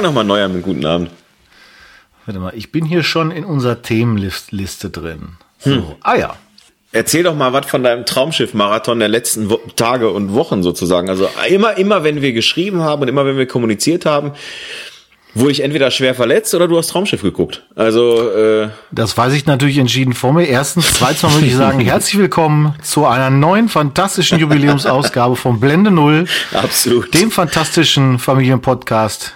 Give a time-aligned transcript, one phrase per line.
[0.00, 1.10] Fang nochmal neu an mit guten Abend.
[2.24, 5.36] Warte mal, ich bin hier schon in unserer Themenliste drin.
[5.58, 5.72] So.
[5.72, 5.84] Hm.
[6.00, 6.36] Ah ja.
[6.90, 11.10] Erzähl doch mal was von deinem Traumschiff-Marathon der letzten Wo Tage und Wochen sozusagen.
[11.10, 14.32] Also immer, immer, wenn wir geschrieben haben und immer, wenn wir kommuniziert haben,
[15.34, 17.64] wurde ich entweder schwer verletzt oder du hast Traumschiff geguckt.
[17.76, 20.46] Also äh das weiß ich natürlich entschieden vor mir.
[20.46, 25.90] Erstens, zweitens mal würde ich sagen, herzlich willkommen zu einer neuen fantastischen Jubiläumsausgabe von Blende
[25.90, 26.26] Null.
[26.52, 27.14] Absolut.
[27.14, 29.34] Dem fantastischen Familienpodcast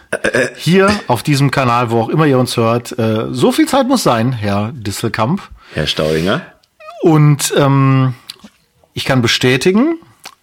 [0.56, 2.98] hier auf diesem Kanal, wo auch immer ihr uns hört.
[2.98, 5.42] Äh, so viel Zeit muss sein, Herr Disselkamp.
[5.72, 6.42] Herr Staudinger.
[7.02, 8.14] Und ähm,
[8.92, 9.96] ich kann bestätigen,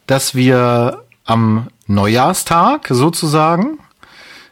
[0.08, 3.80] dass wir am Neujahrstag sozusagen,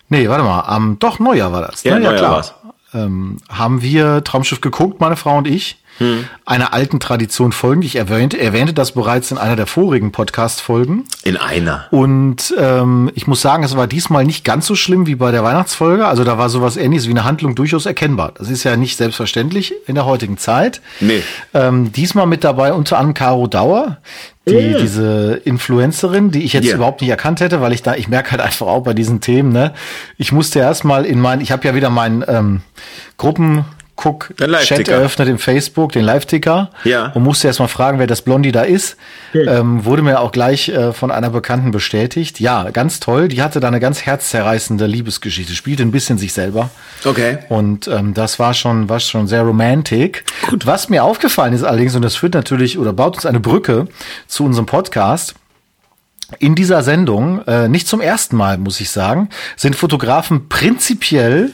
[0.09, 1.83] nee, warte mal, am doch Neujahr war das.
[1.83, 2.03] Ja, ne?
[2.03, 2.55] ja Neujahr klar.
[2.93, 6.25] Ähm, haben wir Traumschiff geguckt, meine Frau und ich hm.
[6.45, 7.85] einer alten Tradition folgend.
[7.85, 11.05] Ich erwähnte, erwähnte das bereits in einer der vorigen Podcast-Folgen.
[11.23, 11.85] In einer.
[11.91, 15.43] Und ähm, ich muss sagen, es war diesmal nicht ganz so schlimm wie bei der
[15.43, 16.07] Weihnachtsfolge.
[16.07, 18.33] Also da war sowas ähnliches wie eine Handlung durchaus erkennbar.
[18.37, 20.81] Das ist ja nicht selbstverständlich in der heutigen Zeit.
[20.99, 21.21] Nee.
[21.53, 23.97] Ähm, diesmal mit dabei unter anderem Caro Dauer,
[24.49, 26.75] die, diese Influencerin, die ich jetzt yeah.
[26.75, 29.51] überhaupt nicht erkannt hätte, weil ich da, ich merke halt einfach auch bei diesen Themen,
[29.51, 29.73] ne,
[30.17, 32.61] ich musste erstmal in mein, ich habe ja wieder meinen ähm,
[33.17, 33.65] Gruppen
[33.99, 36.71] guck, Chat eröffnet im Facebook, den Live-Ticker.
[36.85, 37.07] Ja.
[37.07, 38.95] Und musste erst mal fragen, wer das Blondie da ist.
[39.33, 39.47] Hm.
[39.47, 42.39] Ähm, wurde mir auch gleich äh, von einer Bekannten bestätigt.
[42.39, 43.27] Ja, ganz toll.
[43.27, 45.53] Die hatte da eine ganz herzzerreißende Liebesgeschichte.
[45.53, 46.69] Spielte ein bisschen sich selber.
[47.03, 47.39] Okay.
[47.49, 50.23] Und ähm, das war schon, war schon sehr romantic.
[50.49, 50.65] Gut.
[50.65, 53.87] Was mir aufgefallen ist allerdings, und das führt natürlich oder baut uns eine Brücke
[54.27, 55.35] zu unserem Podcast.
[56.37, 61.51] In dieser Sendung, äh, nicht zum ersten Mal, muss ich sagen, sind Fotografen prinzipiell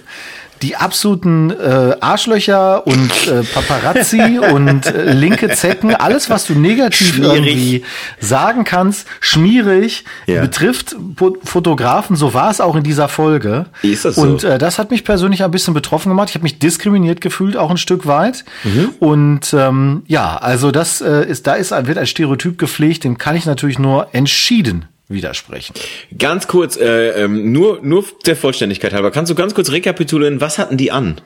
[0.61, 7.15] die absoluten äh, Arschlöcher und äh, Paparazzi und äh, linke Zecken, alles, was du negativ
[7.15, 7.33] schmierig.
[7.33, 7.83] irgendwie
[8.19, 10.41] sagen kannst, schmierig, ja.
[10.41, 10.95] betrifft
[11.44, 12.15] Fotografen.
[12.15, 13.65] So war es auch in dieser Folge.
[13.81, 14.21] Ist das so?
[14.21, 16.29] Und äh, das hat mich persönlich ein bisschen betroffen gemacht.
[16.29, 18.45] Ich habe mich diskriminiert gefühlt, auch ein Stück weit.
[18.63, 18.89] Mhm.
[18.99, 23.35] Und ähm, ja, also das äh, ist, da ist, wird ein Stereotyp gepflegt, dem kann
[23.35, 25.75] ich natürlich nur entschieden widersprechen.
[26.17, 30.57] Ganz kurz, äh, ähm, nur, nur der Vollständigkeit halber, kannst du ganz kurz rekapitulieren, was
[30.57, 31.21] hatten die an?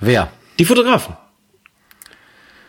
[0.00, 0.30] Wer?
[0.58, 1.16] Die Fotografen.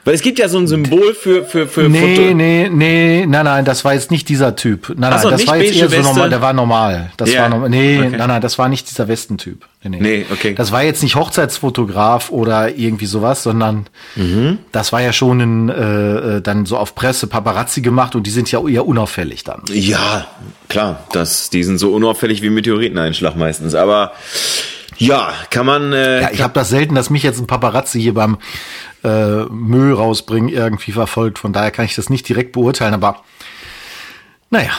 [0.05, 3.45] Weil es gibt ja so ein Symbol für für für Nee, Foto nee, nee, nein,
[3.45, 4.89] nein, das war jetzt nicht dieser Typ.
[4.89, 7.09] Nein, nein, so, das war jetzt eher so normal, der war normal.
[7.17, 7.41] Das yeah.
[7.41, 7.69] war normal.
[7.69, 8.15] Nee, okay.
[8.15, 9.65] nein, nein, das war nicht dieser Westentyp.
[9.83, 9.99] Nee, nee.
[9.99, 10.53] nee, okay.
[10.53, 14.59] Das war jetzt nicht Hochzeitsfotograf oder irgendwie sowas, sondern mhm.
[14.71, 18.31] das war ja schon ein, äh, äh, dann so auf Presse Paparazzi gemacht und die
[18.31, 19.63] sind ja eher unauffällig dann.
[19.71, 20.27] Ja,
[20.69, 24.11] klar, das die sind so unauffällig wie Meteoriteneinschlag meistens, aber
[24.97, 25.93] ja, kann man.
[25.93, 28.37] Äh, ja, ich habe das selten, dass mich jetzt ein Paparazzi hier beim
[29.05, 31.39] äh, Müll rausbringen irgendwie verfolgt.
[31.39, 33.23] Von daher kann ich das nicht direkt beurteilen, aber
[34.49, 34.71] naja,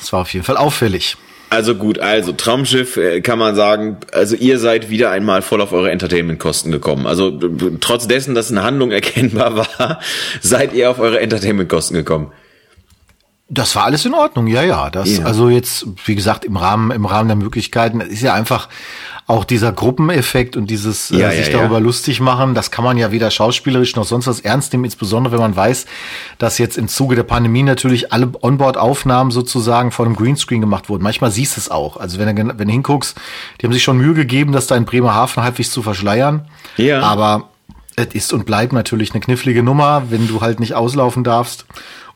[0.00, 1.16] es war auf jeden Fall auffällig.
[1.48, 5.72] Also gut, also Traumschiff äh, kann man sagen, also ihr seid wieder einmal voll auf
[5.72, 7.06] eure Entertainment-Kosten gekommen.
[7.06, 7.38] Also
[7.78, 10.00] trotz dessen, dass eine Handlung erkennbar war,
[10.40, 12.32] seid ihr auf eure Entertainment-Kosten gekommen.
[13.50, 14.88] Das war alles in Ordnung, ja, ja.
[14.88, 15.26] Das, ja.
[15.26, 18.70] also jetzt, wie gesagt, im Rahmen, im Rahmen der Möglichkeiten, ist ja einfach
[19.26, 22.84] auch dieser Gruppeneffekt und dieses äh, ja, äh, sich ja, darüber lustig machen, das kann
[22.84, 25.86] man ja weder schauspielerisch noch sonst was ernst nehmen, insbesondere wenn man weiß,
[26.38, 31.02] dass jetzt im Zuge der Pandemie natürlich alle Onboard-Aufnahmen sozusagen vor einem Greenscreen gemacht wurden.
[31.02, 31.96] Manchmal siehst du es auch.
[31.96, 33.16] Also wenn du, wenn du hinguckst,
[33.60, 36.46] die haben sich schon Mühe gegeben, das da in Bremerhaven halbwegs zu verschleiern.
[36.76, 37.00] Ja.
[37.00, 37.48] Aber
[37.96, 41.66] es ist und bleibt natürlich eine knifflige Nummer, wenn du halt nicht auslaufen darfst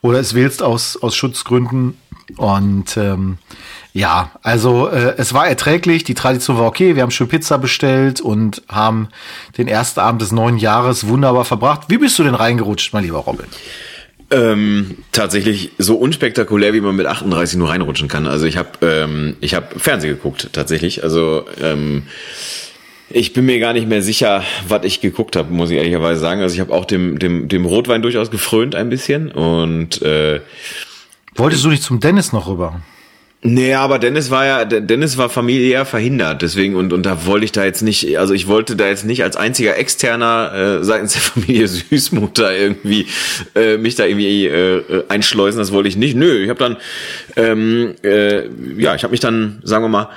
[0.03, 1.97] oder es wählst aus, aus Schutzgründen.
[2.37, 3.39] Und ähm,
[3.97, 8.21] ja, also äh, es war erträglich, die Tradition war okay, wir haben schön Pizza bestellt
[8.21, 9.09] und haben
[9.57, 11.85] den ersten Abend des neuen Jahres wunderbar verbracht.
[11.89, 13.47] Wie bist du denn reingerutscht, mein lieber Robin?
[14.31, 18.27] Ähm, tatsächlich so unspektakulär, wie man mit 38 nur reinrutschen kann.
[18.27, 21.03] Also ich habe ähm, ich habe Fernsehen geguckt, tatsächlich.
[21.03, 22.03] Also ähm,
[23.09, 26.43] ich bin mir gar nicht mehr sicher, was ich geguckt habe, muss ich ehrlicherweise sagen.
[26.43, 30.41] Also ich habe auch dem, dem, dem Rotwein durchaus gefrönt ein bisschen und äh,
[31.35, 32.83] Wolltest du nicht zum Dennis noch rüber?
[33.43, 37.53] Nee, aber Dennis war ja, Dennis war familiär verhindert, deswegen und und da wollte ich
[37.53, 41.23] da jetzt nicht, also ich wollte da jetzt nicht als einziger externer äh, seitens der
[41.33, 43.07] Familie Süßmutter irgendwie
[43.55, 46.17] äh, mich da irgendwie äh, einschleusen, das wollte ich nicht.
[46.17, 46.77] Nö, ich habe dann,
[47.37, 48.49] ähm, äh,
[48.79, 50.09] ja, ich habe mich dann, sagen wir mal,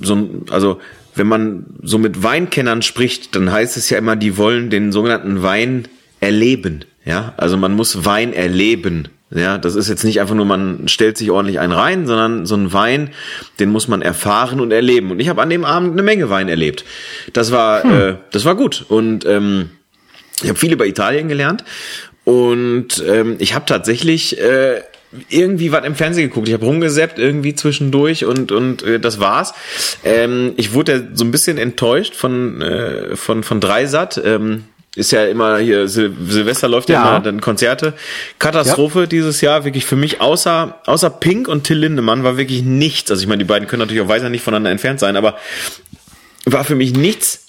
[0.00, 0.80] so, also
[1.14, 5.42] wenn man so mit Weinkennern spricht, dann heißt es ja immer, die wollen den sogenannten
[5.42, 5.86] Wein
[6.20, 6.84] erleben.
[7.04, 9.08] Ja, also man muss Wein erleben.
[9.30, 12.54] Ja, das ist jetzt nicht einfach nur, man stellt sich ordentlich einen rein, sondern so
[12.54, 13.10] ein Wein,
[13.58, 15.10] den muss man erfahren und erleben.
[15.10, 16.84] Und ich habe an dem Abend eine Menge Wein erlebt.
[17.32, 18.00] Das war, hm.
[18.00, 18.84] äh, das war gut.
[18.88, 19.70] Und ähm,
[20.42, 21.64] ich habe viel über Italien gelernt.
[22.24, 24.82] Und ähm, ich habe tatsächlich äh,
[25.28, 26.48] irgendwie was im Fernsehen geguckt.
[26.48, 29.54] Ich habe rumgesäppt irgendwie zwischendurch und und äh, das war's.
[30.04, 34.20] Ähm, ich wurde so ein bisschen enttäuscht von äh, von von Dreisat.
[34.24, 34.64] Ähm,
[34.96, 37.10] ist ja immer hier Sil Silvester läuft ja, Ja.
[37.10, 37.94] immer dann Konzerte.
[38.38, 43.10] Katastrophe dieses Jahr wirklich für mich außer außer Pink und Till Lindemann war wirklich nichts.
[43.10, 45.36] Also ich meine, die beiden können natürlich auch weiter nicht voneinander entfernt sein, aber
[46.44, 47.40] war für mich nichts.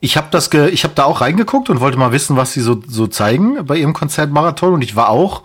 [0.00, 2.60] Ich habe das, ge ich habe da auch reingeguckt und wollte mal wissen, was sie
[2.60, 5.42] so so zeigen bei ihrem Konzertmarathon und ich war auch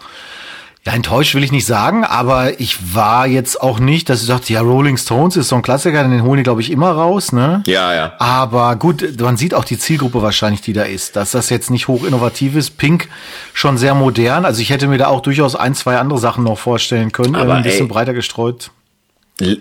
[0.86, 4.54] ja, enttäuscht will ich nicht sagen, aber ich war jetzt auch nicht, dass ich dachte,
[4.54, 7.64] ja, Rolling Stones ist so ein Klassiker, den holen die, glaube ich, immer raus, ne?
[7.66, 8.14] Ja, ja.
[8.20, 11.88] Aber gut, man sieht auch die Zielgruppe wahrscheinlich, die da ist, dass das jetzt nicht
[11.88, 12.78] hoch innovativ ist.
[12.78, 13.10] Pink
[13.54, 14.46] schon sehr modern.
[14.46, 17.56] Also ich hätte mir da auch durchaus ein, zwei andere Sachen noch vorstellen können, Aber
[17.56, 17.92] ein bisschen ey.
[17.92, 18.70] breiter gestreut.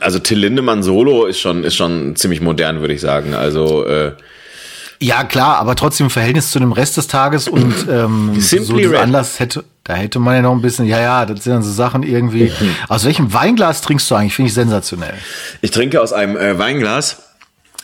[0.00, 3.34] Also Till Lindemann Solo ist schon ist schon ziemlich modern, würde ich sagen.
[3.34, 4.12] Also äh,
[5.00, 8.86] Ja, klar, aber trotzdem im Verhältnis zu dem Rest des Tages und ähm, so Simply
[8.86, 9.00] Red.
[9.00, 11.72] Anlass hätte, da hätte man ja noch ein bisschen, ja, ja, das sind dann so
[11.72, 12.52] Sachen irgendwie.
[12.88, 14.34] Aus welchem Weinglas trinkst du eigentlich?
[14.34, 15.14] Finde ich sensationell.
[15.60, 17.22] ich trinke aus einem äh, Weinglas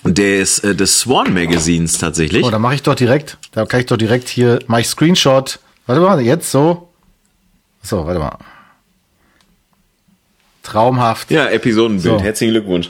[0.04, 2.44] des äh, des Swan Magazins tatsächlich.
[2.44, 5.58] Oh, da mache ich doch direkt, da kann ich doch direkt hier, mache ich Screenshot.
[5.86, 6.88] Warte mal, jetzt so.
[7.82, 8.38] So, warte mal.
[10.70, 11.30] Traumhaft.
[11.30, 12.18] ja, Episodenbild.
[12.18, 12.22] So.
[12.22, 12.88] Herzlichen Glückwunsch.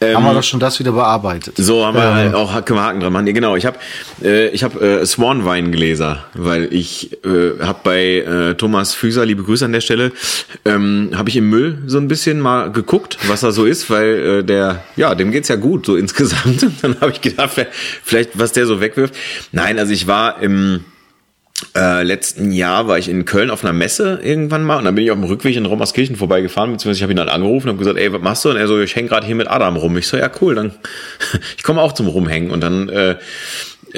[0.00, 1.54] Haben wir Ähm, doch schon das wieder bearbeitet.
[1.56, 3.26] so haben wir Ähm, halt auch können wir Haken dran machen.
[3.26, 3.78] Ja, Genau, ich habe
[4.24, 9.42] äh, ich habe äh, Swan Weingläser, weil ich äh, habe bei äh, Thomas Füßer, liebe
[9.42, 10.12] Grüße an der Stelle,
[10.64, 14.40] ähm, habe ich im Müll so ein bisschen mal geguckt, was da so ist, weil
[14.40, 16.62] äh, der ja, dem geht's ja gut so insgesamt.
[16.62, 17.52] Und dann habe ich gedacht,
[18.04, 19.14] vielleicht was der so wegwirft.
[19.52, 20.84] Nein, also ich war im
[21.76, 25.04] äh, letzten Jahr war ich in Köln auf einer Messe irgendwann mal und dann bin
[25.04, 27.98] ich auf dem Rückweg in Rommerskirchen vorbeigefahren, beziehungsweise ich habe ihn dann angerufen und gesagt,
[27.98, 28.50] ey, was machst du?
[28.50, 29.96] Und er so, ich hänge gerade hier mit Adam rum.
[29.96, 30.74] Ich so, ja cool, dann
[31.56, 33.16] ich komme auch zum Rumhängen und dann äh,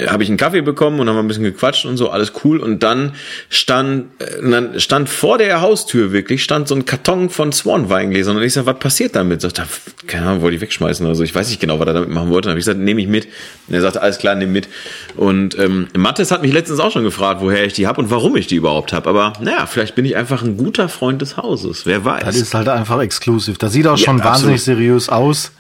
[0.09, 2.59] habe ich einen Kaffee bekommen und haben ein bisschen gequatscht und so, alles cool.
[2.59, 3.13] Und dann
[3.49, 8.37] stand, äh, dann stand vor der Haustür wirklich, stand so ein Karton von Swan Weingläsern
[8.37, 9.41] und ich sag, was passiert damit?
[9.41, 9.67] Sagt er,
[10.07, 11.23] keine Ahnung, wollte ich wegschmeißen oder so.
[11.23, 12.47] Ich weiß nicht genau, was er damit machen wollte.
[12.47, 13.27] Dann habe ich gesagt, nehme ich mit.
[13.69, 14.69] Und er sagte, alles klar, nimm mit.
[15.17, 18.37] Und ähm, Mathis hat mich letztens auch schon gefragt, woher ich die habe und warum
[18.37, 19.09] ich die überhaupt habe.
[19.09, 21.87] Aber naja, vielleicht bin ich einfach ein guter Freund des Hauses.
[21.87, 22.25] Wer weiß.
[22.25, 23.59] Das ist halt einfach exklusiv.
[23.59, 24.61] Das sieht auch Ja, schon wahnsinnig absolut.
[24.79, 25.53] seriös aus.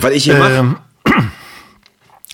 [0.00, 0.76] Weil ich hier mache.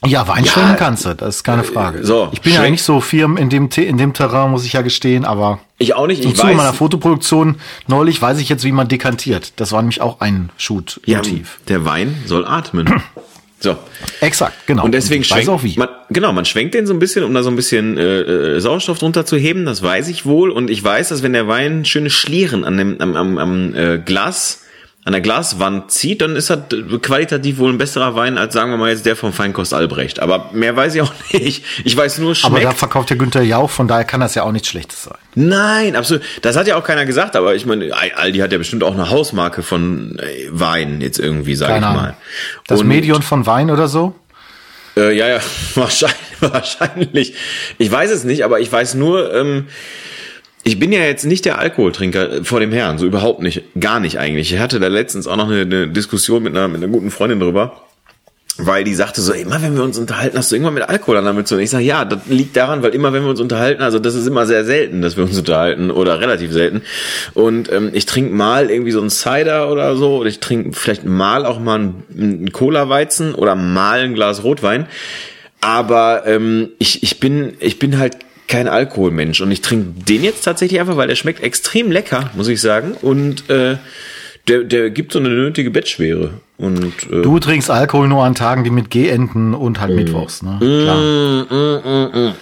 [0.05, 2.05] Ja, Weinschwimmen Ja, kannst du, das ist keine Frage.
[2.05, 4.83] so, ich bin ja nicht so firm in dem, in dem Terrain, muss ich ja
[4.83, 6.25] gestehen, aber Ich auch nicht.
[6.25, 6.57] Ich zu weiß.
[6.57, 7.57] meiner Fotoproduktion
[7.87, 9.53] neulich weiß ich jetzt, wie man dekantiert.
[9.57, 11.61] Das war nämlich auch ein ja, Shoot-Motiv.
[11.69, 12.93] der Wein soll atmen.
[13.63, 13.77] So.
[14.21, 14.83] Exakt, genau.
[14.85, 15.79] Und deswegen schwenkt auch wie.
[15.79, 18.61] Man, genau, man schwenkt den so ein bisschen, um da so ein bisschen äh, äh,
[18.61, 19.67] Sauerstoff drunter zu heben.
[19.67, 20.51] Das weiß ich wohl.
[20.51, 23.99] Und ich weiß, dass wenn der Wein schöne Schlieren an dem am, am, am äh,
[23.99, 24.62] Glas
[25.05, 26.61] an der Glaswand zieht, dann ist das
[27.03, 30.21] qualitativ wohl ein besserer Wein als sagen wir mal jetzt der vom Feinkost Albrecht.
[30.21, 31.65] Aber mehr weiß ich auch nicht.
[31.85, 32.65] Ich weiß nur, aber schmeckt.
[32.67, 35.19] da verkauft der Günther Jauch, von daher kann das ja auch nichts Schlechtes sein.
[35.35, 36.23] Nein, absolut.
[36.43, 39.11] Das hat ja auch keiner gesagt, aber ich meine, Aldi hat ja bestimmt auch eine
[39.11, 42.03] Hausmarke von äh, Wein jetzt irgendwie, sag Keine ich Ahnung.
[42.03, 42.17] mal.
[42.69, 44.15] Das Und- Medion von Wein oder so?
[44.97, 45.41] Äh, ja, ja,
[45.75, 47.35] wahrscheinlich, wahrscheinlich.
[47.79, 49.67] Ich weiß es nicht, aber ich weiß nur, ähm,
[50.65, 54.19] ich bin ja jetzt nicht der Alkoholtrinker vor dem Herrn, so überhaupt nicht, gar nicht
[54.19, 54.53] eigentlich.
[54.53, 57.41] Ich hatte da letztens auch noch eine, eine Diskussion mit einer, mit einer guten Freundin
[57.41, 57.83] drüber,
[58.59, 61.25] weil die sagte so, immer wenn wir uns unterhalten, hast du irgendwann mit Alkohol an
[61.25, 61.65] damit zu tun.
[61.65, 64.27] Ich sage, ja, das liegt daran, weil immer wenn wir uns unterhalten, also das ist
[64.27, 66.83] immer sehr selten, dass wir uns unterhalten oder relativ selten.
[67.35, 71.05] Und ähm, ich trinke mal irgendwie so einen Cider oder so, oder ich trinke vielleicht
[71.05, 74.87] mal auch mal einen, einen Cola-Weizen oder mal ein Glas Rotwein.
[75.63, 78.19] Aber ähm, ich, ich bin ich bin halt
[78.49, 82.49] kein Alkoholmensch und ich trinke den jetzt tatsächlich einfach, weil der schmeckt extrem lecker, muss
[82.49, 82.93] ich sagen.
[83.01, 83.77] Und äh,
[84.49, 86.35] der, der gibt so eine nötige Bettschwere.
[86.59, 89.81] Und äh, Du trinkst Alkohol nur an Tagen, die mit G enden und Mm.
[89.81, 90.59] halt Mittwochs, ne?
[90.61, 92.35] Klar.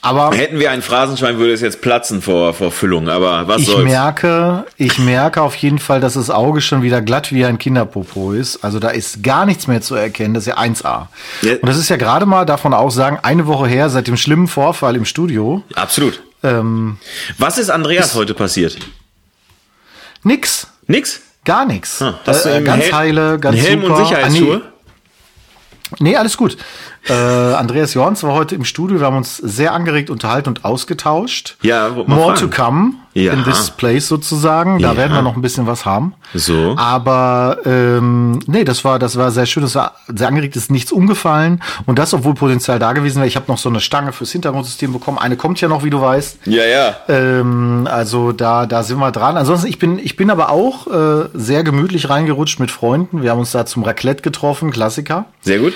[0.00, 3.08] Aber hätten wir ein Phrasenschwein, würde es jetzt platzen vor, vor Füllung.
[3.08, 3.84] Aber was ich soll's?
[3.84, 8.32] merke, ich merke auf jeden Fall, dass das Auge schon wieder glatt wie ein Kinderpopo
[8.32, 8.64] ist.
[8.64, 10.34] Also da ist gar nichts mehr zu erkennen.
[10.34, 11.06] Das ist ja 1A.
[11.42, 11.52] Ja.
[11.54, 14.48] Und das ist ja gerade mal, davon auch sagen, eine Woche her seit dem schlimmen
[14.48, 15.62] Vorfall im Studio.
[15.74, 16.22] Absolut.
[16.42, 16.98] Ähm,
[17.38, 18.76] Was ist Andreas heute passiert?
[20.22, 20.66] nix.
[20.86, 21.20] Nix?
[21.44, 22.00] Gar nichts.
[22.02, 23.96] Ah, äh, ganz Hel- heile, ganz einen Helm super.
[23.96, 24.54] und Sicherheitsschuhe?
[24.54, 24.71] Ah, nee.
[26.00, 26.56] Nee, alles gut.
[27.08, 28.98] Äh, Andreas Jorns war heute im Studio.
[29.00, 31.56] Wir haben uns sehr angeregt unterhalten und ausgetauscht.
[31.62, 32.50] Ja, More fragen.
[32.50, 33.32] to come Ja.
[33.34, 34.78] in this place sozusagen.
[34.80, 34.96] Da Ja.
[34.96, 36.14] werden wir noch ein bisschen was haben.
[36.34, 36.74] So.
[36.78, 39.62] Aber ähm, nee, das war das war sehr schön.
[39.62, 40.56] Das war sehr angeregt.
[40.56, 43.26] Ist nichts umgefallen und das, obwohl Potenzial da gewesen wäre.
[43.28, 45.18] Ich habe noch so eine Stange fürs Hintergrundsystem bekommen.
[45.18, 46.38] Eine kommt ja noch, wie du weißt.
[46.46, 46.96] Ja, ja.
[47.08, 49.36] Ähm, also da, da sind wir dran.
[49.36, 53.22] Ansonsten, ich bin, ich bin aber auch äh, sehr gemütlich reingerutscht mit Freunden.
[53.22, 55.26] Wir haben uns da zum Raclette getroffen, Klassiker.
[55.42, 55.74] Sehr gut.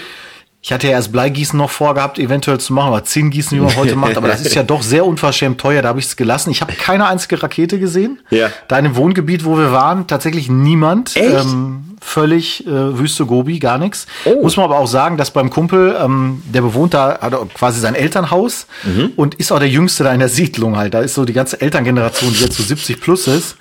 [0.66, 3.94] Ich hatte ja erst Bleigießen noch vorgehabt, eventuell zu machen, aber Zinngießen, wie man heute
[3.96, 4.16] macht.
[4.16, 6.50] Aber das ist ja doch sehr unverschämt teuer, da habe ich es gelassen.
[6.50, 8.18] Ich habe keine einzige Rakete gesehen.
[8.30, 8.50] Ja.
[8.66, 11.14] Da in dem Wohngebiet, wo wir waren, tatsächlich niemand.
[11.14, 11.32] Echt?
[11.44, 14.08] Ähm, völlig äh, Wüste Gobi, gar nichts.
[14.24, 14.42] Oh.
[14.42, 17.94] Muss man aber auch sagen, dass beim Kumpel, ähm, der bewohnt da, hat quasi sein
[17.94, 19.12] Elternhaus Mhm.
[19.14, 20.94] und ist auch der Jüngste da in der Siedlung halt.
[20.94, 23.56] Da ist so die ganze Elterngeneration, die jetzt so 70 plus ist.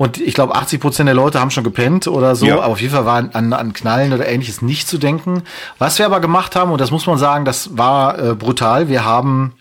[0.00, 2.46] Und ich glaube, 80 Prozent der Leute haben schon gepennt oder so.
[2.46, 2.54] Ja.
[2.54, 5.42] Aber auf jeden Fall war an, an Knallen oder ähnliches nicht zu denken.
[5.76, 8.88] Was wir aber gemacht haben, und das muss man sagen, das war äh, brutal.
[8.88, 9.52] Wir haben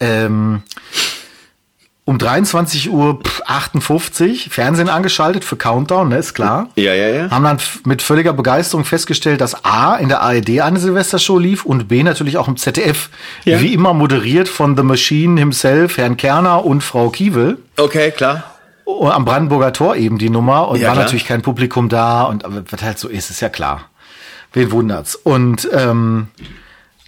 [0.00, 0.62] ähm,
[2.04, 6.68] um 23 Uhr pff, 58 Fernsehen angeschaltet für Countdown, ne, ist klar.
[6.76, 7.30] Ja, ja, ja.
[7.30, 11.88] Haben dann mit völliger Begeisterung festgestellt, dass A in der ARD eine Silvestershow lief und
[11.88, 13.08] B natürlich auch im ZDF.
[13.44, 13.62] Ja.
[13.62, 17.56] Wie immer moderiert von The Machine himself, Herrn Kerner und Frau Kiewel.
[17.78, 18.51] Okay, klar.
[18.92, 21.04] Und am Brandenburger Tor eben die Nummer und Ja, war klar.
[21.04, 23.82] natürlich kein Publikum da und was halt so ist, ist ja klar.
[24.52, 25.14] Wen wundert's?
[25.14, 26.28] Und ähm,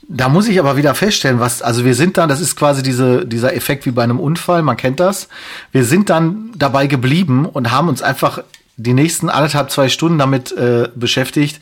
[0.09, 3.26] da muss ich aber wieder feststellen, was, also wir sind dann, das ist quasi diese,
[3.26, 5.29] dieser Effekt wie bei einem Unfall, man kennt das.
[5.73, 8.41] Wir sind dann dabei geblieben und haben uns einfach
[8.76, 11.61] die nächsten anderthalb, zwei Stunden damit äh, beschäftigt.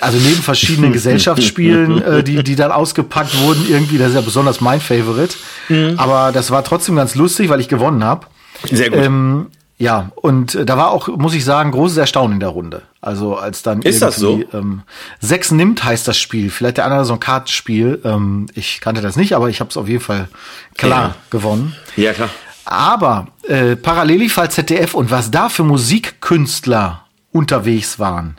[0.00, 4.60] Also neben verschiedenen Gesellschaftsspielen, äh, die, die dann ausgepackt wurden, irgendwie, das ist ja besonders
[4.60, 5.36] mein Favorite.
[5.68, 5.94] Mhm.
[5.96, 8.26] Aber das war trotzdem ganz lustig, weil ich gewonnen habe.
[8.68, 8.98] Sehr gut.
[8.98, 9.46] Ähm,
[9.78, 12.82] ja, und äh, da war auch, muss ich sagen, großes Erstaunen in der Runde.
[13.00, 14.82] Also als dann Ist das irgendwie, Ähm,
[15.20, 16.50] sechs nimmt heißt das Spiel.
[16.50, 18.00] Vielleicht der andere so ein Kartenspiel.
[18.04, 20.28] Ähm, ich kannte das nicht, aber ich habe es auf jeden Fall
[20.76, 21.14] klar Ja.
[21.30, 21.74] gewonnen.
[21.96, 22.28] Ja, klar.
[22.66, 28.36] Aber äh, parallel lief ZDF und was da für Musikkünstler unterwegs waren.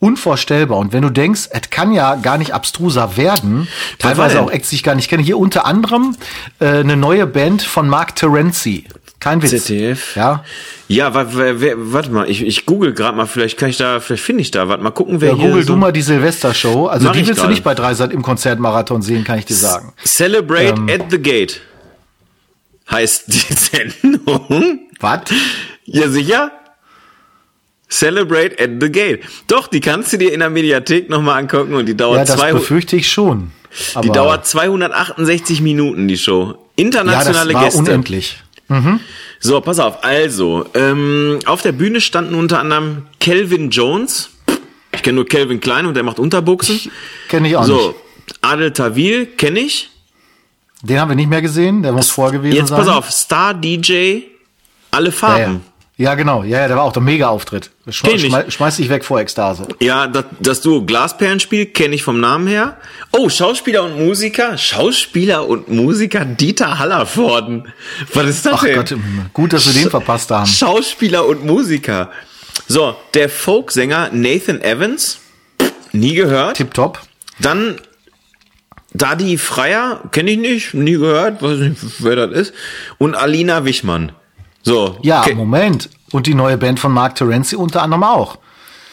[0.00, 0.78] Unvorstellbar.
[0.78, 3.66] Und wenn du denkst, es kann ja gar nicht abstruser werden,
[3.98, 5.22] teilweise auch Acts, die ich gar nicht kenne.
[5.24, 6.16] Hier unter anderem
[6.60, 8.84] äh, eine neue Band von Mark Terenzi.
[9.20, 9.64] Kein Witz.
[9.64, 10.14] ZDF?
[10.14, 10.44] Ja.
[10.86, 14.52] Ja, warte mal, ich, ich google gerade mal, vielleicht kann ich da, vielleicht finde ich
[14.52, 16.86] da, warte mal, gucken, wer Ja, hier google so du mal die Silvester-Show.
[16.86, 17.48] Also die willst gerade.
[17.48, 19.92] du nicht bei Dreisat im Konzertmarathon sehen, kann ich dir sagen.
[20.04, 20.88] Celebrate Ähm.
[20.88, 21.60] at the Gate
[22.90, 23.54] heißt die
[24.02, 24.78] Sendung.
[25.00, 25.20] Was?
[25.84, 26.52] Ja, sicher?
[27.90, 29.20] Celebrate at the Gate.
[29.46, 32.36] Doch, die kannst du dir in der Mediathek nochmal angucken und die Ja, dauert, das
[32.36, 33.50] 200, befürchte ich schon.
[34.02, 36.46] Die dauert 268 Minuten, die Show.
[36.48, 37.78] ja, das Internationale war Gäste.
[37.80, 38.36] unendlich.
[39.40, 40.04] So, pass auf.
[40.04, 44.30] Also, ähm, auf der Bühne standen unter anderem Calvin Jones.
[44.92, 46.78] Ich kenne nur Calvin Klein und der macht Unterbuchsen.
[47.28, 47.88] Kenne ich auch so,
[48.26, 48.38] nicht.
[48.42, 49.90] Adel Tawil kenne ich.
[50.82, 52.78] Den haben wir nicht mehr gesehen, der muss vor gewesen Jetzt sein.
[52.78, 54.20] pass auf, Star DJ,
[54.90, 55.12] alle Ja, ja.
[55.12, 55.60] Farben.
[55.96, 56.42] ja, genau.
[56.44, 57.70] Ja, ja, der war auch der Mega-Auftritt.
[57.90, 59.66] Schme schmeiß, schmeiß dich weg vor Ekstase.
[59.80, 62.76] Ja, das, das Duo Glasperlenspiel kenne ich vom Namen her.
[63.12, 64.58] Oh, Schauspieler und Musiker.
[64.58, 67.72] Schauspieler und Musiker Dieter Hallervorden.
[68.12, 68.74] Was ist das Ach denn?
[68.74, 68.94] Gott,
[69.32, 70.46] gut, dass wir den verpasst haben.
[70.46, 72.10] Schauspieler und Musiker.
[72.66, 75.20] So, der Folksänger Nathan Evans.
[75.92, 76.56] Nie gehört.
[76.56, 77.00] Tipptopp.
[77.40, 77.80] Dann
[78.94, 82.54] Dadi Freier, kenne ich nicht, nie gehört, weiß nicht, wer das ist.
[82.96, 84.12] Und Alina Wichmann.
[84.68, 84.96] So.
[85.02, 85.88] Ja, ke- Moment.
[86.12, 88.38] Und die neue Band von Mark Terenzi unter anderem auch.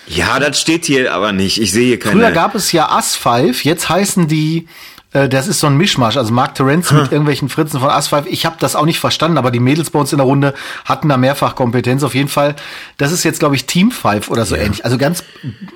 [0.08, 1.60] ja, das steht hier aber nicht.
[1.62, 2.15] Ich sehe hier keine.
[2.15, 4.67] Früher gab es ja As5, jetzt heißen die,
[5.13, 8.25] äh, das ist so ein Mischmasch, also Mark Terenzi mit irgendwelchen Fritzen von As5.
[8.27, 10.53] Ich habe das auch nicht verstanden, aber die Mädels bei uns in der Runde
[10.84, 12.03] hatten da mehrfach Kompetenz.
[12.03, 12.55] Auf jeden Fall,
[12.98, 14.84] das ist jetzt, glaube ich, Team 5 oder so ähnlich.
[14.86, 15.24] Also ganz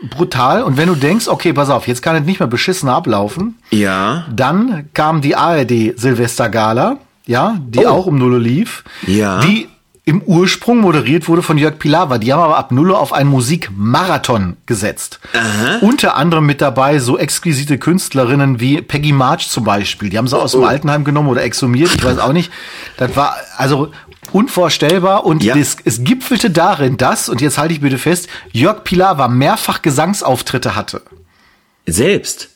[0.09, 0.63] brutal.
[0.63, 4.25] Und wenn du denkst, okay, pass auf, jetzt kann es nicht mehr beschissen ablaufen, ja.
[4.31, 7.89] Dann kam die ARD Silvestergala, ja, die Oh.
[7.89, 8.83] auch um Null lief.
[9.07, 9.39] Ja.
[9.39, 9.67] Die
[10.05, 12.17] im Ursprung moderiert wurde von Jörg Pilawa.
[12.17, 15.19] Die haben aber ab Null auf einen Musikmarathon gesetzt.
[15.81, 20.09] Unter anderem mit dabei so exquisite Künstlerinnen wie Peggy March zum Beispiel.
[20.09, 20.65] Die haben sie aus dem oh.
[20.65, 22.51] Altenheim genommen oder exhumiert, ich weiß auch nicht.
[22.97, 23.91] Das war also
[24.31, 25.55] unvorstellbar und Ja.
[25.55, 30.75] das, es gipfelte darin, dass, und jetzt halte ich bitte fest, Jörg Pilawa mehrfach Gesangsauftritte
[30.75, 31.01] hatte.
[31.85, 32.49] Selbst.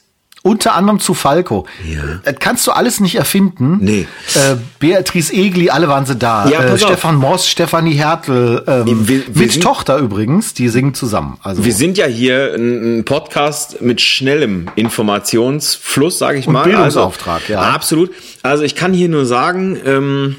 [0.45, 1.65] Unter anderem zu Falco.
[1.89, 2.01] Ja.
[2.25, 3.77] Das kannst du alles nicht erfinden.
[3.79, 4.07] Nee.
[4.35, 6.49] Äh, Beatrice Egli, alle waren sie da.
[6.49, 6.77] Ja, äh.
[6.77, 11.37] Stefan Moss, Stefanie Hertel, ähm, Wir- wir mit sind- Tochter übrigens, die singen zusammen.
[11.43, 16.63] Also Wir sind ja hier ein ein Podcast mit schnellem Informationsfluss, sage ich Und mal.
[16.63, 17.61] Bildungsauftrag, also, ja.
[17.61, 18.11] Absolut.
[18.41, 20.35] Also ich kann hier nur sagen, ähm,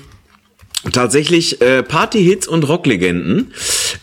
[0.93, 3.53] tatsächlich äh, Partyhits und Rocklegenden.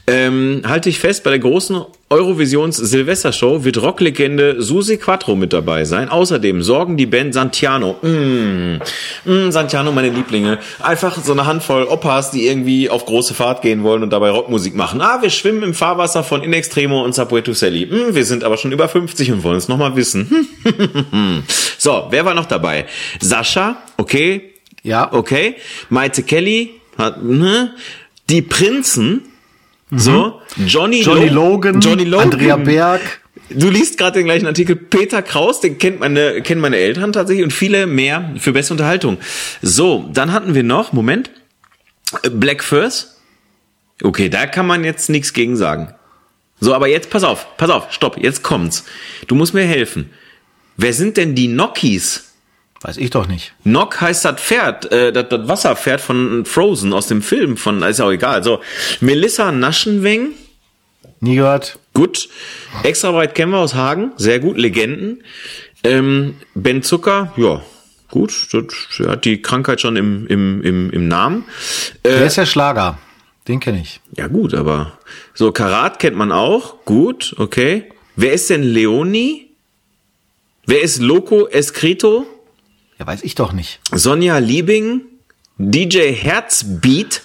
[0.07, 5.85] Ähm, halte ich fest, bei der großen Eurovisions Silvestershow wird Rocklegende Susi Quattro mit dabei
[5.85, 6.09] sein.
[6.09, 7.95] Außerdem sorgen die Band Santiano.
[8.01, 8.79] Mm,
[9.23, 10.59] mm, Santiano, meine Lieblinge.
[10.81, 14.75] Einfach so eine Handvoll Opas, die irgendwie auf große Fahrt gehen wollen und dabei Rockmusik
[14.75, 14.99] machen.
[14.99, 17.85] Ah, wir schwimmen im Fahrwasser von In Extremo und Sapueto Selli.
[17.85, 20.49] Mm, wir sind aber schon über 50 und wollen es nochmal wissen.
[21.77, 22.87] so, wer war noch dabei?
[23.21, 24.50] Sascha, okay,
[24.83, 25.55] ja, okay.
[25.89, 27.73] Maite Kelly hat, ne?
[28.29, 29.21] Die Prinzen,
[29.93, 30.41] so.
[30.65, 33.01] Johnny, Johnny Lo- Logan, Johnny Logan, Andrea Berg.
[33.49, 34.75] du liest gerade den gleichen Artikel.
[34.75, 39.17] Peter Kraus, den kennt meine, kennen meine Eltern tatsächlich und viele mehr für bessere Unterhaltung.
[39.61, 41.29] So, dann hatten wir noch, Moment,
[42.31, 43.17] Black First.
[44.03, 45.93] Okay, da kann man jetzt nichts gegen sagen.
[46.59, 48.85] So, aber jetzt pass auf, pass auf, stopp, jetzt kommt's.
[49.27, 50.09] Du musst mir helfen.
[50.77, 52.30] Wer sind denn die Nokis?
[52.81, 53.53] Weiß ich doch nicht.
[53.63, 57.99] Nock heißt das Pferd, äh, das, das Wasserpferd von Frozen aus dem Film von, ist
[57.99, 58.43] ja auch egal.
[58.43, 58.61] So,
[59.01, 60.29] Melissa Naschenweng.
[61.19, 61.77] Nie gehört.
[61.93, 62.27] Gut.
[62.81, 64.11] Extra weit kennen wir aus Hagen.
[64.17, 64.57] Sehr gut.
[64.57, 65.23] Legenden.
[65.83, 67.61] Ähm, ben Zucker, ja,
[68.09, 68.47] gut.
[68.51, 71.45] Das hat die Krankheit schon im, im, im, im Namen.
[72.01, 72.97] Äh, Wer ist der Schlager?
[73.47, 74.01] Den kenne ich.
[74.15, 74.99] Ja, gut, aber
[75.33, 76.83] so Karat kennt man auch.
[76.85, 77.91] Gut, okay.
[78.15, 79.47] Wer ist denn Leoni?
[80.65, 82.25] Wer ist Loco Escrito?
[83.01, 83.79] Ja, weiß ich doch nicht.
[83.91, 85.01] Sonja Liebing,
[85.57, 87.23] DJ Herzbeat.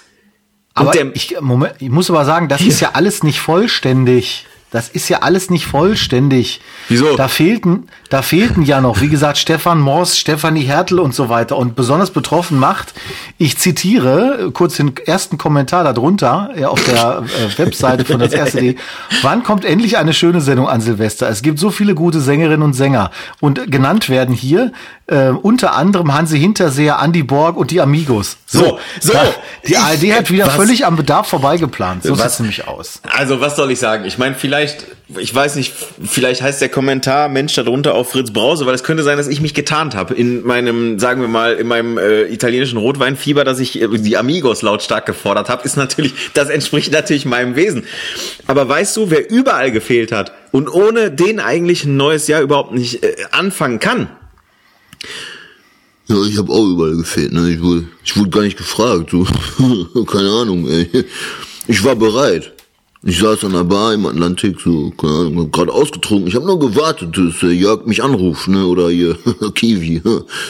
[0.73, 4.47] Aber ich, Moment, ich muss aber sagen, das ist ja alles nicht vollständig.
[4.71, 6.61] Das ist ja alles nicht vollständig.
[6.89, 7.17] Wieso?
[7.17, 11.57] Da fehlten, da fehlten ja noch, wie gesagt, Stefan Morse, Stefanie Hertel und so weiter.
[11.57, 12.93] Und besonders betroffen macht,
[13.39, 18.77] ich zitiere kurz den ersten Kommentar darunter ja, auf der äh, Webseite von das erste.de.
[19.23, 21.29] Wann kommt endlich eine schöne Sendung an Silvester?
[21.29, 23.13] Es gibt so viele gute Sängerinnen und Sänger.
[23.41, 24.73] Und genannt werden hier
[25.09, 28.39] äh, unter anderem Hansi Hinterseher, Andy Borg und die Amigos.
[28.47, 29.13] So, so.
[29.13, 29.35] Da,
[29.67, 30.55] die ARD hat wieder was?
[30.55, 32.03] völlig am Bedarf vorbeigeplant.
[32.03, 33.01] So sieht es nämlich aus.
[33.09, 34.05] Also, was soll ich sagen?
[34.05, 34.87] Ich meine, vielleicht,
[35.17, 35.73] ich weiß nicht,
[36.05, 39.41] vielleicht heißt der Kommentar Mensch darunter auch Fritz Brause, weil es könnte sein, dass ich
[39.41, 43.81] mich getarnt habe in meinem, sagen wir mal, in meinem äh, italienischen Rotweinfieber, dass ich
[43.81, 47.85] äh, die Amigos lautstark gefordert habe, ist natürlich, das entspricht natürlich meinem Wesen.
[48.49, 52.73] Aber weißt du, wer überall gefehlt hat und ohne den eigentlich ein neues Jahr überhaupt
[52.73, 54.09] nicht äh, anfangen kann?
[56.09, 57.33] Ja, ich habe auch überall gefehlt.
[57.33, 57.51] Ne?
[57.51, 59.11] Ich, wurde, ich wurde gar nicht gefragt.
[59.11, 59.25] So.
[60.05, 60.69] keine Ahnung.
[60.69, 61.05] Ey.
[61.67, 62.53] Ich war bereit.
[63.03, 66.27] Ich saß an der Bar im Atlantik, so, keine Ahnung, gerade ausgetrunken.
[66.27, 69.17] Ich habe nur gewartet, dass äh, Jörg mich anruft, ne, oder hier,
[69.55, 70.03] Kiwi.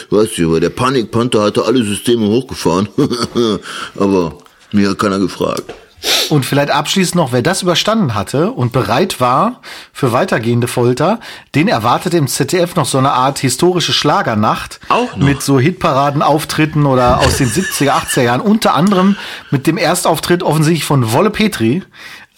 [0.09, 2.87] weißt du, weil der Panikpanther hatte alle Systeme hochgefahren.
[3.95, 4.39] Aber
[4.71, 5.71] mir hat keiner gefragt.
[6.29, 9.61] Und vielleicht abschließend noch, wer das überstanden hatte und bereit war
[9.93, 11.19] für weitergehende Folter,
[11.55, 14.79] den erwartet im ZDF noch so eine Art historische Schlagernacht.
[14.89, 15.25] Auch noch.
[15.25, 18.41] Mit so Hitparadenauftritten oder aus den 70er, 80er Jahren.
[18.41, 19.15] Unter anderem
[19.51, 21.83] mit dem Erstauftritt offensichtlich von Wolle Petri.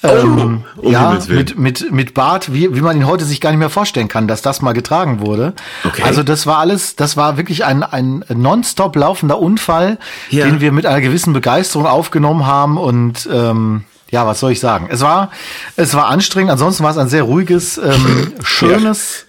[0.01, 3.59] Ähm, um ja, mit, mit, mit Bart, wie, wie man ihn heute sich gar nicht
[3.59, 5.53] mehr vorstellen kann, dass das mal getragen wurde.
[5.83, 6.03] Okay.
[6.03, 9.97] Also das war alles, das war wirklich ein, ein nonstop laufender Unfall,
[10.29, 10.45] Ja.
[10.45, 14.87] den wir mit einer gewissen Begeisterung aufgenommen haben und ähm, ja, was soll ich sagen?
[14.89, 15.31] Es war,
[15.75, 19.25] es war anstrengend, ansonsten war es ein sehr ruhiges, ähm, schönes,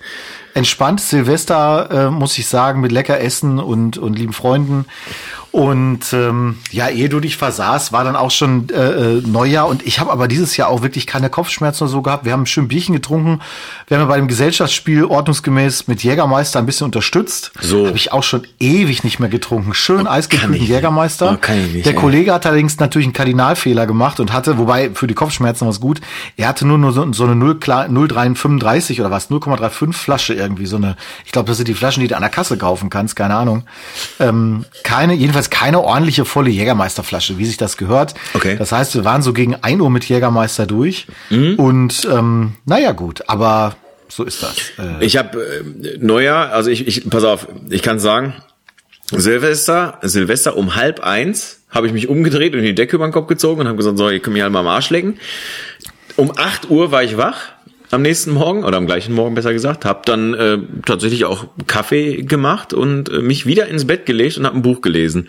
[0.55, 4.87] entspanntes Silvester, äh, muss ich sagen, mit lecker Essen und, und lieben Freunden.
[5.53, 9.67] Und ähm, ja, ehe du dich versahst, war dann auch schon äh, äh, Neujahr.
[9.67, 12.25] Und ich habe aber dieses Jahr auch wirklich keine Kopfschmerzen oder so gehabt.
[12.25, 13.41] Wir haben schön Bierchen getrunken.
[13.89, 17.53] Wir haben ja bei dem Gesellschaftsspiel ordnungsgemäß mit Jägermeister ein bisschen unterstützt.
[17.61, 17.89] So.
[17.89, 19.75] Habe ich auch schon ewig nicht mehr getrunken.
[19.75, 20.71] Schön eisgekühlten ich nicht.
[20.71, 21.33] Jägermeister.
[21.35, 21.95] Oh, kann ich nicht, Der.
[21.95, 25.81] Kollege hat allerdings natürlich einen Kardinalfehler gemacht und hatte, wobei für die Kopfschmerzen war es
[25.81, 26.01] gut,
[26.37, 30.77] er hatte nur, nur so, so eine 0, 0,335 oder was, 0,35 Flasche irgendwie, so
[30.77, 33.35] eine, ich glaube, das sind die Flaschen, die du an der Kasse kaufen kannst, keine
[33.35, 33.65] Ahnung.
[34.19, 38.15] Ähm, keine, jedenfalls keine ordentliche volle Jägermeisterflasche, wie sich das gehört.
[38.35, 38.57] Okay.
[38.59, 41.07] Das heißt, wir waren so gegen 1 Uhr mit Jägermeister durch
[41.57, 43.77] und ähm, naja gut, aber
[44.09, 44.57] so ist das.
[44.79, 48.35] Äh, Ich habe äh, Neujahr, also ich, ich, pass auf, ich kann sagen,
[49.13, 53.29] Silvester, Silvester um halb eins habe ich mich umgedreht und die Decke über den Kopf
[53.29, 55.19] gezogen und habe gesagt, so, ihr könnt mich halt mal am Arsch lecken.
[56.17, 57.37] Um 8 Uhr war ich wach
[57.91, 62.23] am nächsten Morgen oder am gleichen Morgen besser gesagt, habe dann äh, tatsächlich auch Kaffee
[62.23, 65.29] gemacht und äh, mich wieder ins Bett gelegt und habe ein Buch gelesen.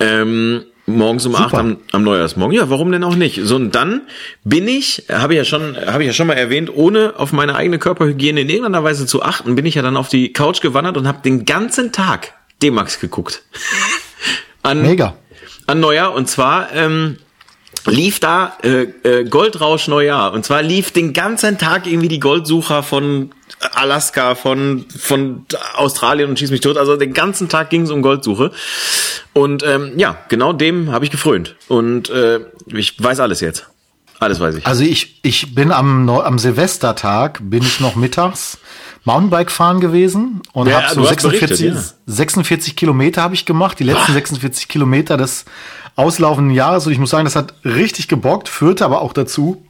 [0.00, 2.56] Ähm, morgens um acht am, am Neujahrsmorgen.
[2.56, 3.40] Ja, warum denn auch nicht?
[3.44, 4.02] So und dann
[4.42, 7.54] bin ich, habe ich ja schon, habe ich ja schon mal erwähnt, ohne auf meine
[7.54, 10.96] eigene Körperhygiene in irgendeiner Weise zu achten, bin ich ja dann auf die Couch gewandert
[10.96, 13.42] und habe den ganzen Tag D-Max geguckt.
[14.62, 15.14] An, Mega.
[15.66, 17.18] an Neujahr und zwar ähm,
[17.86, 22.82] lief da äh, äh, Goldrausch Neujahr und zwar lief den ganzen Tag irgendwie die Goldsucher
[22.82, 23.30] von
[23.72, 26.76] Alaska, von von Australien und schieß mich tot.
[26.76, 28.52] Also den ganzen Tag ging es um Goldsuche
[29.32, 33.68] und ähm, ja, genau dem habe ich gefrönt und äh, ich weiß alles jetzt.
[34.20, 34.66] Alles weiß ich.
[34.66, 38.58] Also ich, ich bin am, am Silvestertag, bin ich noch mittags
[39.04, 41.74] Mountainbike fahren gewesen und Ja, habe so hast 46, berichtet,
[42.06, 42.12] ja.
[42.12, 45.44] 46 Kilometer habe ich gemacht, die letzten 46 Kilometer des
[45.96, 46.86] auslaufenden Jahres.
[46.86, 49.62] Und ich muss sagen, das hat richtig gebockt, führte aber auch dazu,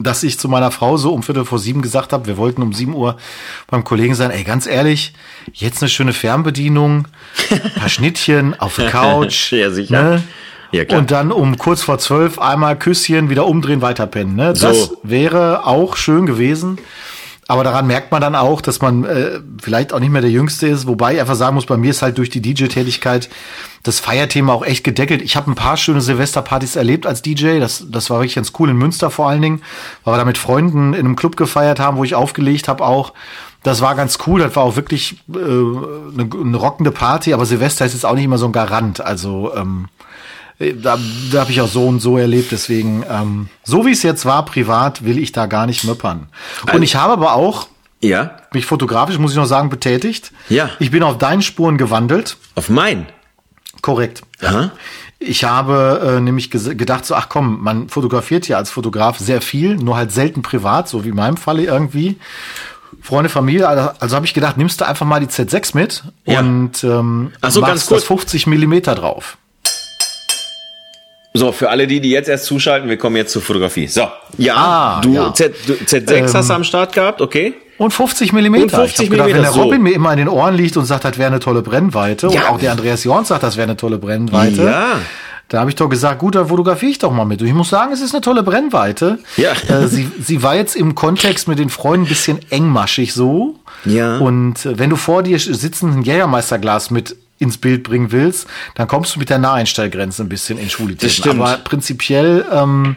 [0.00, 2.72] dass ich zu meiner Frau so um Viertel vor sieben gesagt habe, wir wollten um
[2.72, 3.16] sieben Uhr
[3.68, 5.12] beim Kollegen sein, ey, ganz ehrlich,
[5.52, 7.08] jetzt eine schöne Fernbedienung,
[7.76, 9.52] paar Schnittchen auf der Couch.
[9.52, 10.02] Ja, sicher.
[10.02, 10.22] Ne?
[10.70, 11.00] Ja, klar.
[11.00, 14.36] Und dann um kurz vor zwölf einmal Küsschen, wieder umdrehen, weiterpennen.
[14.36, 14.52] Ne?
[14.52, 14.98] Das So.
[15.02, 16.78] wäre auch schön gewesen.
[17.50, 20.68] Aber daran merkt man dann auch, dass man äh, vielleicht auch nicht mehr der Jüngste
[20.68, 20.86] ist.
[20.86, 23.30] Wobei ich einfach sagen muss, bei mir ist halt durch die DJ-Tätigkeit
[23.84, 25.22] das Feierthema auch echt gedeckelt.
[25.22, 27.58] Ich habe ein paar schöne Silvesterpartys erlebt als DJ.
[27.58, 29.62] Das, das war wirklich ganz cool in Münster vor allen Dingen,
[30.04, 33.14] weil wir da mit Freunden in einem Club gefeiert haben, wo ich aufgelegt habe auch.
[33.62, 34.40] Das war ganz cool.
[34.40, 37.32] Das war auch wirklich äh, eine, eine rockende Party.
[37.32, 39.00] Aber Silvester ist jetzt auch nicht immer so ein Garant.
[39.00, 39.88] Also ähm,
[40.58, 40.98] da,
[41.32, 42.50] da habe ich auch so und so erlebt.
[42.52, 46.28] Deswegen, ähm, so wie es jetzt war, privat, will ich da gar nicht möppern.
[46.72, 47.68] Und ich habe aber auch
[48.00, 48.32] Ja.
[48.52, 50.32] mich fotografisch, muss ich noch sagen, betätigt.
[50.48, 50.70] Ja.
[50.78, 52.36] Ich bin auf deinen Spuren gewandelt.
[52.54, 53.06] Auf mein.
[53.82, 54.22] Korrekt.
[54.42, 54.72] Aha.
[55.20, 59.76] Ich habe äh, nämlich gedacht, so, ach komm, man fotografiert ja als Fotograf sehr viel,
[59.76, 62.18] nur halt selten privat, so wie in meinem Falle irgendwie.
[63.02, 66.40] Freunde, Familie, also, also habe ich gedacht, nimmst du einfach mal die Z6 mit Ja.
[66.40, 68.00] und ähm, Ach so, machst ganz kurz.
[68.02, 69.38] das 50 Millimeter drauf.
[71.38, 73.86] So, für alle die, die jetzt erst zuschalten, wir kommen jetzt zur Fotografie.
[73.86, 75.32] So, ja, Ah, du, ja.
[75.32, 77.54] Z, du Z6 hast du am Start gehabt, okay?
[77.78, 78.64] Und 50 Millimeter.
[78.64, 79.62] Und 50 ich hab gedacht, wenn der so.
[79.62, 82.34] Robin mir immer in den Ohren liegt und sagt, das wäre eine tolle Brennweite, und
[82.34, 82.48] Ja.
[82.50, 84.86] auch der Andreas Jorns sagt, das wäre eine tolle Brennweite, Ja.
[85.48, 87.40] da habe ich doch gesagt, gut, dann fotografiere ich doch mal mit.
[87.40, 89.18] Und ich muss sagen, es ist eine tolle Brennweite.
[89.36, 89.52] Ja.
[89.68, 93.54] Äh, sie, sie war jetzt im Kontext mit den Freunden ein bisschen engmaschig so.
[93.84, 94.18] Ja.
[94.18, 98.88] Und äh, wenn du vor dir sitzend ein Jägermeisterglas mit ins Bild bringen willst, dann
[98.88, 100.68] kommst du mit der Naheinstellgrenze ein bisschen in
[101.14, 101.40] stimmt.
[101.40, 102.96] Aber prinzipiell ähm,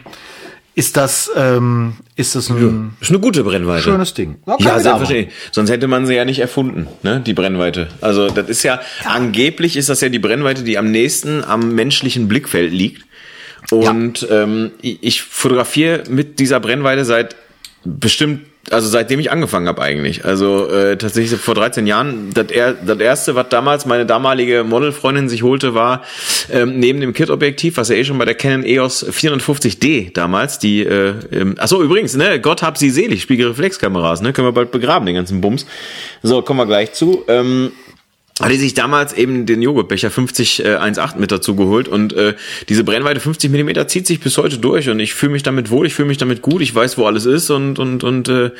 [0.74, 2.56] ist das ähm, ist das ein
[3.00, 3.82] Ist eine gute Brennweite.
[3.82, 4.36] schönes Ding.
[4.46, 5.34] Ja, Ja, man selbstverständlich.
[5.50, 7.20] Sonst hätte man sie ja nicht erfunden, ne?
[7.20, 7.88] Die Brennweite.
[8.00, 12.26] Also das ist ja, angeblich ist das ja die Brennweite, die am nächsten am menschlichen
[12.28, 13.04] Blickfeld liegt.
[13.70, 17.36] Und ähm, ich ich fotografiere mit dieser Brennweite seit
[17.84, 20.24] bestimmt, also seitdem ich angefangen habe eigentlich.
[20.24, 22.30] Also äh, tatsächlich vor 13 Jahren.
[22.32, 26.02] Das, er, erste, was damals meine damalige Modelfreundin sich holte, war
[26.50, 30.82] ähm, neben dem Kit-Objektiv, was ja eh schon bei der Canon EOS 450D damals, die,
[30.82, 34.70] äh, ähm, ach so übrigens, ne, Gott hab sie selig, Spiegelreflexkameras, ne, können wir bald
[34.70, 35.66] begraben, den ganzen Bums.
[36.22, 37.24] So, kommen wir gleich zu.
[37.26, 37.72] Ähm,
[38.40, 42.34] hatte sich damals eben den Joghurtbecher 50 äh, 1.8 mit dazu geholt und äh,
[42.68, 45.86] diese Brennweite 50 Millimeter zieht sich bis heute durch und ich fühle mich damit wohl,
[45.86, 48.50] ich fühle mich damit gut, ich weiß, wo alles ist und und und äh,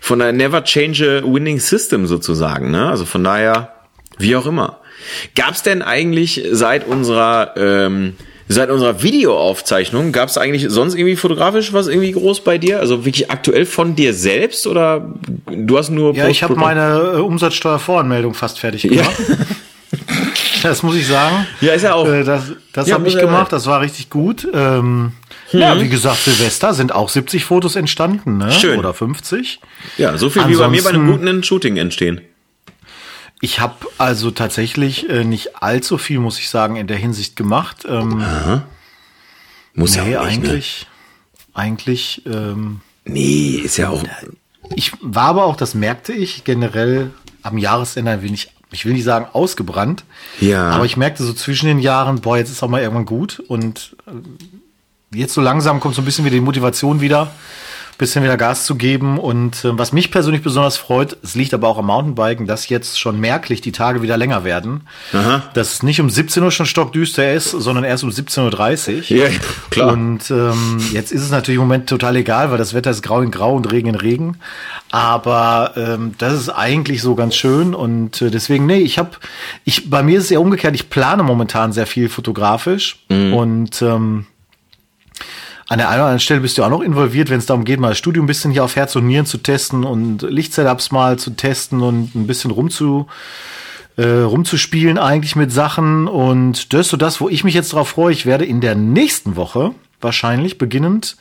[0.00, 2.88] von der Never Change a Winning System sozusagen, ne?
[2.88, 3.72] Also von daher,
[4.18, 4.80] wie auch immer.
[5.34, 8.14] Gab's denn eigentlich seit unserer ähm,
[8.48, 12.80] Seit unserer Videoaufzeichnung gab es eigentlich sonst irgendwie fotografisch was irgendwie groß bei dir?
[12.80, 15.14] Also wirklich aktuell von dir selbst oder
[15.50, 19.10] du hast nur Ja, ich habe meine äh, Umsatzsteuervoranmeldung fast fertig gemacht.
[20.62, 21.44] Das muss ich sagen.
[21.60, 24.10] Ja, ist ja auch- Äh, das das Ja, habe ich ja gemacht, das war richtig
[24.10, 24.46] gut.
[24.54, 25.10] Ähm,
[25.50, 28.52] Ja, wie gesagt, Silvester sind auch 70 Fotos entstanden, ne?
[28.52, 28.78] Schön.
[28.78, 29.58] Oder 50.
[29.98, 32.20] Ja, so viel wie bei mir bei einem Ansonsten- guten Shooting entstehen.
[33.44, 37.84] Ich habe also tatsächlich äh, nicht allzu viel, muss ich sagen, in der Hinsicht gemacht.
[37.88, 38.24] Ähm,
[39.74, 40.48] Muss nee, ja auch nicht, ne?
[40.48, 40.86] eigentlich,
[41.52, 42.22] eigentlich.
[42.26, 44.04] Ähm, Nee, ist ja auch.
[44.76, 47.10] ich war aber auch, das merkte ich generell
[47.42, 50.04] am Jahresende ein wenig, ich will nicht sagen ausgebrannt,
[50.40, 50.70] Ja.
[50.70, 53.96] aber ich merkte so zwischen den Jahren, boah, jetzt ist auch mal irgendwann gut und
[54.06, 57.32] äh, jetzt so langsam kommt so ein bisschen wieder die Motivation wieder,
[57.98, 61.68] bisschen wieder Gas zu geben und äh, was mich persönlich besonders freut, es liegt aber
[61.68, 65.42] auch am Mountainbiken, dass jetzt schon merklich die Tage wieder länger werden, Aha.
[65.54, 69.16] dass es nicht um 17 Uhr schon stockdüster ist, sondern erst um 17.30 Uhr.
[69.18, 69.26] Ja,
[69.70, 69.92] klar.
[69.92, 73.20] Und ähm, jetzt ist es natürlich im Moment total egal, weil das Wetter ist grau
[73.20, 74.38] in grau und Regen in Regen.
[74.90, 79.10] Aber ähm, das ist eigentlich so ganz schön und äh, deswegen, nee, ich habe,
[79.64, 83.34] ich, bei mir ist es ja umgekehrt, ich plane momentan sehr viel fotografisch Mhm.
[83.34, 84.26] und ähm,
[85.72, 87.80] an der einen oder anderen Stelle bist du auch noch involviert, wenn es darum geht,
[87.80, 91.18] mal das Studio ein bisschen hier auf Herz und Nieren zu testen und Lichtsetups mal
[91.18, 93.06] zu testen und ein bisschen rumzu,
[93.96, 96.08] äh, rumzuspielen eigentlich mit Sachen.
[96.08, 98.12] Und das ist so das, wo ich mich jetzt drauf freue.
[98.12, 99.70] Ich werde in der nächsten Woche
[100.02, 101.16] wahrscheinlich beginnend,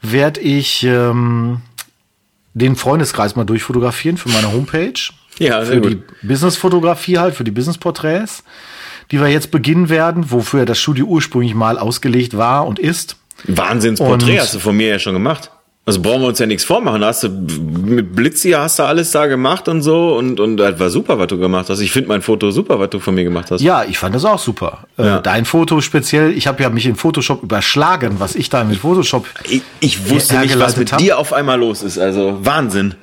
[0.00, 1.60] werde ich ähm,
[2.54, 4.94] den Freundeskreis mal durchfotografieren für meine Homepage.
[5.38, 5.90] Ja, für gut.
[5.90, 8.42] die Business-Fotografie halt, für die Business-Porträts,
[9.10, 13.16] die wir jetzt beginnen werden, wofür das Studio ursprünglich mal ausgelegt war und ist.
[13.44, 15.50] Wahnsinnsporträt hast du von mir ja schon gemacht.
[15.84, 17.04] Also brauchen wir uns ja nichts vormachen.
[17.04, 20.78] Hast du mit Blitz hier hast du alles da gemacht und so und und das
[20.78, 21.80] war super, was du gemacht hast.
[21.80, 23.62] Ich finde mein Foto super, was du von mir gemacht hast.
[23.62, 24.84] Ja, ich fand das auch super.
[24.96, 25.18] Ja.
[25.18, 28.78] Äh, dein Foto speziell, ich habe ja mich in Photoshop überschlagen, was ich da mit
[28.78, 29.26] Photoshop.
[29.48, 31.00] Ich, ich wusste nicht, was mit hab.
[31.00, 31.98] dir auf einmal los ist.
[31.98, 32.94] Also Wahnsinn.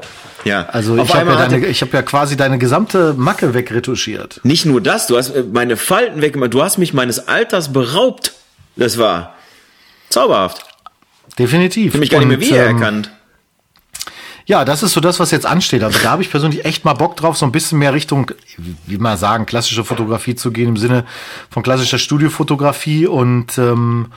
[0.46, 0.70] Ja.
[0.70, 4.40] Also auf ich habe ja, deine, ich hab ja quasi deine gesamte Macke wegretuschiert.
[4.44, 6.54] nicht nur das, du hast äh, meine Falten weggemacht.
[6.54, 8.32] Du hast mich meines Alters beraubt.
[8.78, 9.34] Das war
[10.10, 10.66] zauberhaft.
[11.38, 11.94] Definitiv.
[11.94, 13.12] Ich mich gar nicht mehr Und, wiedererkannt.
[14.46, 15.84] Ja, das ist so das, was jetzt ansteht.
[15.84, 18.32] Also da habe ich persönlich echt mal Bock drauf, so ein bisschen mehr Richtung,
[18.88, 21.06] wie man sagen, klassische Fotografie zu gehen, im Sinne
[21.52, 23.06] von klassischer Studiofotografie.
[23.06, 24.08] Und ähm,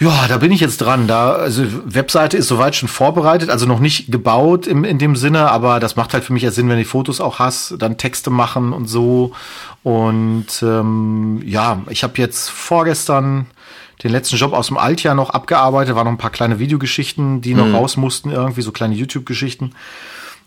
[0.00, 1.06] Ja, da bin ich jetzt dran.
[1.06, 5.50] Da, also Webseite ist soweit schon vorbereitet, also noch nicht gebaut im, in dem Sinne,
[5.52, 8.30] aber das macht halt für mich ja Sinn, wenn die Fotos auch hast, dann Texte
[8.30, 9.32] machen und so.
[9.84, 13.46] Und ähm, ja, ich habe jetzt vorgestern
[14.02, 17.54] den letzten Job aus dem Altjahr noch abgearbeitet, waren noch ein paar kleine Videogeschichten, die
[17.54, 17.74] noch mhm.
[17.74, 19.74] raus mussten, irgendwie so kleine YouTube-Geschichten.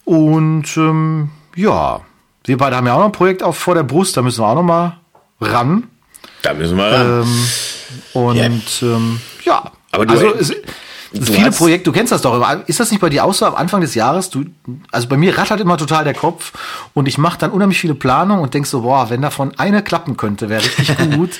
[0.06, 2.02] Und ähm, ja,
[2.46, 4.48] wir beide haben ja auch noch ein Projekt auf vor der Brust, da müssen wir
[4.48, 4.98] auch noch mal
[5.40, 5.84] ran.
[6.42, 7.24] Da müssen wir ran.
[7.24, 7.48] Ähm,
[8.14, 8.96] und yeah.
[8.96, 10.50] ähm, ja, aber du, also, es,
[11.14, 12.42] es viele Projekte, du kennst das doch.
[12.68, 14.30] Ist das nicht bei dir auch so am Anfang des Jahres?
[14.30, 14.46] Du,
[14.92, 16.54] also bei mir rattert immer total der Kopf
[16.94, 20.16] und ich mache dann unheimlich viele Planungen und denk so, boah, wenn davon eine klappen
[20.16, 21.32] könnte, wäre richtig gut.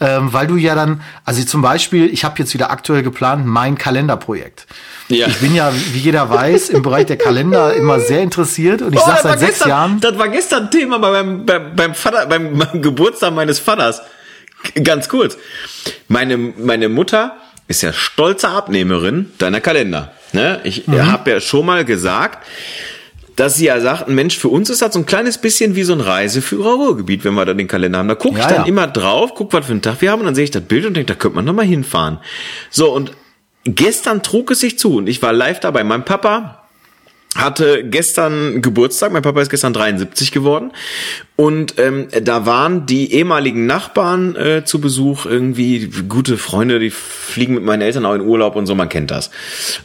[0.00, 3.76] Ähm, weil du ja dann, also zum Beispiel, ich habe jetzt wieder aktuell geplant, mein
[3.76, 4.66] Kalenderprojekt.
[5.08, 5.26] Ja.
[5.26, 9.00] Ich bin ja, wie jeder weiß, im Bereich der Kalender immer sehr interessiert und ich
[9.00, 10.00] oh, sag seit sechs gestern, Jahren.
[10.00, 14.00] Das war gestern Thema beim, beim, beim, Vater, beim, beim Geburtstag meines Vaters.
[14.82, 15.36] Ganz kurz.
[16.08, 17.36] Meine, meine Mutter
[17.68, 20.12] ist ja stolze Abnehmerin deiner Kalender.
[20.32, 20.60] Ne?
[20.64, 21.10] Ich mhm.
[21.10, 22.46] habe ja schon mal gesagt,
[23.40, 25.82] dass sie ja sagt, ein Mensch, für uns ist das so ein kleines bisschen wie
[25.82, 28.08] so ein Reiseführer Ruhrgebiet, wenn wir da den Kalender haben.
[28.08, 28.66] Da gucke ich ja, dann ja.
[28.66, 30.84] immer drauf, guck, was für einen Tag wir haben und dann sehe ich das Bild
[30.84, 32.18] und denke, da könnte man noch mal hinfahren.
[32.68, 33.12] So, und
[33.64, 35.84] gestern trug es sich zu und ich war live dabei.
[35.84, 36.59] Mein Papa
[37.36, 40.72] hatte gestern Geburtstag, mein Papa ist gestern 73 geworden.
[41.36, 45.90] Und ähm, da waren die ehemaligen Nachbarn äh, zu Besuch, irgendwie.
[46.08, 49.30] Gute Freunde, die fliegen mit meinen Eltern auch in Urlaub und so, man kennt das.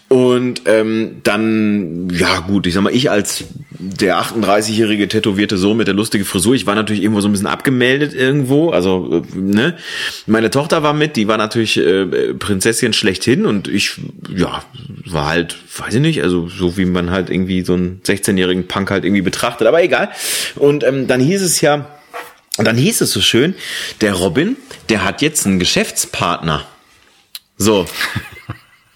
[0.09, 3.45] Und ähm, dann, ja gut, ich sag mal, ich als
[3.79, 7.47] der 38-jährige tätowierte Sohn mit der lustige Frisur, ich war natürlich irgendwo so ein bisschen
[7.47, 9.77] abgemeldet irgendwo, also äh, ne.
[10.25, 13.93] Meine Tochter war mit, die war natürlich äh, Prinzessin schlechthin und ich,
[14.35, 14.63] ja,
[15.05, 18.91] war halt, weiß ich nicht, also so wie man halt irgendwie so einen 16-jährigen Punk
[18.91, 20.09] halt irgendwie betrachtet, aber egal.
[20.55, 21.89] Und ähm, dann hieß es ja,
[22.57, 23.55] dann hieß es so schön,
[24.01, 24.55] der Robin,
[24.89, 26.65] der hat jetzt einen Geschäftspartner.
[27.57, 27.85] So.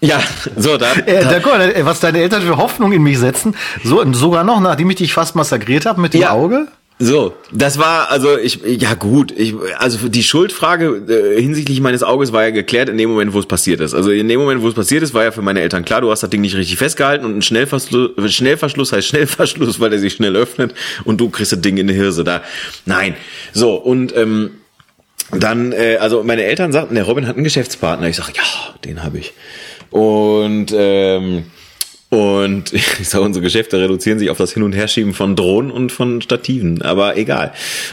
[0.00, 0.20] Ja,
[0.56, 0.92] so, da.
[1.06, 3.54] Äh, da, guck mal, was deine Eltern für Hoffnung in mich setzen.
[3.84, 6.30] So, sogar noch, nachdem ich dich fast massakriert habe mit dem ja.
[6.30, 6.68] Auge.
[7.02, 12.34] So, das war also ich ja gut, ich also die Schuldfrage äh, hinsichtlich meines Auges
[12.34, 13.94] war ja geklärt in dem Moment, wo es passiert ist.
[13.94, 16.10] Also in dem Moment, wo es passiert ist, war ja für meine Eltern klar, du
[16.10, 20.12] hast das Ding nicht richtig festgehalten und ein Schnellverschluss, Schnellverschluss heißt Schnellverschluss, weil der sich
[20.12, 22.42] schnell öffnet und du kriegst das Ding in die Hirse da.
[22.84, 23.14] Nein.
[23.54, 24.50] So und ähm,
[25.32, 28.08] dann äh, also meine Eltern sagten, der Robin hat einen Geschäftspartner.
[28.08, 28.42] Ich sag, ja,
[28.84, 29.32] den habe ich.
[29.90, 31.44] Und ähm,
[32.10, 35.92] und ich sage, unsere Geschäfte reduzieren sich auf das Hin- und Herschieben von Drohnen und
[35.92, 37.52] von Stativen, aber egal.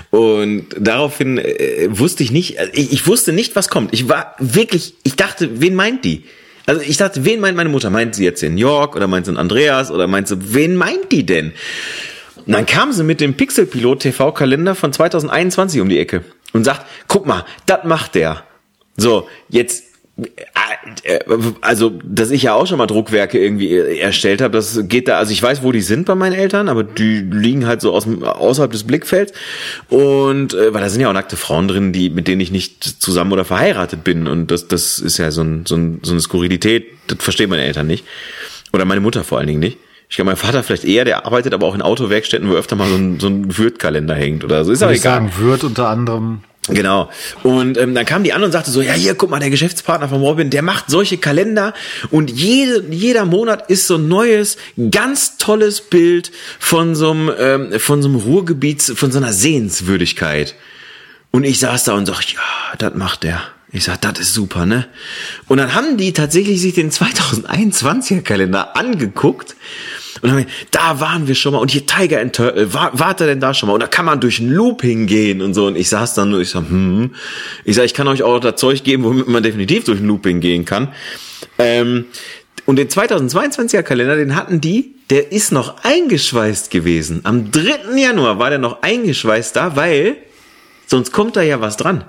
[0.10, 3.94] Und daraufhin äh, wusste ich nicht, äh, ich, ich wusste nicht, was kommt.
[3.94, 6.24] Ich war wirklich, ich dachte, wen meint die?
[6.66, 7.90] Also ich dachte, wen meint meine Mutter?
[7.90, 11.12] Meint sie jetzt den York oder meint sie den Andreas oder meint sie, wen meint
[11.12, 11.54] die denn?
[12.46, 16.86] Und dann kam sie mit dem Pixelpilot TV-Kalender von 2021 um die Ecke und sagt,
[17.08, 18.44] guck mal, das macht der.
[18.98, 19.84] So, jetzt
[21.62, 25.32] also, dass ich ja auch schon mal Druckwerke irgendwie erstellt habe, das geht da, also
[25.32, 28.72] ich weiß, wo die sind bei meinen Eltern, aber die liegen halt so aus, außerhalb
[28.72, 29.34] des Blickfelds
[29.90, 32.84] und äh, weil da sind ja auch nackte Frauen drin, die mit denen ich nicht
[32.84, 36.22] zusammen oder verheiratet bin und das das ist ja so, ein, so, ein, so eine
[36.22, 38.06] Skurrilität, das verstehen meine Eltern nicht
[38.74, 39.78] oder meine Mutter vor allen Dingen nicht.
[40.10, 42.88] Ich glaube, mein Vater vielleicht eher, der arbeitet aber auch in Autowerkstätten, wo öfter mal
[42.88, 44.72] so ein, so ein Würtkalender hängt oder so.
[44.72, 45.02] Ist aber egal.
[45.02, 46.44] Sagen, Würth unter anderem.
[46.70, 47.10] Genau.
[47.44, 50.10] Und ähm, dann kam die an und sagte so, ja, hier, guck mal, der Geschäftspartner
[50.10, 51.74] von Robin, der macht solche Kalender
[52.12, 54.58] und jede, jeder Monat ist so ein neues,
[54.92, 60.56] ganz tolles Bild von so einem, ähm, von so einem Ruhrgebiet, von so einer Sehenswürdigkeit.
[61.32, 62.40] Und ich saß da und sag, ja,
[62.78, 63.42] das macht der.
[63.72, 64.88] Ich sag, das ist super, ne?
[65.48, 69.56] Und dann haben die tatsächlich sich den 2021er Kalender angeguckt
[70.22, 73.28] und dann, da waren wir schon mal und hier Tiger and Turtle, war, wart er
[73.28, 73.74] denn da schon mal?
[73.74, 75.68] Und da kann man durch ein Looping gehen und so.
[75.68, 77.14] Und ich saß dann und ich sag, hm,
[77.64, 80.40] ich sag, ich kann euch auch das Zeug geben, womit man definitiv durch ein Looping
[80.40, 80.90] gehen kann.
[81.58, 82.06] Ähm,
[82.66, 87.22] und den 2022er Kalender, den hatten die, der ist noch eingeschweißt gewesen.
[87.24, 87.98] Am 3.
[87.98, 90.18] Januar war der noch eingeschweißt da, weil
[90.86, 92.04] sonst kommt da ja was dran.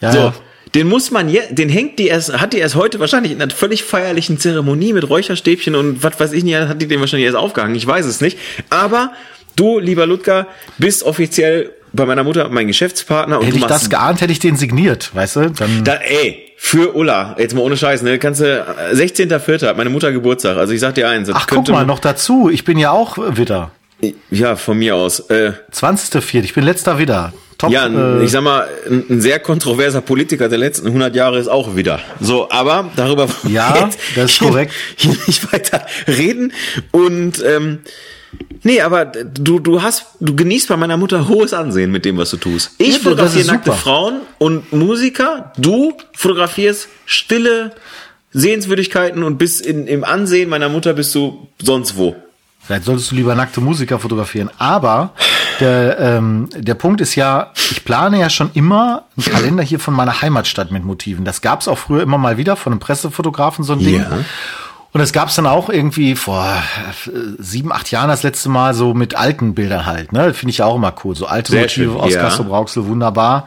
[0.00, 0.18] Ja, so.
[0.18, 0.34] Ja.
[0.74, 3.50] Den muss man je, den hängt die erst, hat die erst heute wahrscheinlich in einer
[3.50, 7.38] völlig feierlichen Zeremonie mit Räucherstäbchen und was weiß ich nicht, hat die den wahrscheinlich erst
[7.38, 7.74] aufgehangen.
[7.74, 8.38] Ich weiß es nicht.
[8.70, 9.12] Aber
[9.56, 10.46] du, lieber Ludger,
[10.78, 13.38] bist offiziell bei meiner Mutter mein Geschäftspartner.
[13.38, 15.50] Und hätte ich das geahnt, hätte ich den signiert, weißt du?
[15.50, 18.18] Dann da, ey, für Ulla, jetzt mal ohne Scheiß, ne?
[18.18, 18.44] Kannst du
[18.92, 19.66] 16.04.
[19.68, 20.56] hat meine Mutter Geburtstag.
[20.56, 21.30] Also ich sag dir eins.
[21.32, 22.50] Ach, guck mal, noch dazu.
[22.50, 23.70] Ich bin ja auch Witter.
[24.30, 25.20] Ja, von mir aus.
[25.30, 26.44] Äh, 20.04.
[26.44, 27.32] Ich bin letzter Widder.
[27.58, 31.40] Top, ja, äh, ich sag mal, ein, ein, sehr kontroverser Politiker der letzten 100 Jahre
[31.40, 32.00] ist auch wieder.
[32.20, 34.72] So, aber darüber ja, das ist korrekt.
[34.96, 36.52] Hier nicht weiter reden
[36.92, 37.80] und ähm,
[38.62, 42.28] Nee, aber du, du hast, du genießt bei meiner Mutter hohes Ansehen mit dem, was
[42.30, 42.72] du tust.
[42.76, 43.80] Ich Ja, fotografiere nackte super.
[43.80, 45.52] Frauen und Musiker.
[45.56, 47.72] Du fotografierst stille
[48.32, 52.16] Sehenswürdigkeiten und bist in, im Ansehen meiner Mutter bist du sonst wo.
[52.68, 54.50] Vielleicht solltest du lieber nackte Musiker fotografieren.
[54.58, 55.14] Aber
[55.58, 59.94] der, ähm, der Punkt ist ja, ich plane ja schon immer einen Kalender hier von
[59.94, 61.24] meiner Heimatstadt mit Motiven.
[61.24, 64.00] Das gab es auch früher immer mal wieder von einem Pressefotografen, so ein Ding.
[64.00, 64.18] Ja.
[64.90, 68.72] Und das gab es dann auch irgendwie vor äh, sieben, acht Jahren das letzte Mal
[68.72, 70.12] so mit alten Bildern halt.
[70.14, 70.32] Ne?
[70.32, 71.14] Finde ich ja auch immer cool.
[71.14, 72.20] So alte Sehr Motive schön, aus ja.
[72.22, 73.46] Castro Brauxel, wunderbar.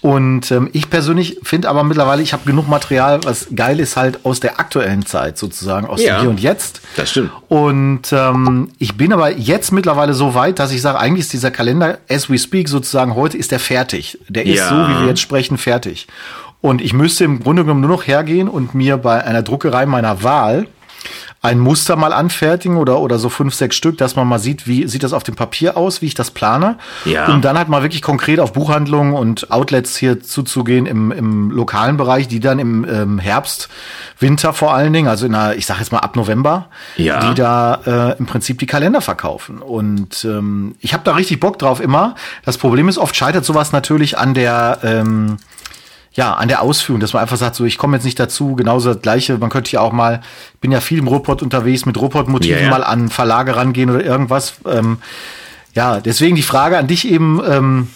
[0.00, 4.24] Und ähm, ich persönlich finde aber mittlerweile, ich habe genug Material, was geil ist halt
[4.24, 6.16] aus der aktuellen Zeit sozusagen, aus Ja.
[6.16, 6.80] dem Hier und Jetzt.
[6.96, 7.30] Das stimmt.
[7.48, 11.52] Und ähm, ich bin aber jetzt mittlerweile so weit, dass ich sage, eigentlich ist dieser
[11.52, 14.18] Kalender, as we speak, sozusagen heute ist der fertig.
[14.28, 14.68] Der ist Ja.
[14.68, 16.08] so, wie wir jetzt sprechen, fertig.
[16.60, 20.22] Und ich müsste im Grunde genommen nur noch hergehen und mir bei einer Druckerei meiner
[20.24, 20.66] Wahl
[21.42, 24.86] ein Muster mal anfertigen oder, oder so fünf, sechs Stück, dass man mal sieht, wie
[24.86, 26.76] sieht das auf dem Papier aus, wie ich das plane.
[27.06, 27.32] Ja.
[27.32, 31.96] Um dann halt mal wirklich konkret auf Buchhandlungen und Outlets hier zuzugehen im, im lokalen
[31.96, 33.70] Bereich, die dann im ähm, Herbst,
[34.18, 37.20] Winter vor allen Dingen, also in einer, ich sage jetzt mal ab November, Ja.
[37.30, 39.62] die da äh, im Prinzip die Kalender verkaufen.
[39.62, 42.16] Und ähm, ich habe da richtig Bock drauf immer.
[42.44, 45.38] Das Problem ist, oft scheitert sowas natürlich an der ähm,
[46.12, 48.92] ja, an der Ausführung, dass man einfach sagt, so, ich komme jetzt nicht dazu, genauso
[48.92, 50.20] das Gleiche, man könnte ja auch mal,
[50.54, 52.70] ich bin ja viel im Ruhrpott unterwegs, mit Ruhrpott-Motiven Ja, ja.
[52.70, 54.54] mal an Verlage rangehen oder irgendwas.
[54.66, 54.98] Ähm,
[55.74, 57.88] ja, deswegen die Frage an dich eben, ähm,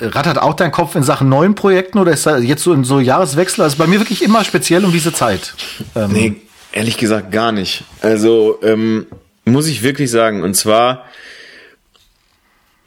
[0.00, 2.98] rattert auch dein Kopf in Sachen neuen Projekten oder ist da jetzt so in so
[2.98, 3.62] Jahreswechsel?
[3.62, 5.54] Also bei mir wirklich immer speziell um diese Zeit.
[5.94, 6.36] Ähm, Nee,
[6.72, 7.84] ehrlich gesagt gar nicht.
[8.00, 9.06] Also ähm,
[9.44, 10.42] muss ich wirklich sagen.
[10.42, 11.04] Und zwar,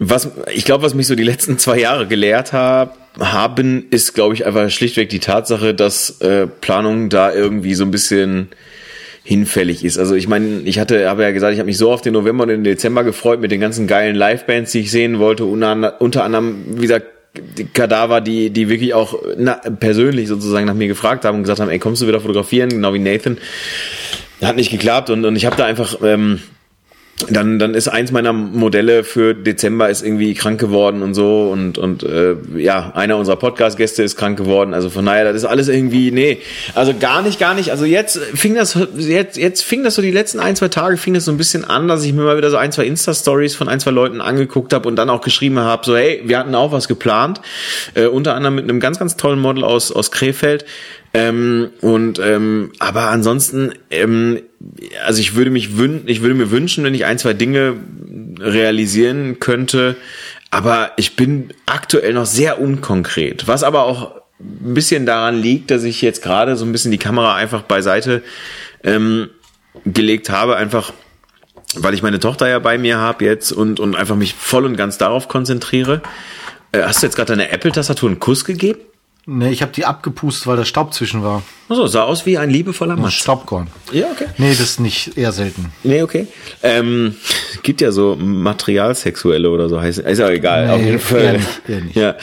[0.10, 4.34] was ich glaube, was mich so die letzten zwei Jahre gelehrt hab, haben, ist, glaube
[4.34, 8.50] ich, einfach schlichtweg die Tatsache, dass äh, Planung da irgendwie so ein bisschen
[9.24, 9.98] hinfällig ist.
[9.98, 12.44] Also ich meine, ich hatte, habe ja gesagt, ich habe mich so auf den November
[12.44, 15.46] und den Dezember gefreut mit den ganzen geilen Livebands, die ich sehen wollte.
[15.46, 20.74] Unter, unter anderem, wie gesagt, die Kadaver, die, die wirklich auch na, persönlich sozusagen nach
[20.74, 23.38] mir gefragt haben und gesagt haben, ey, kommst du wieder fotografieren, genau wie Nathan.
[24.42, 26.42] Hat nicht geklappt und, und ich habe da einfach ähm,
[27.30, 31.78] dann, dann ist eins meiner Modelle für Dezember ist irgendwie krank geworden und so und
[31.78, 34.74] und äh, ja einer unserer Podcast-Gäste ist krank geworden.
[34.74, 36.40] Also von daher das ist alles irgendwie nee.
[36.76, 37.72] Also gar nicht gar nicht.
[37.72, 41.14] Also jetzt fing das jetzt jetzt fing das so die letzten ein zwei Tage fing
[41.14, 43.68] das so ein bisschen an dass ich mir mal wieder so ein zwei Insta-Stories von
[43.68, 46.72] ein zwei Leuten angeguckt habe und dann auch geschrieben habe so hey wir hatten auch
[46.72, 47.42] was geplant
[47.94, 50.66] äh, unter anderem mit einem ganz ganz tollen Model aus aus Krefeld
[51.14, 54.42] ähm, und ähm, aber ansonsten, ähm,
[55.06, 57.76] also ich würde mich wün ich würde mir wünschen, wenn ich ein, zwei Dinge
[58.40, 59.96] realisieren könnte,
[60.50, 65.84] aber ich bin aktuell noch sehr unkonkret, was aber auch ein bisschen daran liegt, dass
[65.84, 68.24] ich jetzt gerade so ein bisschen die Kamera einfach beiseite
[68.84, 69.30] ähm,
[69.86, 70.94] gelegt habe, einfach
[71.76, 74.76] weil ich meine Tochter ja bei mir habe jetzt und, und einfach mich voll und
[74.76, 76.02] ganz darauf konzentriere.
[76.72, 78.80] Äh, hast du jetzt gerade deiner Apple-Tastatur einen Kuss gegeben?
[79.26, 81.44] Nee, ich habe die abgepustet, weil da Staub zwischen war.
[81.70, 83.12] Achso, sah aus wie ein liebevoller Mann.
[83.12, 83.68] Staubkorn.
[83.92, 84.26] Ja, okay.
[84.38, 85.72] Nee, das ist nicht eher selten.
[85.84, 86.28] Nee, okay.
[86.62, 87.16] Ähm,
[87.64, 90.68] gibt ja so Materialsexuelle oder so heißt ist ja egal.
[90.68, 91.22] Nee, auf jeden Fall.
[91.22, 91.96] eher nicht, eher nicht.
[91.96, 92.16] Ja.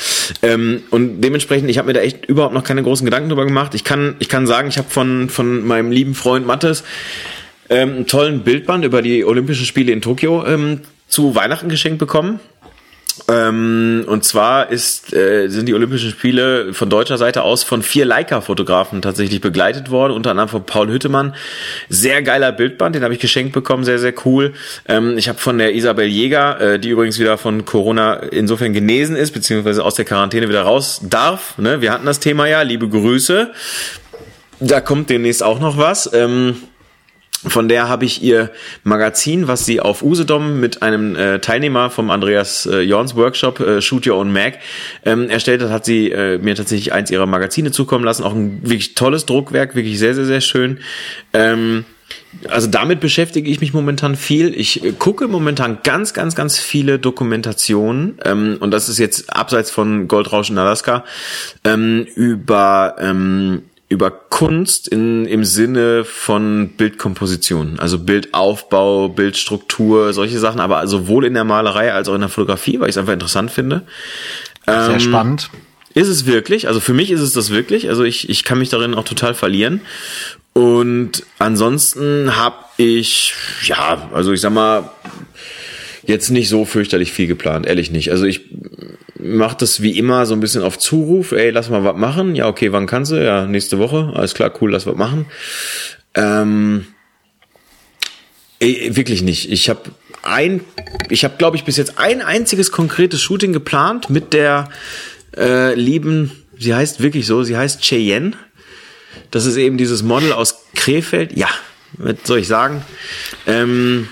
[0.42, 3.74] Ähm, und dementsprechend, ich habe mir da echt überhaupt noch keine großen Gedanken drüber gemacht.
[3.74, 6.84] Ich kann, ich kann sagen, ich habe von von meinem lieben Freund Mattes
[7.70, 12.40] ähm, einen tollen Bildband über die Olympischen Spiele in Tokio ähm, zu Weihnachten geschenkt bekommen.
[13.28, 18.04] Ähm, und zwar ist, äh, sind die Olympischen Spiele von deutscher Seite aus von vier
[18.04, 21.35] Leica-Fotografen tatsächlich begleitet worden, unter anderem von Paul Hüttemann.
[21.88, 24.52] Sehr geiler Bildband, den habe ich geschenkt bekommen, sehr, sehr cool.
[24.88, 29.16] Ähm, ich habe von der Isabel Jäger, äh, die übrigens wieder von Corona insofern genesen
[29.16, 31.59] ist, beziehungsweise aus der Quarantäne wieder raus darf.
[31.59, 31.80] Ne?
[31.80, 33.50] Wir hatten das Thema ja, liebe Grüße.
[34.61, 36.11] Da kommt demnächst auch noch was.
[36.12, 36.56] Ähm,
[37.46, 38.50] von der habe ich ihr
[38.85, 43.81] Magazin, was sie auf Usedom mit einem äh, Teilnehmer vom Andreas äh, Jorns Workshop äh,
[43.81, 44.59] Shoot Your Own Mag
[45.05, 48.24] ähm, erstellt hat, hat sie äh, mir tatsächlich eins ihrer Magazine zukommen lassen.
[48.24, 50.81] Auch ein wirklich tolles Druckwerk, wirklich sehr, sehr, sehr schön.
[51.33, 51.87] Ähm,
[52.48, 54.55] also damit beschäftige ich mich momentan viel.
[54.55, 59.70] Ich äh, gucke momentan ganz, ganz, ganz viele Dokumentationen ähm, und das ist jetzt abseits
[59.70, 61.05] von Goldrausch in Alaska
[61.64, 70.61] ähm, über ähm, über Kunst in, im Sinne von Bildkomposition, also Bildaufbau, Bildstruktur, solche Sachen,
[70.61, 73.51] aber sowohl in der Malerei als auch in der Fotografie, weil ich es einfach interessant
[73.51, 73.82] finde.
[74.64, 75.51] Sehr Ähm, spannend.
[75.93, 76.68] Ist es wirklich?
[76.68, 77.88] Also für mich ist es das wirklich.
[77.88, 79.80] Also ich, ich kann mich darin auch total verlieren.
[80.53, 83.34] Und ansonsten habe ich,
[83.64, 84.88] ja, also ich sag mal,
[86.07, 88.12] jetzt nicht so fürchterlich viel geplant, ehrlich nicht.
[88.12, 88.43] Also ich
[89.22, 91.32] mache das wie immer so ein bisschen auf Zuruf.
[91.32, 92.34] Ey, lass mal was machen.
[92.34, 93.16] Ja, okay, wann kannst du?
[93.16, 94.12] Ja, nächste Woche.
[94.14, 95.26] Alles klar, cool, lass was machen.
[96.14, 96.86] Ähm,
[98.58, 99.50] ey, wirklich nicht.
[99.50, 99.82] Ich habe
[100.22, 100.60] ein,
[101.08, 104.68] ich habe glaube ich bis jetzt ein einziges konkretes Shooting geplant mit der
[105.36, 108.32] äh, lieben, sie heißt wirklich so, sie heißt Cheyenne.
[109.30, 111.36] Das ist eben dieses Model aus Krefeld.
[111.36, 111.48] Ja,
[111.94, 112.84] was soll ich sagen?
[113.46, 114.08] Ähm,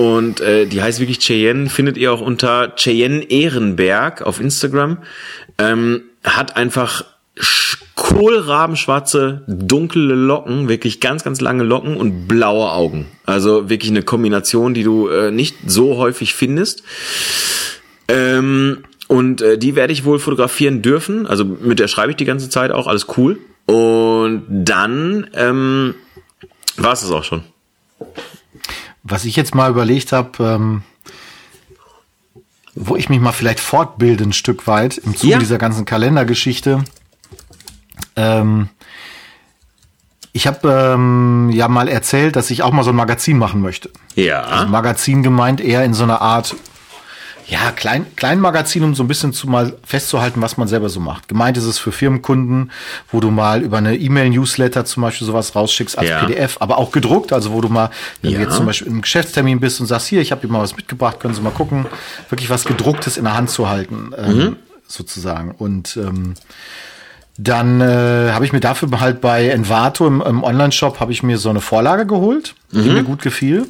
[0.00, 4.96] und äh, die heißt wirklich Cheyenne, findet ihr auch unter Cheyenne Ehrenberg auf Instagram.
[5.58, 7.04] Ähm, hat einfach
[7.96, 13.08] kohlrabenschwarze, dunkle Locken, wirklich ganz, ganz lange Locken und blaue Augen.
[13.26, 16.82] Also wirklich eine Kombination, die du äh, nicht so häufig findest.
[18.08, 21.26] Ähm, und äh, die werde ich wohl fotografieren dürfen.
[21.26, 23.38] Also mit der schreibe ich die ganze Zeit auch, alles cool.
[23.66, 25.94] Und dann ähm,
[26.78, 27.42] war es auch schon.
[29.02, 30.82] Was ich jetzt mal überlegt habe, ähm,
[32.74, 35.38] wo ich mich mal vielleicht fortbilde ein Stück weit im Zuge Ja.
[35.38, 36.84] dieser ganzen Kalendergeschichte.
[38.16, 38.68] Ähm,
[40.32, 43.90] ich habe ähm, ja mal erzählt, dass ich auch mal so ein Magazin machen möchte.
[44.14, 44.42] Ja.
[44.42, 46.54] Also Magazin gemeint eher in so einer Art,
[47.50, 51.26] ja, klein, Kleinmagazin, um so ein bisschen zu mal festzuhalten, was man selber so macht.
[51.28, 52.70] Gemeint ist es für Firmenkunden,
[53.10, 56.20] wo du mal über eine E-Mail-Newsletter zum Beispiel sowas rausschickst als Ja.
[56.24, 57.90] PDF, aber auch gedruckt, also wo du mal,
[58.22, 58.38] wenn Ja.
[58.38, 60.76] du jetzt zum Beispiel im Geschäftstermin bist und sagst, hier, ich habe dir mal was
[60.76, 61.86] mitgebracht, können Sie mal gucken,
[62.28, 65.50] wirklich was gedrucktes in der Hand zu halten, ähm, sozusagen.
[65.50, 66.34] Und ähm,
[67.36, 71.38] dann äh, habe ich mir dafür halt bei Envato im, im Online-Shop habe ich mir
[71.38, 73.66] so eine Vorlage geholt, die mir gut gefiel.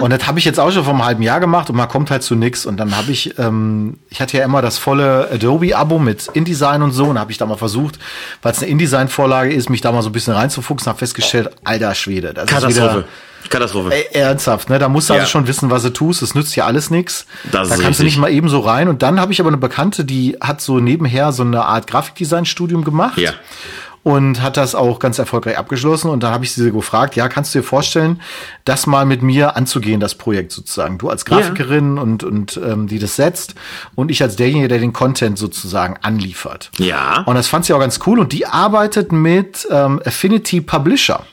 [0.00, 2.10] Und das habe ich jetzt auch schon vor einem halben Jahr gemacht und man kommt
[2.10, 2.66] halt zu nix.
[2.66, 6.92] Und dann habe ich, ähm, ich hatte ja immer das volle Adobe-Abo mit InDesign und
[6.92, 7.98] so und habe ich da mal versucht,
[8.42, 11.94] weil es eine InDesign-Vorlage ist, mich da mal so ein bisschen reinzufuchsen, habe festgestellt, alter
[11.94, 12.90] Schwede, das ist Katastrophe.
[12.96, 13.04] wieder
[13.50, 13.90] Katastrophe.
[13.92, 14.78] Ey, ernsthaft, ne?
[14.78, 15.20] Da musst du Ja.
[15.20, 16.22] also schon wissen, was du tust.
[16.22, 17.26] Es nützt ja alles nichts.
[17.50, 18.04] Da kannst du richtig.
[18.04, 18.88] nicht mal eben so rein.
[18.88, 22.84] Und dann habe ich aber eine Bekannte, die hat so nebenher so eine Art Grafikdesign-Studium
[22.84, 23.18] gemacht.
[23.18, 23.32] Ja.
[24.04, 26.10] Und hat das auch ganz erfolgreich abgeschlossen.
[26.10, 28.20] Und dann habe ich sie gefragt, ja, kannst du dir vorstellen,
[28.64, 30.98] das mal mit mir anzugehen, das Projekt sozusagen.
[30.98, 33.54] Du als Grafikerin und, und ähm, die das setzt
[33.94, 36.72] und ich als derjenige, der den Content sozusagen anliefert.
[36.78, 37.22] Ja.
[37.26, 38.18] Und das fand sie auch ganz cool.
[38.18, 41.24] Und die arbeitet mit ähm, Affinity Publisher.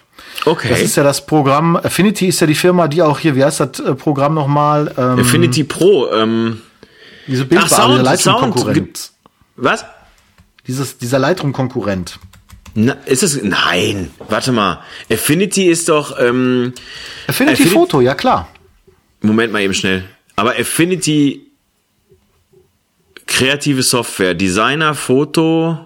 [0.45, 0.69] Okay.
[0.69, 3.59] Das ist ja das Programm, Affinity ist ja die Firma, die auch hier, wie heißt
[3.59, 4.93] das äh, Programm nochmal?
[4.97, 6.11] Ähm, Affinity Pro.
[6.11, 6.61] Ähm,
[7.27, 9.11] diese dieser Lightroom-Konkurrent.
[9.55, 9.85] Was?
[10.67, 12.19] Dieses, dieser Lightroom-Konkurrent.
[12.75, 13.41] Na, ist es?
[13.43, 14.11] Nein.
[14.29, 14.79] Warte mal.
[15.11, 16.19] Affinity ist doch.
[16.19, 16.73] Ähm,
[17.27, 18.47] Affinity Affini- Photo, ja klar.
[19.21, 20.05] Moment mal eben schnell.
[20.35, 21.47] Aber Affinity
[23.27, 25.77] kreative Software, Designer, Foto.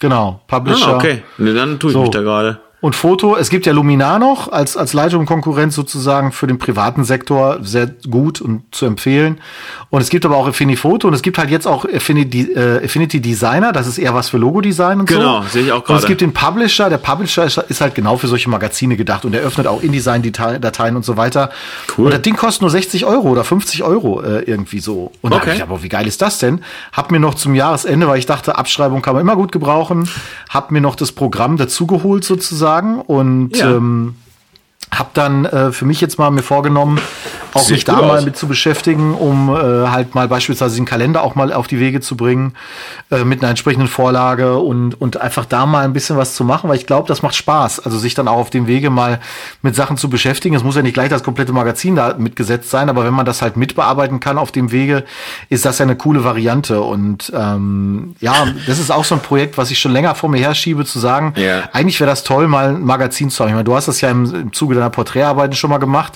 [0.00, 0.88] Genau, Publisher.
[0.88, 1.22] Ah, okay.
[1.38, 2.02] Ne, dann tue ich So.
[2.02, 2.60] mich da gerade.
[2.82, 7.58] Und Foto, es gibt ja Luminar noch als, als Lightroom-Konkurrent sozusagen für den privaten Sektor
[7.62, 9.40] sehr gut und zu empfehlen.
[9.88, 12.84] Und es gibt aber auch Affinity Photo und es gibt halt jetzt auch Affinity, äh,
[12.84, 15.48] Affinity Designer, das ist eher was für Logodesign und Genau, so.
[15.50, 16.06] sehe ich auch Und es gerade.
[16.08, 19.42] gibt den Publisher, der Publisher ist, ist halt genau für solche Magazine gedacht und er
[19.42, 21.50] öffnet auch InDesign-Dateien und so weiter.
[21.96, 22.06] Cool.
[22.06, 25.12] Und das Ding kostet nur 60 Euro oder 50 Euro äh, irgendwie so.
[25.20, 25.50] Und da Okay.
[25.50, 26.62] ich gedacht, boah, wie geil ist das denn?
[26.92, 30.08] Hab mir noch zum Jahresende, weil ich dachte, Abschreibung kann man immer gut gebrauchen,
[30.50, 33.70] hab mir noch das Programm dazugeholt sozusagen und Ja.
[33.76, 34.14] ähm,
[34.90, 37.00] hab dann äh, für mich jetzt mal mir vorgenommen,
[37.54, 38.24] auch mich da mal aus.
[38.24, 42.00] mit zu beschäftigen, um äh, halt mal beispielsweise den Kalender auch mal auf die Wege
[42.00, 42.54] zu bringen,
[43.10, 46.68] äh, mit einer entsprechenden Vorlage und, und einfach da mal ein bisschen was zu machen,
[46.70, 47.80] weil ich glaube, das macht Spaß.
[47.80, 49.20] Also sich dann auch auf dem Wege mal
[49.62, 50.54] mit Sachen zu beschäftigen.
[50.54, 53.42] Es muss ja nicht gleich das komplette Magazin da mitgesetzt sein, aber wenn man das
[53.42, 55.04] halt mitbearbeiten kann auf dem Wege,
[55.48, 56.80] ist das ja eine coole Variante.
[56.80, 60.38] Und ähm, ja, das ist auch so ein Projekt, was ich schon länger vor mir
[60.40, 61.64] herschiebe, zu sagen, Ja.
[61.72, 63.48] eigentlich wäre das toll, mal ein Magazin zu haben.
[63.50, 66.14] Ich meine, du hast das ja im, im Zuge deiner Porträtarbeiten schon mal gemacht.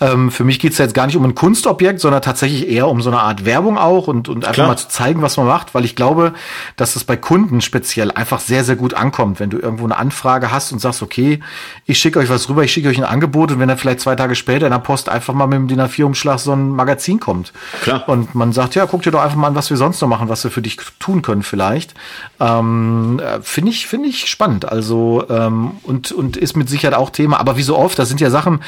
[0.00, 3.00] Ähm, für mich geht's ja jetzt gar nicht um ein Kunstobjekt, sondern tatsächlich eher um
[3.00, 4.66] so eine Art Werbung auch und, und einfach Klar.
[4.66, 6.32] mal zu zeigen, was man macht, weil ich glaube,
[6.74, 10.50] dass es bei Kunden speziell einfach sehr, sehr gut ankommt, wenn du irgendwo eine Anfrage
[10.50, 11.38] hast und sagst, okay,
[11.84, 14.16] ich schicke euch was rüber, ich schicke euch ein Angebot und wenn dann vielleicht zwei
[14.16, 17.52] Tage später in der Post einfach mal mit dem DIN A4-Umschlag so ein Magazin kommt.
[17.82, 18.08] Klar.
[18.08, 20.28] Und man sagt, ja, guck dir doch einfach mal an, was wir sonst noch machen,
[20.28, 21.94] was wir für dich tun können vielleicht.
[22.40, 24.68] Ähm, äh, finde ich, finde ich spannend.
[24.68, 27.38] Also, ähm, und, und ist mit Sicherheit auch Thema.
[27.38, 28.62] Aber wie so oft, das sind ja Sachen,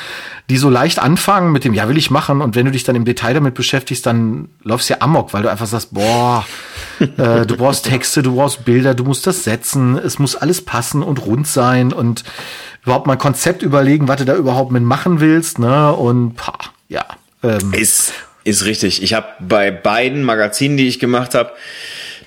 [0.49, 2.41] die so leicht anfangen mit dem, ja, will ich machen.
[2.41, 5.43] Und wenn du dich dann im Detail damit beschäftigst, dann läufst du ja amok, weil
[5.43, 6.47] du einfach sagst, boah,
[7.01, 11.03] äh, du brauchst Texte, du brauchst Bilder, du musst das setzen, es muss alles passen
[11.03, 12.25] und rund sein und
[12.83, 15.93] überhaupt mal ein Konzept überlegen, was du da überhaupt mit machen willst, ne?
[15.93, 16.59] Und pah,
[16.89, 17.05] ja.
[17.43, 18.13] Ähm, Ist,
[18.45, 19.03] ist richtig.
[19.03, 21.53] Ich habe bei beiden Magazinen, die ich gemacht habe,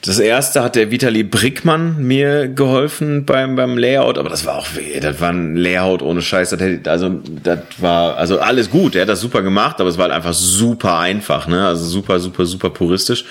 [0.04, 4.68] Das erste hat der Vitali Brickmann mir geholfen beim, beim Layout, aber das war auch,
[5.00, 6.50] das war ein Layout ohne Scheiß.
[6.50, 10.00] Das hätte, also, das war, also alles gut, er hat das super gemacht, aber es
[10.00, 11.68] war halt einfach super einfach, ne?
[11.68, 13.26] Also super, super, super puristisch.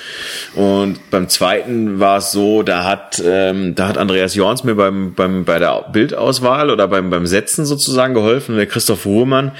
[0.54, 5.14] Und beim zweiten war es so, da hat, ähm, da hat Andreas Jorns mir beim,
[5.14, 8.54] beim, bei der Bildauswahl oder beim, beim Setzen sozusagen geholfen.
[8.56, 9.50] Der Christoph Ruhrmann,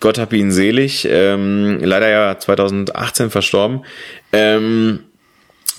[0.00, 3.84] Gott hab ihn selig, ähm, leider ja 2018 verstorben.
[4.34, 5.00] Ähm,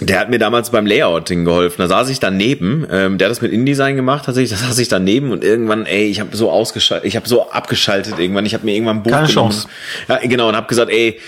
[0.01, 1.81] der hat mir damals beim Layouting geholfen.
[1.81, 2.87] Da saß ich daneben.
[2.89, 4.57] Ähm, der hat das mit InDesign gemacht, tatsächlich.
[4.57, 8.17] Da saß ich daneben und irgendwann, ey, ich habe so ausgeschaltet, ich habe so abgeschaltet
[8.17, 8.45] irgendwann.
[8.45, 9.51] Ich habe mir irgendwann ein Buch Keine genommen.
[9.51, 9.67] Chance.
[10.07, 11.19] Ja, genau, und habe gesagt, ey,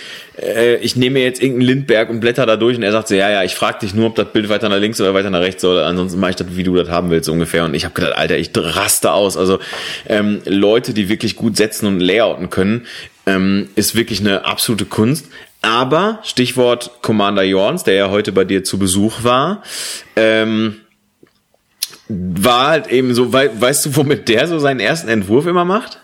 [0.41, 2.77] äh, ich nehme mir jetzt irgendeinen Lindberg und blätter da durch.
[2.77, 4.79] Und er sagt so, ja, ja, ich frage dich nur, ob das Bild weiter nach
[4.79, 5.79] links oder weiter nach rechts soll.
[5.79, 7.65] Ansonsten mache ich das, wie du das haben willst, ungefähr.
[7.65, 9.37] Und ich habe gedacht, Alter, ich raste aus.
[9.37, 9.59] Also
[10.07, 12.85] ähm, Leute, die wirklich gut setzen und layouten können,
[13.25, 15.27] ähm, ist wirklich eine absolute Kunst.
[15.61, 19.61] Aber Stichwort Commander Jorns, der ja heute bei dir zu Besuch war,
[20.15, 20.77] ähm,
[22.07, 25.99] war halt eben so, wei weißt du, womit der so seinen ersten Entwurf immer macht?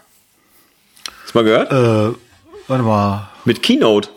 [1.24, 1.72] Hast du mal gehört?
[1.72, 2.16] Äh,
[2.68, 3.30] warte mal.
[3.46, 4.10] Mit Keynote.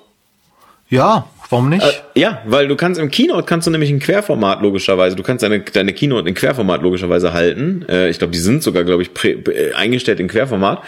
[0.90, 1.84] Ja, warum nicht?
[1.84, 5.44] Äh, ja, weil du kannst im Keynote kannst du nämlich ein Querformat logischerweise, du kannst
[5.44, 7.84] deine, deine Keynote in Querformat logischerweise halten.
[7.88, 10.82] Äh, ich glaube, die sind sogar, glaube ich, prä, äh, eingestellt in Querformat.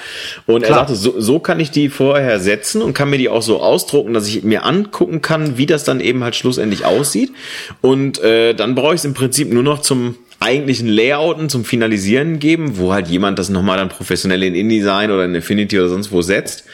[0.47, 0.79] Und er Klar.
[0.81, 4.13] sagte, so, so kann ich die vorher setzen und kann mir die auch so ausdrucken,
[4.13, 7.33] dass ich mir angucken kann, wie das dann eben halt schlussendlich aussieht.
[7.81, 12.39] Und äh, dann brauche ich es im Prinzip nur noch zum eigentlichen Layouten zum Finalisieren
[12.39, 16.11] geben, wo halt jemand das nochmal dann professionell in InDesign oder in Affinity oder sonst
[16.11, 16.65] wo setzt.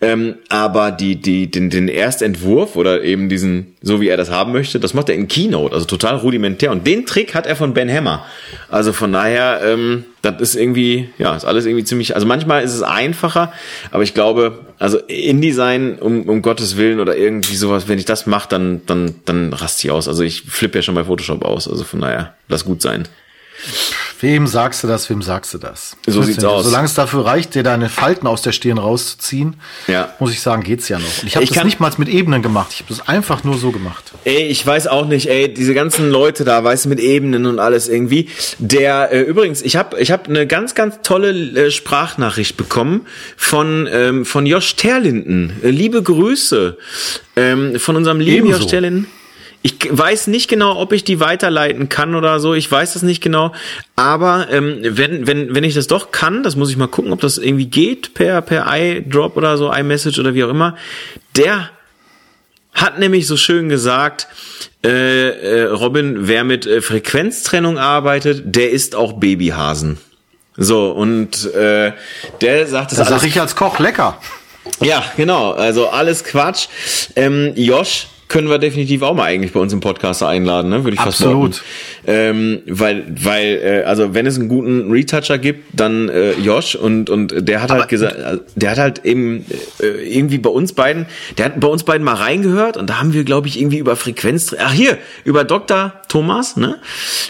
[0.00, 4.52] Ähm, aber die, die, den, den Erstentwurf oder eben diesen, so wie er das haben
[4.52, 6.70] möchte, das macht er in Keynote, also total rudimentär.
[6.70, 8.26] Und den Trick hat er von Ben Hammer.
[8.68, 12.74] Also von daher, ähm, das ist irgendwie, ja, ist alles irgendwie ziemlich, also manchmal ist
[12.74, 13.52] es einfacher,
[13.90, 18.26] aber ich glaube, also InDesign, um, um Gottes Willen oder irgendwie sowas, wenn ich das
[18.26, 20.08] mache, dann, dann, dann raste ich aus.
[20.08, 23.06] Also ich flippe ja schon bei Photoshop aus, also von daher, lass gut sein.
[24.20, 25.96] Wem sagst du das, wem sagst du das?
[26.06, 26.64] So sieht's aus.
[26.64, 30.14] Solange es dafür reicht, dir deine Falten aus der Stirn rauszuziehen, Ja.
[30.18, 31.04] muss ich sagen, geht's ja noch.
[31.22, 32.68] Und ich habe das nicht mal mit Ebenen gemacht.
[32.72, 34.04] Ich habe das einfach nur so gemacht.
[34.24, 37.58] Ey, ich weiß auch nicht, ey, diese ganzen Leute da, weißt du, mit Ebenen und
[37.58, 38.28] alles irgendwie.
[38.58, 41.30] Der, äh, übrigens, ich habe ich hab eine ganz, ganz tolle
[41.66, 45.52] äh, Sprachnachricht bekommen von, ähm, von Josh Terlinden.
[45.62, 46.78] Äh, liebe Grüße
[47.36, 48.60] ähm, von unserem lieben Ebenso.
[48.62, 49.06] Josh Terlinden.
[49.62, 52.54] Ich weiß nicht genau, ob ich die weiterleiten kann oder so.
[52.54, 53.52] Ich weiß das nicht genau.
[53.96, 57.20] Aber ähm, wenn, wenn, wenn ich das doch kann, das muss ich mal gucken, ob
[57.20, 60.76] das irgendwie geht per, per iDrop oder so, iMessage oder wie auch immer.
[61.36, 61.70] Der
[62.72, 64.28] hat nämlich so schön gesagt,
[64.84, 69.98] äh, äh, Robin, wer mit äh, Frequenztrennung arbeitet, der ist auch Babyhasen.
[70.56, 71.92] So, und äh,
[72.40, 74.18] der sagt das Das alles sage ich als Koch lecker.
[74.80, 75.52] ja, genau.
[75.52, 76.68] Also alles Quatsch.
[77.14, 80.84] Ähm, Josh können wir definitiv auch mal eigentlich bei uns im Podcast einladen, ne?
[80.84, 81.62] Würde ich fast Absolut.
[82.08, 87.10] Ähm, weil, weil, äh, also wenn es einen guten Retoucher gibt, dann äh, Josh und
[87.10, 89.44] und der hat halt gesagt, äh, der hat halt eben
[89.80, 93.12] äh, irgendwie bei uns beiden, der hat bei uns beiden mal reingehört und da haben
[93.12, 95.94] wir, glaube ich, irgendwie über Frequenz, ach hier über Dr.
[96.06, 96.78] Thomas, ne,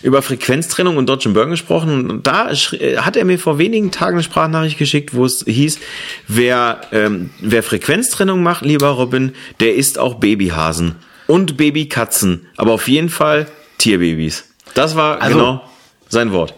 [0.03, 4.17] über Frequenztrennung und Dodge Burn gesprochen und da äh, hat er mir vor wenigen Tagen
[4.17, 5.79] eine Sprachnachricht geschickt, wo es hieß,
[6.29, 10.97] wer ähm, wer Frequenztrennung macht, lieber Robin, der ist auch Babyhasen
[11.27, 13.47] und Babykatzen, aber auf jeden Fall
[13.79, 14.45] Tierbabys.
[14.77, 15.61] Das war Also- genau
[16.09, 16.55] sein Wort.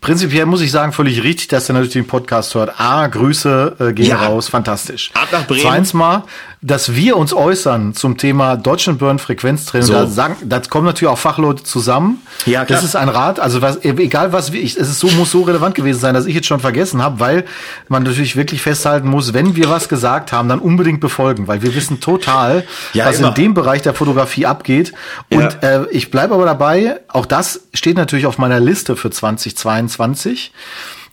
[0.00, 2.78] Prinzipiell muss ich sagen, völlig richtig, dass er natürlich den Podcast hört.
[2.80, 4.26] A, Grüße äh, gehen Ja.
[4.26, 5.10] raus, fantastisch.
[5.14, 5.62] Ab nach Bremen.
[5.62, 6.22] Zweitens mal,
[6.66, 9.86] dass wir uns äußern zum Thema Deutschen Burn Frequenztraining.
[9.86, 9.92] So.
[9.92, 12.22] Da, sagen, da kommen natürlich auch Fachleute zusammen.
[12.44, 12.76] Ja, klar.
[12.80, 15.42] Das ist ein Rat, also was, egal was wir, ich, es ist so, muss so
[15.42, 17.44] relevant gewesen sein, dass ich jetzt schon vergessen habe, weil
[17.88, 21.72] man natürlich wirklich festhalten muss, wenn wir was gesagt haben, dann unbedingt befolgen, weil wir
[21.76, 22.64] wissen total,
[22.94, 23.28] Ja, was immer.
[23.28, 24.92] in dem Bereich der Fotografie abgeht.
[25.30, 25.82] Und Ja.
[25.82, 30.52] äh, ich bleibe aber dabei, auch das steht natürlich auf meiner Liste für 2022.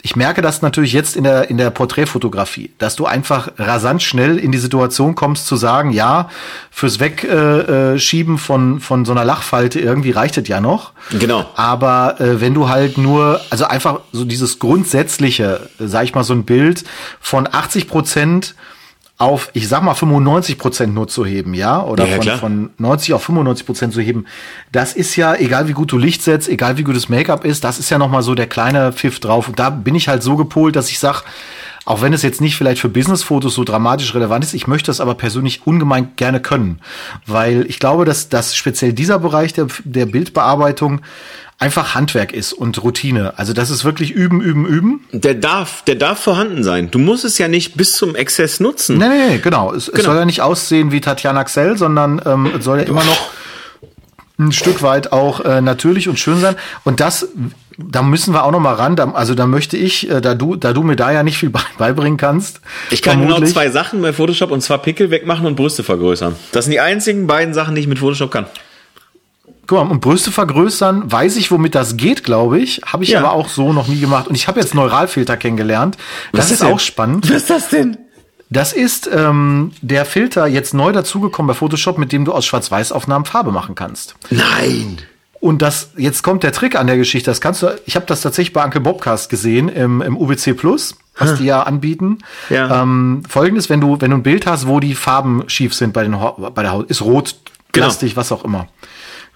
[0.06, 4.38] Ich merke das natürlich jetzt in der, in der Porträtfotografie, dass du einfach rasant schnell
[4.38, 6.30] in die Situation kommst zu sagen, ja,
[6.72, 10.91] fürs Wegschieben äh, Schieben von, von so einer Lachfalte irgendwie reicht es ja noch.
[11.18, 11.49] Genau.
[11.56, 16.26] Aber äh, wenn du halt nur, also einfach so dieses grundsätzliche, äh, sag ich mal,
[16.26, 16.84] so ein Bild
[17.22, 18.56] von 80 Prozent
[19.18, 21.82] auf, ich sag mal, 95 Prozent nur zu heben, ja?
[21.84, 22.38] Oder Ja, ja, von, klar.
[22.38, 24.26] von 90 auf 95 Prozent zu heben.
[24.72, 27.64] Das ist ja, egal wie gut du Licht setzt, egal wie gut das Make-up ist,
[27.64, 29.47] das ist ja nochmal so der kleine Pfiff drauf.
[29.47, 31.24] Und da bin ich halt so gepolt, dass ich sag,
[31.86, 35.01] auch wenn es jetzt nicht vielleicht für Business-Fotos so dramatisch relevant ist, ich möchte das
[35.01, 36.80] aber persönlich ungemein gerne können.
[37.28, 41.01] Weil ich glaube, dass, dass speziell dieser Bereich der, der Bildbearbeitung
[41.60, 43.34] einfach Handwerk ist und Routine.
[43.38, 45.01] Also das ist wirklich üben, üben, üben.
[45.12, 46.91] Der darf, der darf vorhanden sein.
[46.91, 48.97] Du musst es ja nicht bis zum Exzess nutzen.
[48.97, 49.72] Nee, nee, nee genau.
[49.74, 50.06] Es, es Genau.
[50.06, 53.30] soll ja nicht aussehen wie Tatjana Xell, sondern ähm, es soll ja immer noch
[54.39, 56.56] ein Stück weit auch äh, natürlich und schön sein.
[56.84, 57.28] Und das,
[57.78, 58.95] da müssen wir auch noch mal ran.
[58.95, 61.51] Da, also da möchte ich, äh, da du, da du mir da ja nicht viel
[61.78, 62.60] beibringen kannst.
[62.89, 66.36] Ich kann genau zwei Sachen bei Photoshop und zwar Pickel wegmachen und Brüste vergrößern.
[66.51, 68.47] Das sind die einzigen beiden Sachen, die ich mit Photoshop kann.
[69.66, 72.82] Guck mal, und Brüste vergrößern, weiß ich, womit das geht, glaube ich.
[72.86, 73.20] Habe ich ja.
[73.20, 74.28] aber auch so noch nie gemacht.
[74.28, 75.97] Und ich habe jetzt Neuralfilter kennengelernt.
[76.34, 77.30] Das ist, ist auch spannend.
[77.30, 77.97] Was ist das denn?
[78.49, 83.26] Das ist ähm, der Filter jetzt neu dazugekommen bei Photoshop, mit dem du aus Schwarz-Weiß-Aufnahmen
[83.26, 84.16] Farbe machen kannst.
[84.30, 84.97] Nein!
[85.39, 87.32] Und das, jetzt kommt der Trick an der Geschichte.
[87.32, 90.95] Das kannst du, ich habe das tatsächlich bei Uncle Bobcast gesehen im, im UBC Plus,
[91.18, 91.38] was hm.
[91.38, 92.20] die ja anbieten.
[92.49, 92.82] Ja.
[92.82, 96.03] Ähm, Folgendes, wenn du, wenn du ein Bild hast, wo die Farben schief sind bei,
[96.03, 96.16] den,
[96.53, 97.36] bei der Haut, ist rot,
[97.72, 97.88] genau.
[97.88, 98.68] plastik, was auch immer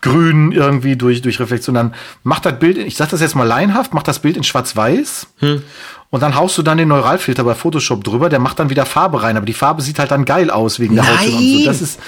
[0.01, 1.75] grün irgendwie durch, durch Reflexion.
[1.75, 1.93] Dann
[2.23, 5.27] macht das Bild, ich sag das jetzt mal laienhaft, macht das Bild in schwarz-weiß.
[5.39, 5.61] Hm.
[6.09, 9.23] Und dann haust du dann den Neuralfilter bei Photoshop drüber, der macht dann wieder Farbe
[9.23, 11.17] rein, aber die Farbe sieht halt dann geil aus wegen der Nein.
[11.17, 11.65] Haut und so.
[11.65, 11.99] Das ist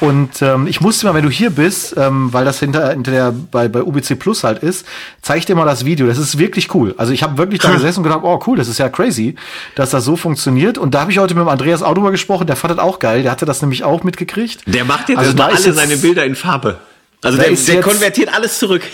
[0.00, 3.32] und ähm, ich musste mal, wenn du hier bist, ähm, weil das hinter, hinter der
[3.32, 4.84] bei bei UBC Plus halt ist,
[5.22, 6.06] zeig dir mal das Video.
[6.06, 6.94] Das ist wirklich cool.
[6.98, 9.36] Also ich habe wirklich da gesessen und gedacht, oh cool, das ist ja crazy,
[9.74, 10.76] dass das so funktioniert.
[10.76, 12.46] Und da habe ich heute mit dem Andreas auch drüber gesprochen.
[12.46, 13.22] Der fand das auch geil.
[13.22, 14.64] Der hatte das nämlich auch mitgekriegt.
[14.66, 16.78] Der macht jetzt also da alle seine Bilder in Farbe.
[17.26, 18.82] Also der, der konvertiert alles zurück.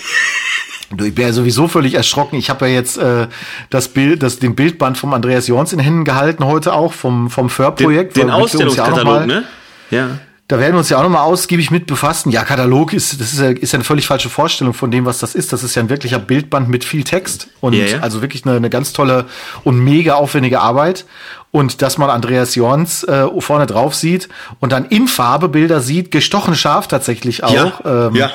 [0.94, 2.36] Du, ich bin ja sowieso völlig erschrocken.
[2.36, 3.26] Ich habe ja jetzt äh,
[3.70, 7.48] das Bild, das, den Bildband vom Andreas Jorns in Händen gehalten heute auch vom vom
[7.48, 8.14] Förprojekt.
[8.14, 9.44] Den, den Ausstellungskatalog, ja ne?
[9.90, 10.18] Ja.
[10.48, 12.30] Da werden wir uns ja auch nochmal ausgiebig mit befassen.
[12.30, 15.18] Ja, Katalog ist, das ist ja, ist ja eine völlig falsche Vorstellung von dem, was
[15.18, 15.50] das ist.
[15.50, 18.00] Das ist ja ein wirklicher Bildband mit viel Text und ja, ja.
[18.00, 19.24] also wirklich eine, eine ganz tolle
[19.64, 21.06] und mega aufwendige Arbeit.
[21.52, 24.28] Und dass man Andreas Jorns äh, vorne drauf sieht
[24.58, 27.84] und dann in Farbe Bilder sieht, gestochen scharf tatsächlich auch.
[27.84, 28.30] Ja, ähm, ja.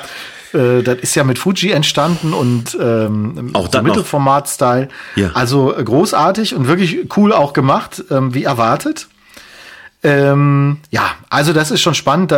[0.54, 4.88] Äh, das ist ja mit Fuji entstanden und ähm, auch so Mittelformat-Style.
[5.16, 5.30] Ja.
[5.34, 9.08] Also äh, großartig und wirklich cool auch gemacht, ähm, wie erwartet.
[10.02, 12.32] Ähm, ja, also das ist schon spannend.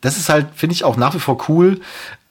[0.00, 1.80] Das ist halt, finde ich, auch nach wie vor cool.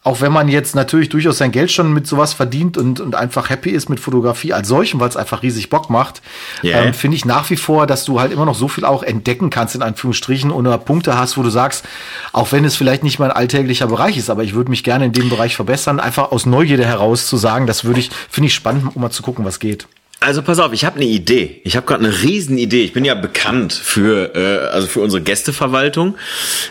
[0.03, 3.49] Auch wenn man jetzt natürlich durchaus sein Geld schon mit sowas verdient und, und einfach
[3.49, 6.21] happy ist mit Fotografie als solchen, weil es einfach riesig Bock macht,
[6.61, 6.83] yeah.
[6.83, 9.49] ähm, finde ich nach wie vor, dass du halt immer noch so viel auch entdecken
[9.49, 11.85] kannst, in Anführungsstrichen, oder Punkte hast, wo du sagst,
[12.33, 15.13] auch wenn es vielleicht nicht mein alltäglicher Bereich ist, aber ich würde mich gerne in
[15.13, 18.95] dem Bereich verbessern, einfach aus Neugierde heraus zu sagen, das würde ich, finde ich spannend,
[18.95, 19.87] um mal zu gucken, was geht.
[20.19, 21.59] Also pass auf, ich habe eine Idee.
[21.65, 22.83] Ich habe gerade eine riesen Idee.
[22.83, 26.15] Ich bin ja bekannt für äh, also für unsere Gästeverwaltung.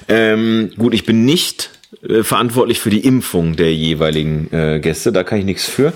[0.08, 1.70] Ähm, gut, ich bin nicht
[2.00, 5.12] äh, verantwortlich für die Impfung der jeweiligen äh, Gäste.
[5.12, 5.92] Da kann ich nichts für.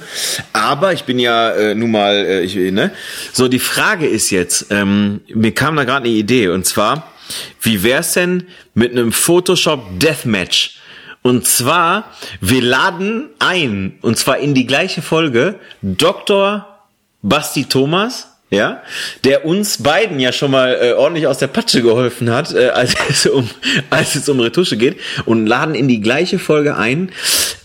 [0.53, 2.93] Aber ich bin ja äh, nun mal äh, ich, ne.
[3.33, 7.13] So die Frage ist jetzt, ähm, mir kam da gerade eine Idee und zwar,
[7.61, 8.45] wie wär's denn
[8.75, 10.79] mit einem Photoshop Deathmatch?
[11.23, 16.85] Und zwar, wir laden ein, und zwar in die gleiche Folge, Dr.
[17.23, 18.83] Basti Thomas, ja,
[19.25, 22.95] der uns beiden ja schon mal äh, ordentlich aus der Patsche geholfen hat, äh, als
[23.09, 23.49] es um
[23.91, 27.11] als es um Retusche geht und laden in die gleiche Folge ein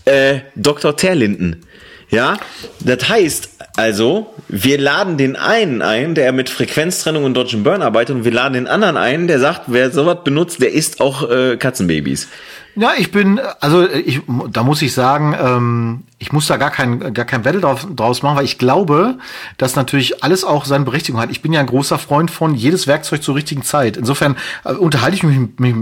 [0.04, 0.96] äh, Dr.
[0.96, 1.64] Terlinden.
[2.10, 2.36] Ja,
[2.80, 8.16] das heißt also, wir laden den einen ein, der mit Frequenztrennung und Dodge Burn arbeitet
[8.16, 11.56] und wir laden den anderen ein, der sagt, wer sowas benutzt, der isst auch äh,
[11.56, 12.28] Katzenbabys.
[12.74, 17.12] Ja, ich bin, also ich, da muss ich sagen, ähm, ich muss da gar kein,
[17.12, 19.16] gar kein Battle drauf, draus machen, weil ich glaube,
[19.58, 21.30] dass natürlich alles auch seine Berechtigung hat.
[21.30, 23.96] Ich bin ja ein großer Freund von jedes Werkzeug zur richtigen Zeit.
[23.96, 25.74] Insofern äh, unterhalte ich mich, mich,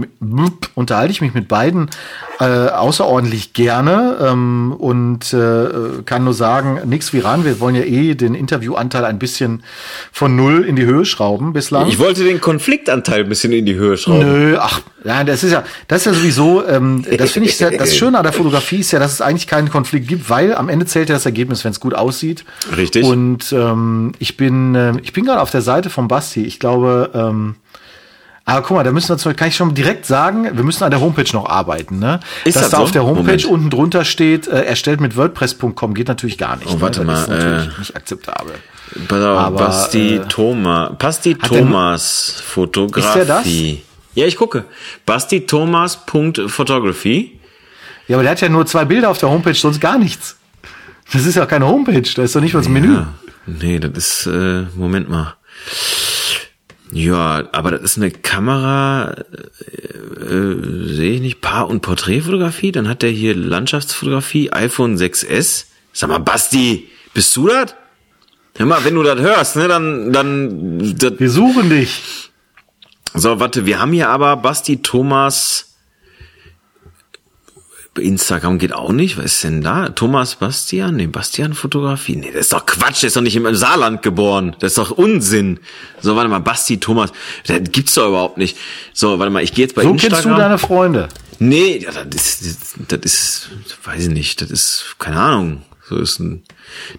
[0.73, 1.91] unterhalte ich mich mit beiden
[2.39, 7.45] äh, außerordentlich gerne ähm, und äh, kann nur sagen, nichts wie ran.
[7.45, 9.63] Wir wollen ja eh den Interviewanteil ein bisschen
[10.11, 11.87] von null in die Höhe schrauben bislang.
[11.87, 14.19] Ich wollte den Konfliktanteil ein bisschen in die Höhe schrauben.
[14.21, 17.71] Nö, ach, ja, das ist ja, das ist ja sowieso, ähm, das finde ich, sehr,
[17.71, 20.69] das Schöne an der Fotografie ist ja, dass es eigentlich keinen Konflikt gibt, weil am
[20.69, 22.45] Ende zählt ja das Ergebnis, wenn es gut aussieht.
[22.75, 23.05] Richtig.
[23.05, 26.43] Und ähm, ich bin, äh, ich bin gerade auf der Seite von Basti.
[26.43, 27.55] Ich glaube, ähm,
[28.43, 30.91] aber guck mal, da müssen wir zum, kann ich schon direkt sagen, wir müssen an
[30.91, 32.19] der Homepage noch arbeiten, ne?
[32.43, 32.83] Ist Dass das da so?
[32.83, 33.45] auf der Homepage Moment.
[33.45, 36.67] unten drunter steht, äh, erstellt mit WordPress.com geht natürlich gar nicht.
[36.69, 36.81] Oh, ne?
[36.81, 37.05] warte ne?
[37.05, 38.53] mal, ist natürlich äh, nicht akzeptabel.
[39.07, 43.07] Pass auf, Basti äh, Thomas, Basti Thomas Fotografie.
[43.07, 43.45] Ist der das?
[44.13, 44.65] Ja, ich gucke.
[45.05, 47.39] Basti Thomas.photography.
[48.07, 50.37] Ja, aber der hat ja nur zwei Bilder auf der Homepage, sonst gar nichts.
[51.13, 53.03] Das ist ja keine Homepage, da ist doch nicht mal das ja, Menü.
[53.45, 55.35] Nee, das ist, äh, Moment mal.
[56.91, 62.71] Ja, aber das ist eine Kamera, äh, äh, sehe ich nicht, Paar- und Porträtfotografie.
[62.73, 65.65] Dann hat der hier Landschaftsfotografie, iPhone 6S.
[65.93, 67.75] Sag mal, Basti, bist du das?
[68.57, 70.95] Hör mal, wenn du das hörst, ne, dann, dann.
[70.97, 72.30] Das Wir suchen dich.
[73.13, 75.71] So, warte, wir haben hier aber Basti Thomas
[77.99, 79.17] Instagram geht auch nicht.
[79.17, 79.89] Was ist denn da?
[79.89, 80.95] Thomas Bastian?
[80.95, 82.15] Nee, Bastian Fotografie.
[82.15, 83.01] Nee, das ist doch Quatsch.
[83.01, 84.55] Der ist doch nicht im Saarland geboren.
[84.59, 85.59] Das ist doch Unsinn.
[86.01, 87.11] So, warte mal, Basti Thomas.
[87.47, 88.57] Das gibt's doch überhaupt nicht.
[88.93, 90.17] So, warte mal, ich gehe jetzt bei so Instagram.
[90.21, 91.09] So kennst du deine Freunde.
[91.39, 93.49] Nee, ja, das ist, das ist,
[93.83, 95.63] weiß ich nicht, das ist, keine Ahnung.
[95.89, 96.43] So ist ein,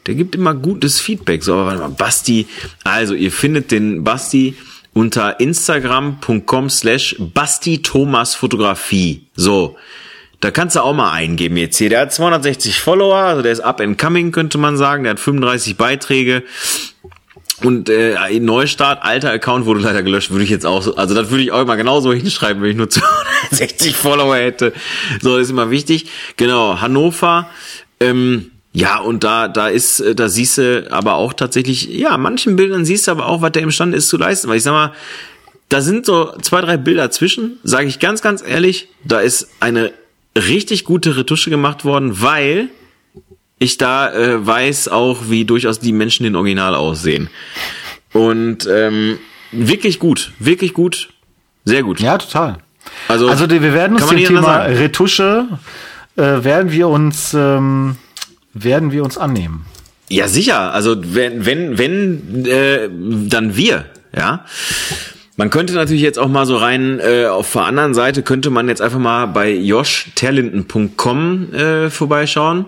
[0.07, 1.43] der gibt immer gutes Feedback.
[1.43, 2.47] So, aber warte mal, Basti,
[2.85, 4.57] also ihr findet den Basti
[4.95, 9.26] unter instagram.com slash Basti Thomas Fotografie.
[9.34, 9.76] So.
[10.40, 11.88] Da kannst du auch mal eingeben jetzt hier.
[11.88, 15.05] Der hat 260 Follower, also der ist up and coming, könnte man sagen.
[15.05, 16.43] Der hat 35 Beiträge.
[17.62, 21.30] Und äh, Neustart, alter Account wurde leider gelöscht, würde ich jetzt auch so, also das
[21.30, 22.90] würde ich auch immer genauso hinschreiben, wenn ich nur
[23.51, 24.72] 260 Follower hätte.
[25.20, 26.07] So, das ist immer wichtig.
[26.36, 27.49] Genau, Hannover,
[28.01, 32.57] ähm, ja, und da, da ist, äh, da siehst du aber auch tatsächlich, ja, manchen
[32.57, 34.49] Bildern siehst du aber auch, was der imstande ist zu leisten.
[34.49, 34.93] Weil ich sag mal,
[35.68, 39.93] da sind so zwei, drei Bilder zwischen, sage ich ganz, ganz ehrlich, da ist eine
[40.37, 42.68] richtig gute Retusche gemacht worden, weil
[43.59, 47.29] ich da äh, weiß auch, wie durchaus die Menschen in Original aussehen.
[48.12, 49.18] Und ähm,
[49.53, 51.11] wirklich gut, wirklich gut,
[51.64, 52.01] sehr gut.
[52.01, 52.59] Ja, total.
[53.09, 55.47] Also, also wir werden uns dem Thema Retusche
[56.16, 57.97] äh, werden wir uns ähm,
[58.55, 59.66] werden wir uns annehmen.
[60.09, 60.72] Ja, sicher.
[60.72, 62.88] Also wenn wenn wenn äh,
[63.28, 64.44] dann wir, ja.
[65.36, 68.68] Man könnte natürlich jetzt auch mal so rein äh, auf der anderen Seite könnte man
[68.68, 72.66] jetzt einfach mal bei joshterlinden.com äh, vorbeischauen.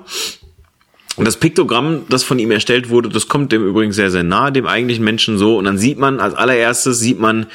[1.16, 4.51] Und das Piktogramm, das von ihm erstellt wurde, das kommt dem übrigens sehr, sehr nahe,
[4.51, 5.59] dem eigentlichen Menschen so.
[5.59, 7.47] Und dann sieht man, als allererstes sieht man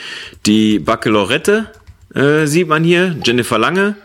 [0.45, 1.71] die Baccalorette,
[2.13, 3.95] äh, sieht man hier, Jennifer Lange.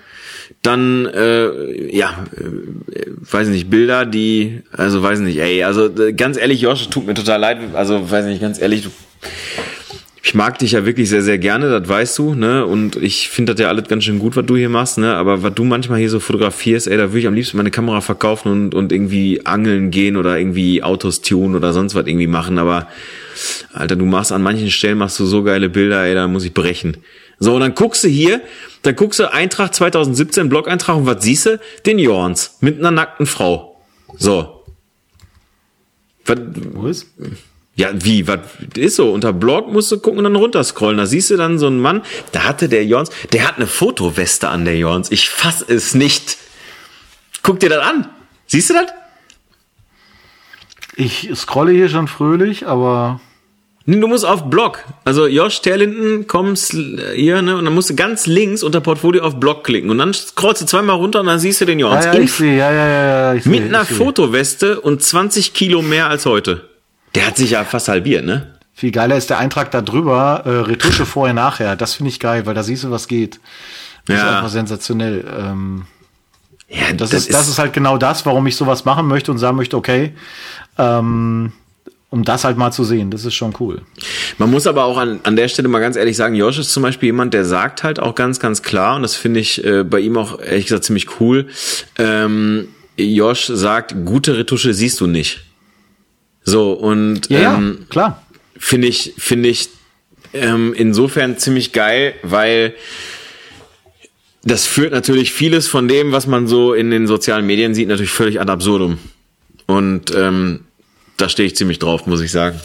[0.62, 6.60] Dann, äh, ja, äh, weiß nicht, Bilder, die, also weiß nicht, ey, also ganz ehrlich,
[6.60, 8.90] Josh, tut mir total leid, also weiß nicht, ganz ehrlich, du
[10.26, 12.64] ich mag dich ja wirklich sehr, sehr gerne, das weißt du, ne?
[12.64, 15.14] Und ich finde das ja alles ganz schön gut, was du hier machst, ne?
[15.16, 18.00] Aber was du manchmal hier so fotografierst, ey, da würde ich am liebsten meine Kamera
[18.00, 22.58] verkaufen und, und irgendwie angeln gehen oder irgendwie Autos tun oder sonst was irgendwie machen.
[22.58, 22.88] Aber,
[23.74, 26.54] Alter, du machst an manchen Stellen machst du so geile Bilder, ey, da muss ich
[26.54, 26.96] brechen.
[27.38, 28.40] So, und dann guckst du hier,
[28.82, 31.60] dann guckst du Eintracht 2017, Blog-Eintrag und was siehst du?
[31.86, 33.82] Den Jorns mit einer nackten Frau.
[34.16, 34.64] So.
[36.26, 36.38] Was?
[36.74, 37.06] Was?
[37.76, 38.40] Ja, wie, was
[38.76, 39.12] ist so?
[39.12, 40.96] Unter Blog musst du gucken und dann runterscrollen.
[40.96, 44.48] Da siehst du dann so einen Mann, da hatte der Jons, der hat eine Fotoweste
[44.48, 45.10] an, der Jons.
[45.10, 46.38] Ich fass es nicht.
[47.42, 48.08] Guck dir das an.
[48.46, 48.86] Siehst du das?
[50.96, 53.20] Ich scrolle hier schon fröhlich, aber.
[53.86, 54.82] Du musst auf Blog.
[55.04, 56.72] Also Josh Terlinden kommst
[57.14, 60.14] hier, ne, und dann musst du ganz links unter Portfolio auf Blog klicken und dann
[60.14, 62.04] scrollst du zweimal runter und dann siehst du den Jons.
[62.06, 65.82] Ja, ja, ich sehe, ja, ja, ja, ich Mit seh, einer Fotoweste und 20 Kilo
[65.82, 66.66] mehr als heute.
[67.14, 68.54] Der hat sich ja fast halbiert, ne?
[68.72, 71.76] Viel geiler ist der Eintrag da drüber, äh, Retusche vorher, nachher.
[71.76, 73.38] Das finde ich geil, weil da siehst du, was geht.
[74.06, 74.22] Das ja.
[74.22, 75.24] ist einfach sensationell.
[75.38, 75.86] Ähm,
[76.68, 79.38] ja, das, das, ist, das ist halt genau das, warum ich sowas machen möchte und
[79.38, 80.14] sagen möchte, okay,
[80.78, 81.52] ähm,
[82.14, 83.10] um das halt mal zu sehen.
[83.10, 83.82] Das ist schon cool.
[84.38, 86.84] Man muss aber auch an, an der Stelle mal ganz ehrlich sagen, Josh ist zum
[86.84, 89.98] Beispiel jemand, der sagt halt auch ganz, ganz klar, und das finde ich äh, bei
[89.98, 91.48] ihm auch ehrlich gesagt ziemlich cool,
[91.98, 95.40] ähm, Josh sagt, gute Retusche siehst du nicht.
[96.44, 98.22] So, und ja, ähm, ja klar.
[98.56, 99.70] Finde ich, finde ich
[100.34, 102.74] ähm, insofern ziemlich geil, weil
[104.44, 108.12] das führt natürlich vieles von dem, was man so in den sozialen Medien sieht, natürlich
[108.12, 108.98] völlig ad absurdum.
[109.66, 110.60] Und ähm,
[111.16, 112.60] da stehe ich ziemlich drauf, muss ich sagen.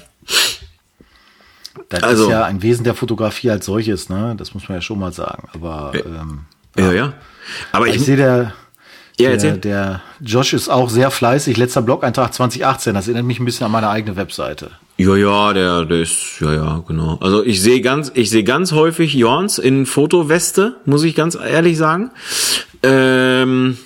[1.89, 4.35] Das also, ist ja ein Wesen der Fotografie als solches, ne?
[4.37, 5.49] Das muss man ja schon mal sagen.
[5.53, 6.41] Aber ähm,
[6.77, 6.93] ja, ja.
[6.93, 7.13] ja.
[7.71, 8.53] Aber ich, ich sehe der
[9.19, 11.57] ja, der, der Josh ist auch sehr fleißig.
[11.57, 12.93] Letzter Blog-Eintrag 2018.
[12.93, 14.71] Das erinnert mich ein bisschen an meine eigene Webseite.
[14.95, 17.17] Ja, ja, der, der ist, ja, ja, genau.
[17.21, 21.77] Also ich sehe ganz, ich sehe ganz häufig Jorns in Fotoweste, muss ich ganz ehrlich
[21.77, 22.11] sagen.
[22.81, 23.77] Ähm,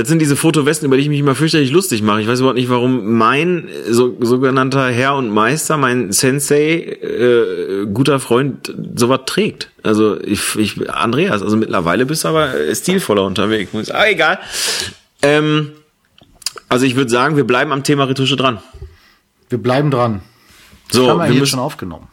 [0.00, 2.20] das sind diese Fotowesten, über die ich mich immer fürchterlich lustig mache.
[2.20, 8.18] Ich weiß überhaupt nicht, warum mein so, sogenannter Herr und Meister, mein Sensei, äh, guter
[8.18, 9.70] Freund, sowas trägt.
[9.84, 13.70] Also ich, ich, Andreas, also mittlerweile bist du aber stilvoller unterwegs.
[13.90, 14.40] Ah, egal.
[15.22, 15.72] Ähm,
[16.68, 18.58] also ich würde sagen, wir bleiben am Thema Retusche dran.
[19.48, 20.22] Wir bleiben dran.
[20.90, 22.08] So, haben wir, wir müssen, schon aufgenommen.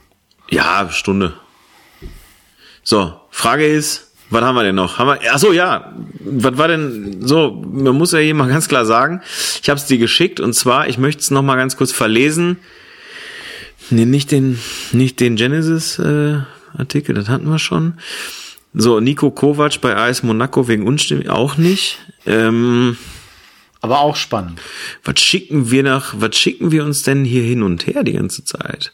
[0.50, 1.34] Ja, Stunde.
[2.84, 4.98] So, Frage ist, was haben wir denn noch?
[4.98, 5.94] Haben wir, ach so, ja.
[6.20, 7.64] Was war denn so?
[7.70, 9.22] Man muss ja hier mal ganz klar sagen,
[9.62, 12.58] ich habe es dir geschickt und zwar, ich möchte es noch mal ganz kurz verlesen.
[13.90, 14.60] Nee, nicht den,
[14.94, 16.40] nicht den Genesis äh,
[16.78, 17.96] Artikel, das hatten wir schon.
[18.74, 21.98] So, Nico Kovac bei AS Monaco wegen Unstimmig auch nicht.
[22.26, 22.98] Ähm,
[23.82, 24.62] aber auch spannend.
[25.04, 28.46] Was schicken wir nach, was schicken wir uns denn hier hin und her die ganze
[28.46, 28.94] Zeit?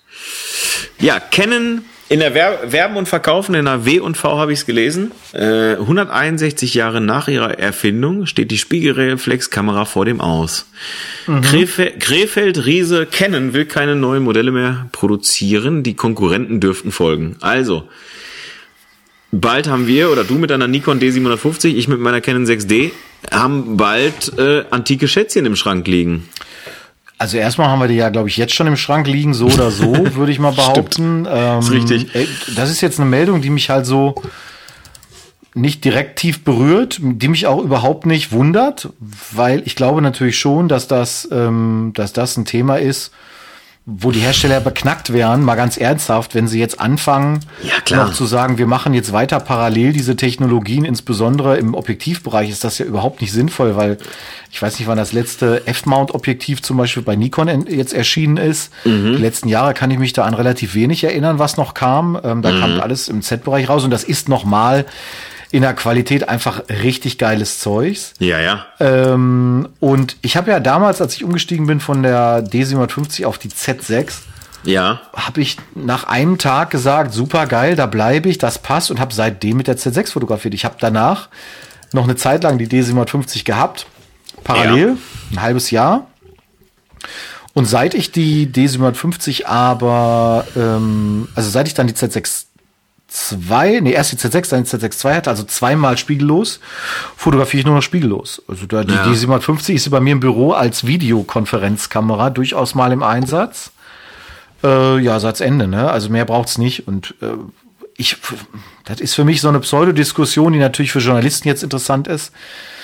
[0.99, 4.59] Ja, kennen in der Ver Werben und Verkaufen in der W und V habe ich
[4.59, 5.11] es gelesen.
[5.33, 10.69] Äh, 161 Jahre nach ihrer Erfindung steht die Spiegelreflexkamera vor dem Aus.
[11.27, 11.41] Mhm.
[11.41, 15.83] Krefe Krefeld Riese Canon will keine neuen Modelle mehr produzieren.
[15.83, 17.35] Die Konkurrenten dürften folgen.
[17.41, 17.89] Also
[19.31, 22.91] bald haben wir, oder du mit deiner Nikon D750, ich mit meiner Canon 6D,
[23.31, 26.29] haben bald äh, antike Schätzchen im Schrank liegen.
[27.17, 29.71] Also erstmal haben wir die ja, glaube ich, jetzt schon im Schrank liegen, so oder
[29.71, 31.27] so, würde ich mal behaupten.
[31.29, 32.07] Ähm, ist richtig.
[32.55, 34.15] Das ist jetzt eine Meldung, die mich halt so
[35.55, 38.89] nicht direkt tief berührt, die mich auch überhaupt nicht wundert,
[39.31, 43.11] weil ich glaube natürlich schon, dass das, ähm, dass das ein Thema ist,
[43.89, 47.39] wo die Hersteller beknackt wären, mal ganz ernsthaft, wenn sie jetzt anfangen,
[47.87, 52.65] ja, noch zu sagen, wir machen jetzt weiter parallel diese Technologien, insbesondere im Objektivbereich ist
[52.65, 53.97] das ja überhaupt nicht sinnvoll, weil
[54.51, 58.73] ich weiß nicht, wann das letzte F-Mount-Objektiv zum Beispiel bei Nikon jetzt erschienen ist.
[58.83, 59.13] Mhm.
[59.15, 62.19] Die letzten Jahre kann ich mich da an relativ wenig erinnern, was noch kam.
[62.21, 62.59] Ähm, da mhm.
[62.59, 64.85] kam alles im Z-Bereich raus und das ist nochmal
[65.51, 68.13] in der Qualität einfach richtig geiles Zeugs.
[68.19, 68.65] Ja, ja.
[68.79, 73.49] Ähm, und ich habe ja damals, als ich umgestiegen bin von der D750 auf die
[73.49, 74.13] Z6,
[74.63, 75.01] ja.
[75.13, 79.13] habe ich nach einem Tag gesagt, super geil, da bleibe ich, das passt und habe
[79.13, 80.53] seitdem mit der Z6 fotografiert.
[80.53, 81.29] Ich habe danach
[81.93, 83.85] noch eine Zeit lang die D750 gehabt,
[84.43, 84.95] parallel, ja.
[85.31, 86.07] ein halbes Jahr.
[87.53, 92.46] Und seit ich die D750 aber, ähm, also seit ich dann die Z6
[93.07, 96.59] zwei, nee, erst die Z6, dann die Z6 II hatte, also zweimal spiegellos,
[97.15, 98.41] fotografiere ich nur noch spiegellos.
[98.47, 99.03] Also da, die, ja.
[99.03, 103.71] die 750 ist bei mir im Büro als Videokonferenzkamera durchaus mal im Einsatz.
[104.63, 105.89] Äh, ja, Satzende, ne?
[105.89, 106.87] Also mehr braucht's nicht.
[106.87, 107.27] Und äh,
[107.95, 108.17] ich,
[108.85, 112.31] das ist für mich so eine Pseudodiskussion, die natürlich für Journalisten jetzt interessant ist.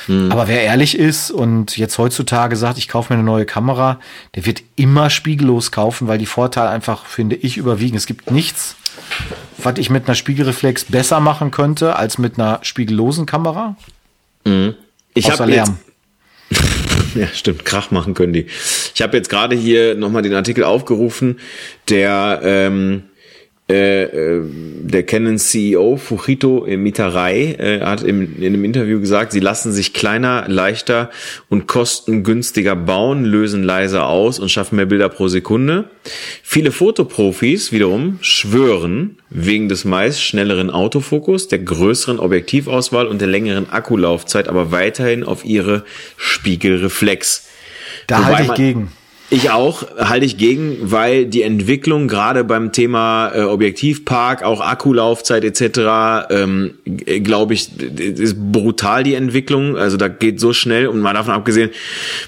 [0.07, 0.31] Hm.
[0.31, 3.99] Aber wer ehrlich ist und jetzt heutzutage sagt, ich kaufe mir eine neue Kamera,
[4.35, 7.95] der wird immer spiegellos kaufen, weil die Vorteile einfach, finde ich, überwiegen.
[7.95, 8.75] Es gibt nichts,
[9.57, 13.75] was ich mit einer Spiegelreflex besser machen könnte als mit einer spiegellosen Kamera.
[14.45, 14.75] Mhm.
[15.13, 15.77] Ich habe Lärm.
[17.15, 18.47] ja, stimmt, Krach machen können die.
[18.93, 21.39] Ich habe jetzt gerade hier nochmal den Artikel aufgerufen,
[21.89, 23.03] der ähm,
[23.73, 29.39] äh, äh, der Canon CEO Fujito Mitarai äh, hat im, in einem Interview gesagt, sie
[29.39, 31.09] lassen sich kleiner, leichter
[31.49, 35.85] und kostengünstiger bauen, lösen leiser aus und schaffen mehr Bilder pro Sekunde.
[36.43, 43.71] Viele Fotoprofis wiederum schwören wegen des meist schnelleren Autofokus, der größeren Objektivauswahl und der längeren
[43.71, 45.83] Akkulaufzeit, aber weiterhin auf ihre
[46.17, 47.47] Spiegelreflex.
[48.05, 48.91] Da halte ich gegen.
[49.33, 55.43] Ich auch, halte ich gegen, weil die Entwicklung gerade beim Thema äh, Objektivpark, auch Akkulaufzeit
[55.43, 59.75] etc., ähm, glaube ich, ist brutal die Entwicklung.
[59.75, 61.71] Also da geht so schnell und mal davon abgesehen,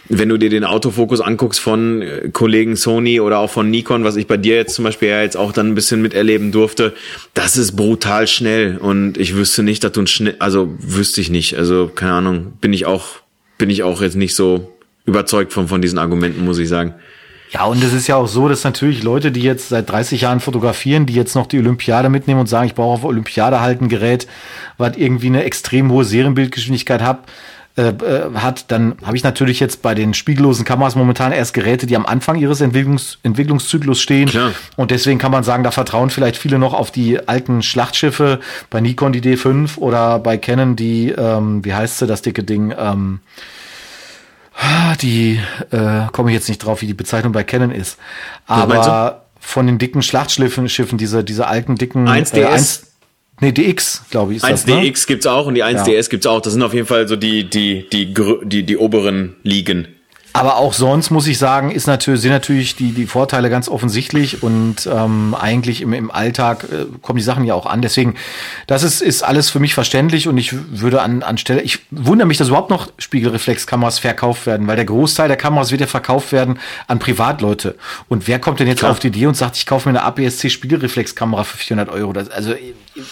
[0.09, 4.15] wenn du dir den Autofokus anguckst von äh, Kollegen Sony oder auch von Nikon, was
[4.15, 6.93] ich bei dir jetzt zum Beispiel ja jetzt auch dann ein bisschen miterleben durfte,
[7.35, 11.29] das ist brutal schnell und ich wüsste nicht, dass du ein schnell, also wüsste ich
[11.29, 13.05] nicht, also keine Ahnung, bin ich auch,
[13.59, 14.74] bin ich auch jetzt nicht so
[15.05, 16.95] überzeugt von, von diesen Argumenten, muss ich sagen.
[17.51, 20.39] Ja, und es ist ja auch so, dass natürlich Leute, die jetzt seit 30 Jahren
[20.39, 23.87] fotografieren, die jetzt noch die Olympiade mitnehmen und sagen, ich brauche auf Olympiade halt ein
[23.87, 24.27] Gerät,
[24.77, 27.19] was irgendwie eine extrem hohe Serienbildgeschwindigkeit hat,
[27.77, 31.85] äh, äh, hat, dann habe ich natürlich jetzt bei den spiegellosen Kameras momentan erst Geräte,
[31.85, 34.29] die am Anfang ihres Entwicklungs Entwicklungszyklus stehen.
[34.29, 34.53] Klar.
[34.77, 38.39] Und deswegen kann man sagen, da vertrauen vielleicht viele noch auf die alten Schlachtschiffe,
[38.69, 42.73] bei Nikon die D5 oder bei Canon die, ähm, wie heißt sie, das dicke Ding,
[42.77, 43.19] ähm,
[45.01, 45.39] die
[45.71, 47.97] äh, komme ich jetzt nicht drauf, wie die Bezeichnung bei Canon ist.
[48.47, 52.35] Aber von den dicken Schlachtschiffen, Schiffen, diese, diese alten dicken 1DS.
[52.35, 52.87] Äh, 1,
[53.41, 54.37] nee, DX, glaube ich.
[54.37, 54.91] Ist 1DX das, ne?
[55.07, 56.01] gibt's auch und die 1DS ja.
[56.01, 56.41] gibt's auch.
[56.41, 59.87] Das sind auf jeden Fall so die, die, die, die, die oberen Ligen.
[60.35, 64.43] Aber auch sonst muss ich sagen, ist natürlich, sind natürlich die, die Vorteile ganz offensichtlich
[64.43, 67.81] und ähm, eigentlich im, im Alltag äh, kommen die Sachen ja auch an.
[67.81, 68.15] Deswegen,
[68.67, 72.37] das ist, ist alles für mich verständlich und ich würde an, anstelle, ich wundere mich,
[72.37, 76.59] dass überhaupt noch Spiegelreflexkameras verkauft werden, weil der Großteil der Kameras wird ja verkauft werden
[76.87, 77.75] an Privatleute.
[78.09, 78.91] Und wer kommt denn jetzt Klar.
[78.91, 82.11] auf die Idee und sagt, ich kaufe mir eine APS-C Spiegelreflexkamera für 400 Euro?
[82.11, 82.53] Das, also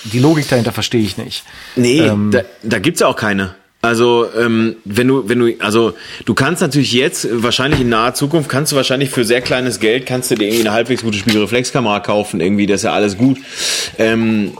[0.04, 1.46] die Logik dahinter verstehe ich nicht.
[1.78, 3.56] Nee, ähm, da, da gibt's ja auch keine.
[3.84, 8.48] Also ähm, wenn du, wenn du, also du kannst natürlich jetzt, wahrscheinlich in naher Zukunft,
[8.48, 12.00] kannst du wahrscheinlich für sehr kleines Geld, kannst du dir irgendwie eine halbwegs gute Spiegelreflexkamera
[12.00, 13.40] kaufen, irgendwie, das ist ja alles gut.
[13.98, 14.54] Ähm,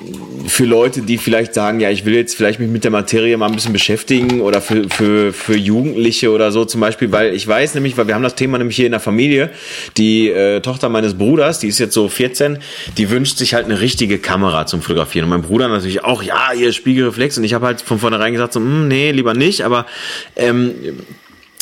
[0.46, 3.46] für Leute, die vielleicht sagen, ja, ich will jetzt vielleicht mich mit der Materie mal
[3.46, 7.76] ein bisschen beschäftigen oder für, für, für Jugendliche oder so zum Beispiel, weil ich weiß
[7.76, 9.52] nämlich, weil wir haben das Thema nämlich hier in der Familie,
[9.96, 12.58] die äh, Tochter meines Bruders, die ist jetzt so 14,
[12.98, 15.24] die wünscht sich halt eine richtige Kamera zum Fotografieren.
[15.24, 17.38] Und mein Bruder natürlich auch, ja, ihr Spiegelreflex.
[17.38, 19.86] Und ich habe halt von vornherein gesagt, so, hm, nee, lieber nicht, aber
[20.36, 20.74] ähm,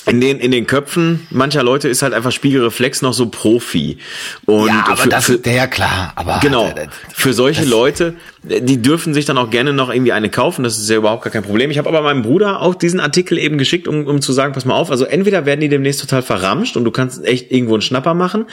[0.08, 3.99] in den, in den Köpfen mancher Leute ist halt einfach Spiegelreflex noch so Profi.
[4.45, 6.14] Und ja, aber für, das ist ja klar.
[6.16, 6.74] Aber genau.
[7.14, 10.64] Für solche Leute, die dürfen sich dann auch gerne noch irgendwie eine kaufen.
[10.64, 11.70] Das ist ja überhaupt gar kein Problem.
[11.70, 14.66] Ich habe aber meinem Bruder auch diesen Artikel eben geschickt, um, um zu sagen, pass
[14.66, 14.89] mal auf.
[14.89, 18.47] Also entweder werden die demnächst total verramscht und du kannst echt irgendwo einen Schnapper machen.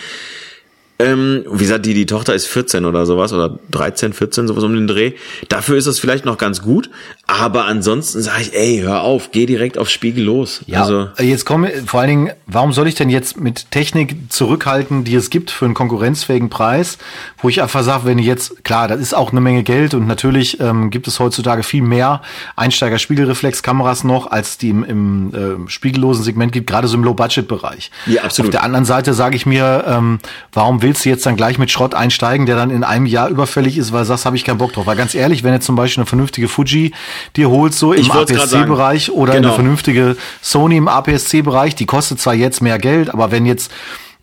[1.01, 4.75] Ähm, wie gesagt, die, die Tochter ist 14 oder sowas oder 13, 14, sowas um
[4.75, 5.13] den Dreh.
[5.49, 6.91] Dafür ist das vielleicht noch ganz gut.
[7.31, 10.63] Aber ansonsten sage ich, ey, hör auf, geh direkt auf Spiegel los.
[10.67, 15.05] Ja, also, jetzt komme vor allen Dingen, warum soll ich denn jetzt mit Technik zurückhalten,
[15.05, 16.97] die es gibt für einen konkurrenzfähigen Preis,
[17.43, 20.07] wo ich einfach sage, wenn ich jetzt, klar, das ist auch eine Menge Geld und
[20.07, 22.23] natürlich ähm, gibt es heutzutage viel mehr
[22.57, 27.91] Einsteiger-Spiegelreflexkameras noch, als die im, im äh, spiegellosen Segment gibt, gerade so im Low-Budget-Bereich.
[28.07, 28.49] Ja, absolut.
[28.49, 30.19] Auf der anderen Seite sage ich mir, ähm,
[30.53, 33.77] warum willst du jetzt dann gleich mit Schrott einsteigen, der dann in einem Jahr überfällig
[33.77, 34.87] ist, weil du sagst, habe ich keinen Bock drauf.
[34.87, 36.93] Weil ganz ehrlich, wenn jetzt zum Beispiel eine vernünftige Fuji
[37.37, 39.49] dir holst, so im APS-C-Bereich oder genau.
[39.49, 43.71] eine vernünftige Sony im APS-C-Bereich, die kostet zwar jetzt mehr Geld, aber wenn jetzt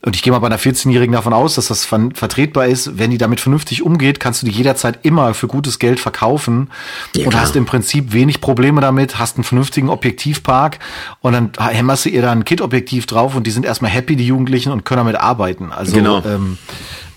[0.06, 3.00] und ich gehe mal bei einer 14-Jährigen davon aus, dass das vertretbar ist.
[3.00, 6.70] Wenn die damit vernünftig umgeht, kannst du die jederzeit immer für gutes Geld verkaufen
[7.16, 10.78] ja, und hast im Prinzip wenig Probleme damit, hast einen vernünftigen Objektivpark
[11.22, 14.28] und dann hämmerst du ihr da ein Kit-Objektiv drauf und die sind erstmal happy, die
[14.28, 15.72] Jugendlichen, und können damit arbeiten.
[15.72, 16.22] Also genau.
[16.24, 16.60] ähm,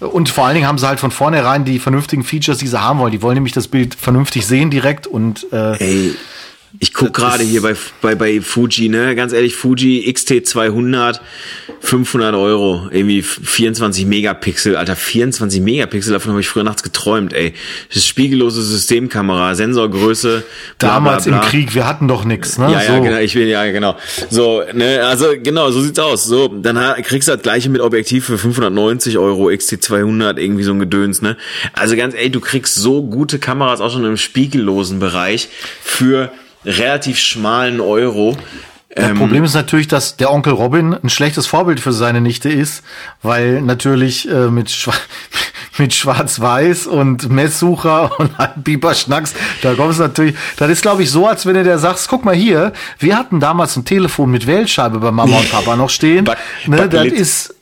[0.00, 3.00] und vor allen Dingen haben sie halt von vornherein die vernünftigen Features, die sie haben
[3.00, 3.12] wollen.
[3.12, 6.14] Die wollen nämlich das Bild vernünftig sehen direkt und äh, Ey
[6.80, 11.20] ich guck gerade hier bei, bei, bei Fuji, ne, ganz ehrlich, Fuji XT200,
[11.80, 17.54] 500 Euro, irgendwie 24 Megapixel, Alter, 24 Megapixel, davon habe ich früher nachts geträumt, ey.
[17.88, 20.44] Das ist spiegellose Systemkamera, Sensorgröße.
[20.78, 21.42] Bla, Damals bla, bla.
[21.42, 22.70] im Krieg, wir hatten doch nix, ne?
[22.70, 23.02] Ja, ja, so.
[23.02, 23.96] genau, ich will, ja, genau.
[24.28, 26.24] So, ne, also, genau, so sieht's aus.
[26.24, 30.78] So, dann kriegst du das gleiche mit Objektiv für 590 Euro, XT200, irgendwie so ein
[30.78, 31.36] Gedöns, ne.
[31.72, 35.48] Also ganz ehrlich, du kriegst so gute Kameras auch schon im spiegellosen Bereich
[35.82, 36.30] für
[36.68, 38.36] relativ schmalen Euro.
[38.94, 42.48] Das ähm, Problem ist natürlich, dass der Onkel Robin ein schlechtes Vorbild für seine Nichte
[42.48, 42.82] ist,
[43.22, 44.92] weil natürlich äh, mit, Schwa
[45.78, 51.26] mit Schwarz-Weiß und Messsucher und Biberschnacks, da kommt es natürlich, das ist glaube ich so,
[51.26, 54.98] als wenn du der sagst, guck mal hier, wir hatten damals ein Telefon mit Wählscheibe
[54.98, 57.54] bei Mama und Papa noch stehen, Back, ne, das ist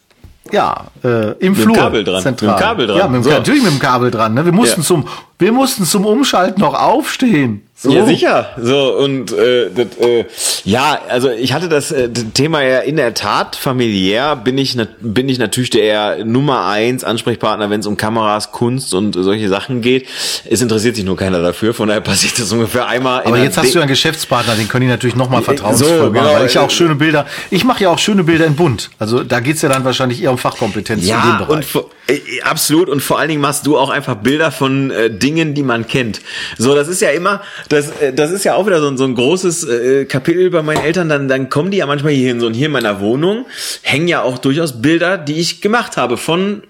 [0.52, 1.74] ja, äh, im mit Flur.
[1.74, 2.22] Dem Kabel dran.
[2.22, 2.50] Zentral.
[2.50, 2.98] Mit dem Kabel dran.
[2.98, 3.30] Ja, mit, so.
[3.30, 4.34] natürlich mit dem Kabel dran.
[4.34, 4.44] Ne?
[4.44, 4.86] Wir mussten ja.
[4.86, 7.66] zum, wir mussten zum Umschalten noch aufstehen.
[7.86, 7.92] So.
[7.92, 8.50] Ja, sicher.
[8.60, 10.24] So, und äh, das, äh,
[10.64, 15.28] ja, also ich hatte das, äh, Thema ja in der Tat familiär, bin ich, bin
[15.28, 20.08] ich natürlich der Nummer eins Ansprechpartner, wenn es um Kameras, Kunst und solche Sachen geht.
[20.50, 23.22] Es interessiert sich nur keiner dafür, von daher passiert das ungefähr einmal.
[23.24, 26.36] Aber jetzt hast du einen Geschäftspartner, den können die natürlich nochmal vertrauensvoll so, genau, machen,
[26.40, 28.90] weil ich ja auch schöne Bilder, ich mache ja auch schöne Bilder in bunt.
[28.98, 31.74] Also da geht's ja dann wahrscheinlich eher um Fachkompetenz ja, in dem Bereich.
[31.74, 35.54] Und, äh, absolut, und vor allen Dingen machst du auch einfach Bilder von äh, Dingen,
[35.54, 36.20] die man kennt.
[36.58, 39.04] So, das ist ja immer, das, äh, das ist ja auch wieder so, ein so
[39.04, 41.08] ein großes äh, Kapitel bei meinen Eltern.
[41.08, 43.46] Dann, dann kommen die ja manchmal hier hin, so hier in meiner Wohnung
[43.82, 46.62] hängen ja auch durchaus Bilder, die ich gemacht habe von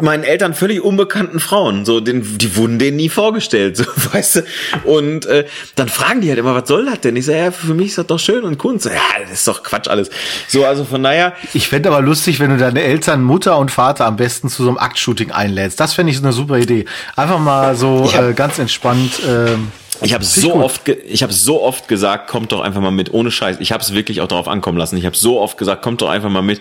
[0.00, 4.42] meinen Eltern völlig unbekannten Frauen, so den, die wurden denen nie vorgestellt, so weißt du.
[4.84, 7.16] Und äh, dann fragen die halt immer, was soll das denn?
[7.16, 8.86] Ich sage, ja, für mich ist das doch schön und Kunst.
[8.86, 10.10] Ja, das ist doch Quatsch alles.
[10.48, 11.34] So, also von daher.
[11.52, 14.68] Ich fände aber lustig, wenn du deine Eltern, Mutter und Vater am besten zu so
[14.68, 15.78] einem Aktshooting einlädst.
[15.78, 16.86] Das fände ich so eine super Idee.
[17.16, 19.20] Einfach mal so äh, ganz entspannt.
[19.20, 19.56] Äh,
[20.02, 20.62] ich habe so gut.
[20.62, 23.58] oft, ich habe so oft gesagt, kommt doch einfach mal mit, ohne Scheiß.
[23.60, 24.96] Ich habe es wirklich auch darauf ankommen lassen.
[24.96, 26.60] Ich habe so oft gesagt, kommt doch einfach mal mit.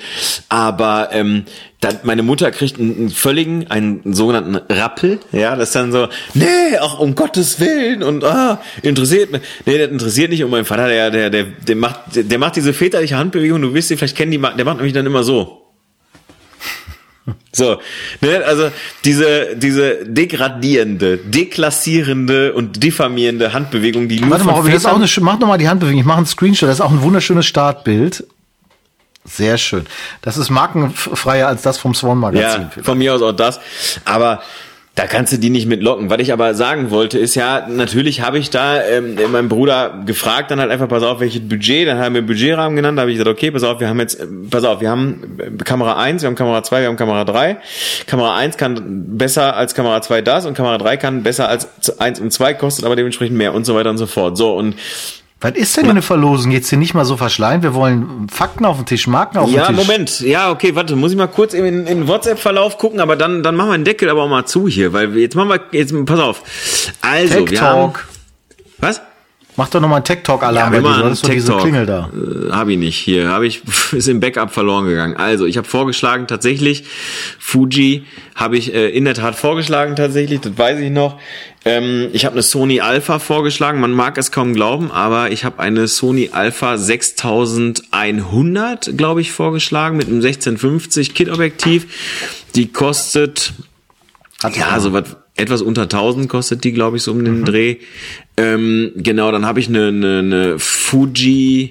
[0.49, 1.45] Aber ähm,
[1.79, 5.19] dann, meine Mutter kriegt einen, einen völligen, einen sogenannten Rappel.
[5.31, 9.41] Ja, das ist dann so, nee, ach um Gottes willen und ah, interessiert mich.
[9.65, 10.43] Nee, das interessiert nicht.
[10.43, 13.61] Und mein Vater, der, der, der, der macht, der macht diese väterliche Handbewegung.
[13.61, 15.60] Du wirst sie vielleicht kennen, die, der macht nämlich dann immer so.
[17.51, 17.79] So,
[18.21, 18.71] ne, also
[19.05, 25.07] diese diese degradierende, deklassierende und diffamierende Handbewegung, die nur Warte mal, das ist auch eine,
[25.19, 25.99] mach noch mal die Handbewegung.
[25.99, 26.67] Ich mache einen Screenshot.
[26.67, 28.25] Das ist auch ein wunderschönes Startbild.
[29.23, 29.85] Sehr schön.
[30.21, 32.71] Das ist markenfreier als das vom Swan Magazin.
[32.75, 33.59] Ja, von mir aus auch das.
[34.03, 34.41] Aber
[34.95, 36.09] da kannst du die nicht mit locken.
[36.09, 40.51] Was ich aber sagen wollte, ist ja, natürlich habe ich da ähm, meinem Bruder gefragt,
[40.51, 43.17] dann halt einfach, pass auf, welches Budget, dann haben wir Budgetrahmen genannt, da habe ich
[43.17, 46.23] gesagt, okay, pass auf, wir haben jetzt, äh, pass auf, wir haben äh, Kamera 1,
[46.23, 47.57] wir haben Kamera 2, wir haben Kamera 3.
[48.05, 52.19] Kamera 1 kann besser als Kamera 2 das und Kamera 3 kann besser als 1
[52.19, 54.37] und 2, kostet aber dementsprechend mehr und so weiter und so fort.
[54.37, 54.75] So, und
[55.41, 56.51] was ist denn eine Verlosung?
[56.51, 57.63] Jetzt hier nicht mal so verschleiern.
[57.63, 59.87] Wir wollen Fakten auf den Tisch, Marken auf ja, den Tisch.
[59.87, 60.19] Ja, Moment.
[60.19, 60.95] Ja, okay, warte.
[60.95, 64.09] Muss ich mal kurz in, in WhatsApp-Verlauf gucken, aber dann, dann machen wir den Deckel
[64.09, 66.43] aber auch mal zu hier, weil jetzt machen wir, jetzt, pass auf.
[67.01, 67.97] Also, Tech wir Talk.
[67.97, 68.07] haben,
[68.77, 69.01] was?
[69.57, 71.03] Mach doch nochmal einen Tech Talk Alarm ja, dir.
[71.03, 72.09] Du hast diese Klingel da.
[72.13, 72.97] Äh, habe ich nicht.
[72.97, 73.61] Hier habe ich
[73.91, 75.17] ist im Backup verloren gegangen.
[75.17, 76.85] Also ich habe vorgeschlagen tatsächlich
[77.37, 80.39] Fuji habe ich äh, in der Tat vorgeschlagen tatsächlich.
[80.39, 81.19] Das weiß ich noch.
[81.63, 83.79] Ähm, ich habe eine Sony Alpha vorgeschlagen.
[83.79, 89.97] Man mag es kaum glauben, aber ich habe eine Sony Alpha 6100 glaube ich vorgeschlagen
[89.97, 91.85] mit einem 1650 Kit Objektiv.
[92.55, 93.53] Die kostet
[94.43, 97.45] Hat ja so was etwas unter 1000 kostet die, glaube ich, so um den mhm.
[97.45, 97.75] Dreh.
[98.37, 101.69] Ähm, genau, dann habe ich eine, eine, eine Fuji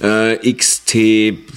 [0.00, 0.94] äh, XT,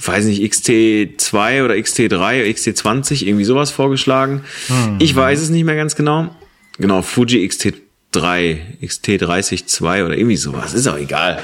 [0.06, 4.42] weiß nicht, XT2 oder XT3 oder XT20, irgendwie sowas vorgeschlagen.
[4.68, 4.96] Mhm.
[4.98, 6.34] Ich weiß es nicht mehr ganz genau.
[6.80, 11.42] Genau, Fuji XT3, XT30 oder irgendwie sowas, ist auch egal.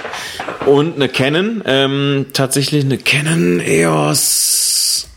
[0.65, 5.09] Und eine Canon, ähm, tatsächlich eine Canon EOS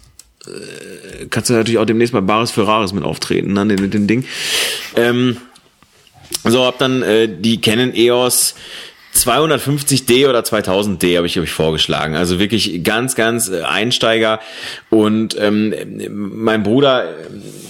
[0.46, 4.26] äh, kannst du natürlich auch demnächst bei Baris Ferraris mit auftreten, ne, mit dem Ding.
[4.96, 5.38] Ähm,
[6.44, 8.56] so, hab dann äh, die Canon EOS
[9.16, 12.16] 250D oder 2000D habe ich, ich vorgeschlagen.
[12.16, 14.40] Also wirklich ganz, ganz äh, Einsteiger.
[14.90, 15.74] Und ähm,
[16.10, 17.06] mein Bruder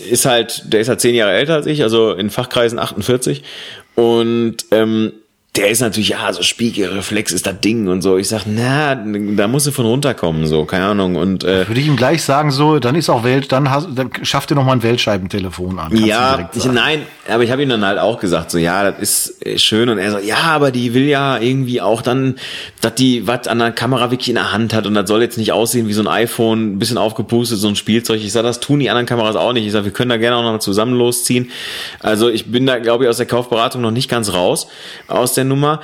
[0.10, 3.44] ist halt, der ist halt zehn Jahre älter als ich, also in Fachkreisen 48.
[3.96, 5.14] Und ähm,
[5.56, 8.18] der ist natürlich, ja, so Spiegelreflex ist das Ding und so.
[8.18, 11.16] Ich sag, na, da musst du von runterkommen, so, keine Ahnung.
[11.16, 14.12] Und äh, würde ich ihm gleich sagen, so, dann ist auch Welt, dann, hast, dann
[14.22, 15.96] schafft dir noch mal ein Weltscheibentelefon an.
[15.98, 19.46] ja, ich, nein, aber ich habe ihm dann halt auch gesagt, so, ja, das ist
[19.46, 19.90] äh, schön.
[19.90, 22.36] Und er so, ja, aber die will ja irgendwie auch dann,
[22.82, 25.40] dass die was an der Kamera wirklich in der Hand hat und das soll jetzt
[25.40, 28.22] nicht aussehen wie so ein iPhone, ein bisschen aufgepustet, so ein Spielzeug.
[28.24, 29.66] Ich sag, das tun die anderen Kameras auch nicht.
[29.66, 31.50] Ich sag, wir können da gerne auch noch zusammen losziehen.
[32.02, 34.68] Also ich bin da, glaube ich, aus der Kaufberatung noch nicht ganz raus
[35.08, 35.82] aus der Nummer.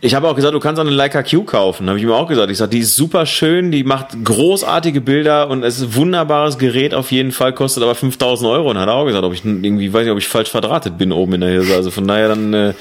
[0.00, 1.88] Ich habe auch gesagt, du kannst auch eine Leica Q kaufen.
[1.88, 2.50] Habe ich mir auch gesagt.
[2.50, 6.56] Ich sage, die ist super schön, die macht großartige Bilder und es ist ein wunderbares
[6.58, 8.70] Gerät auf jeden Fall, kostet aber 5000 Euro.
[8.70, 11.34] Und hat auch gesagt, ob ich irgendwie, weiß nicht, ob ich falsch verdrahtet bin oben
[11.34, 11.74] in der Hirse.
[11.74, 12.74] Also von daher dann äh,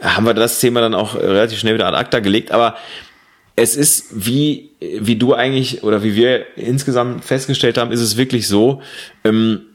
[0.00, 2.52] haben wir das Thema dann auch relativ schnell wieder ad acta gelegt.
[2.52, 2.76] Aber
[3.56, 8.46] es ist wie, wie du eigentlich oder wie wir insgesamt festgestellt haben, ist es wirklich
[8.46, 8.82] so,
[9.24, 9.65] ähm,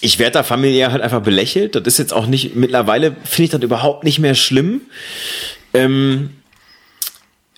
[0.00, 1.74] ich werde da familiär halt einfach belächelt.
[1.74, 4.82] Das ist jetzt auch nicht, mittlerweile finde ich das überhaupt nicht mehr schlimm.
[5.74, 6.30] Ähm,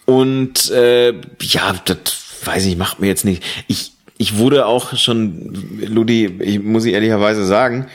[0.05, 1.99] und äh, ja, das
[2.45, 3.43] weiß ich, macht mir jetzt nicht.
[3.66, 7.89] Ich, ich wurde auch schon, Ludi, ich muss ich ehrlicherweise sagen,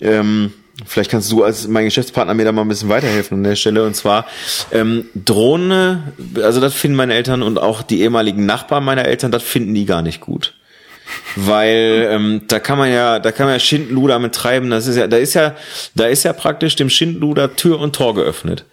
[0.00, 0.52] ähm,
[0.86, 3.84] vielleicht kannst du als mein Geschäftspartner mir da mal ein bisschen weiterhelfen an der Stelle.
[3.84, 4.26] Und zwar
[4.72, 9.42] ähm, Drohne, also das finden meine Eltern und auch die ehemaligen Nachbarn meiner Eltern, das
[9.42, 10.54] finden die gar nicht gut
[11.36, 14.70] weil ähm, da kann man ja, da kann man ja Schindluder mit treiben.
[14.70, 15.54] Das ist ja, da ist ja,
[15.94, 18.64] da ist ja praktisch dem Schindluder Tür und Tor geöffnet.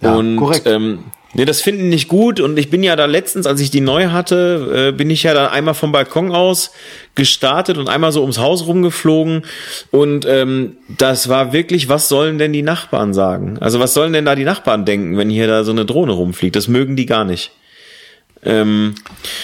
[0.00, 0.66] Ja, und korrekt.
[0.66, 1.04] Ähm,
[1.34, 4.08] Nee, das finden nicht gut und ich bin ja da letztens, als ich die neu
[4.08, 6.72] hatte, äh, bin ich ja dann einmal vom Balkon aus
[7.14, 9.42] gestartet und einmal so ums Haus rumgeflogen
[9.90, 13.56] und ähm, das war wirklich, was sollen denn die Nachbarn sagen?
[13.60, 16.54] Also was sollen denn da die Nachbarn denken, wenn hier da so eine Drohne rumfliegt?
[16.54, 17.50] Das mögen die gar nicht.
[18.44, 18.94] Ähm,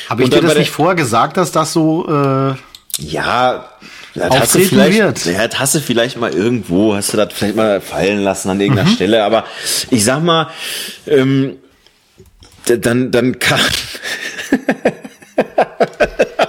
[0.08, 2.54] Habe ich dir das nicht vorher gesagt, dass das so äh,
[2.98, 3.68] ja
[4.18, 5.24] das hast du vielleicht, wird.
[5.26, 8.60] Ja, das hast du vielleicht mal irgendwo, hast du das vielleicht mal fallen lassen an
[8.60, 8.94] irgendeiner mhm.
[8.94, 9.44] Stelle, aber
[9.90, 10.48] ich sag mal,
[11.06, 11.56] ähm,
[12.66, 13.60] dann, dann kann,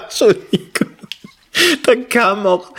[0.04, 0.89] Entschuldigung,
[1.86, 2.72] dann kam auch,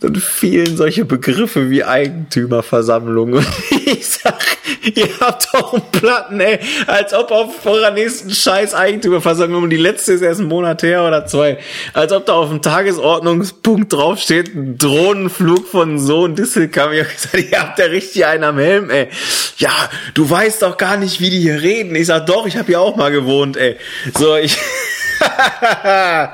[0.00, 3.34] dann fielen solche Begriffe wie Eigentümerversammlung.
[3.34, 3.46] Und
[3.86, 4.42] ich sag,
[4.82, 6.58] ihr habt doch einen Platten, ey,
[6.88, 11.24] als ob auf eurer nächsten scheiß Eigentümerversammlung, die letzte ist erst ein Monat her oder
[11.26, 11.58] zwei,
[11.92, 16.92] als ob da auf dem Tagesordnungspunkt draufsteht, Drohnenflug von so und Disselkamp.
[16.94, 19.08] Ich hab gesagt, ihr habt ja richtig einen am Helm, ey.
[19.58, 19.70] Ja,
[20.14, 21.94] du weißt doch gar nicht, wie die hier reden.
[21.94, 23.76] Ich sag, doch, ich habe hier auch mal gewohnt, ey.
[24.18, 24.58] So, ich...
[25.20, 26.32] ah,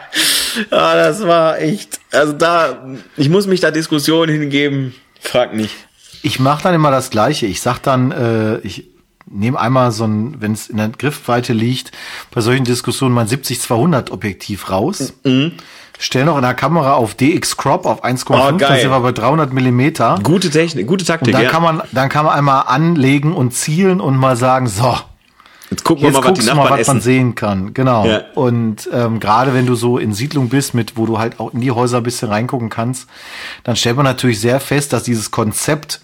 [0.71, 2.01] das war echt.
[2.11, 2.85] Also da,
[3.17, 4.95] ich muss mich da Diskussionen hingeben.
[5.21, 5.75] Frag nicht.
[6.23, 7.47] Ich mache dann immer das Gleiche.
[7.47, 8.89] Ich sag dann, äh, ich
[9.27, 11.93] nehme einmal so ein, wenn es in der Griffweite liegt,
[12.31, 15.14] bei solchen Diskussionen mein 70-200 Objektiv raus.
[15.25, 15.53] Mhm.
[15.99, 19.12] Stell noch in der Kamera auf DX Crop auf 1,5, oh, da sind wir bei
[19.12, 20.18] 300 Millimeter.
[20.23, 21.29] Gute Technik, gute Taktik.
[21.29, 21.51] Und dann ja.
[21.51, 24.97] kann man, dann kann man einmal anlegen und zielen und mal sagen, so,
[25.70, 26.95] Jetzt gucken wir Jetzt mal, was die Nachbarn mal, was essen.
[26.97, 27.73] man sehen kann.
[27.73, 28.05] Genau.
[28.05, 28.25] Ja.
[28.35, 31.62] Und ähm, gerade wenn du so in Siedlung bist, mit wo du halt auch in
[31.62, 33.09] die Häuser ein bisschen reingucken kannst,
[33.64, 36.03] dann stellt man natürlich sehr fest, dass dieses Konzept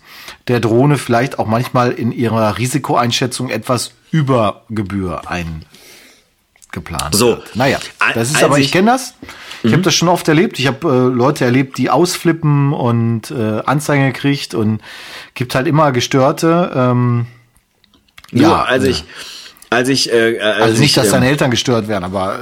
[0.48, 7.28] der Drohne vielleicht auch manchmal in ihrer Risikoeinschätzung etwas über Gebühr eingeplant so.
[7.28, 7.54] wird.
[7.56, 7.78] Naja,
[8.14, 9.14] das ist aber, ich, ich kenne das.
[9.62, 9.72] Ich mhm.
[9.74, 10.58] habe das schon oft erlebt.
[10.58, 14.80] Ich habe äh, Leute erlebt, die ausflippen und äh, Anzeigen gekriegt und
[15.34, 16.72] gibt halt immer Gestörte.
[16.74, 17.26] Ähm,
[18.30, 19.04] ja, also ich
[19.70, 22.38] als ich äh, als also nicht, ich, dass ähm, deine Eltern gestört werden, aber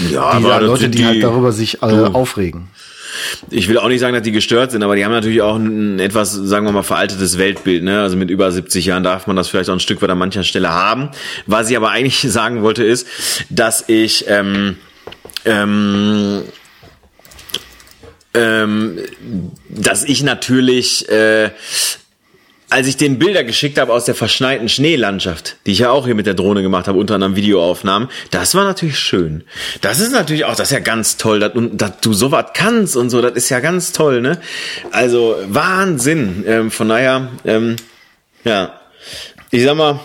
[0.00, 2.68] äh, ja, aber Leute, die, die, halt darüber sich äh, aufregen.
[3.50, 5.98] Ich will auch nicht sagen, dass die gestört sind, aber die haben natürlich auch ein
[5.98, 7.82] etwas, sagen wir mal, veraltetes Weltbild.
[7.82, 8.00] Ne?
[8.00, 10.44] Also mit über 70 Jahren darf man das vielleicht auch ein Stück weit an mancher
[10.44, 11.10] Stelle haben.
[11.46, 13.06] Was ich aber eigentlich sagen wollte, ist,
[13.50, 14.76] dass ich ähm,
[15.44, 16.42] ähm,
[18.34, 18.98] ähm,
[19.68, 21.50] dass ich natürlich äh,
[22.74, 26.16] als ich den Bilder geschickt habe aus der verschneiten Schneelandschaft, die ich ja auch hier
[26.16, 29.44] mit der Drohne gemacht habe, unter anderem Videoaufnahmen, das war natürlich schön.
[29.80, 33.10] Das ist natürlich auch, das ist ja ganz toll, dass, dass du sowas kannst und
[33.10, 34.40] so, das ist ja ganz toll, ne?
[34.90, 36.42] Also Wahnsinn.
[36.48, 37.76] Ähm, von daher, ähm,
[38.42, 38.80] ja,
[39.52, 40.00] ich sag mal,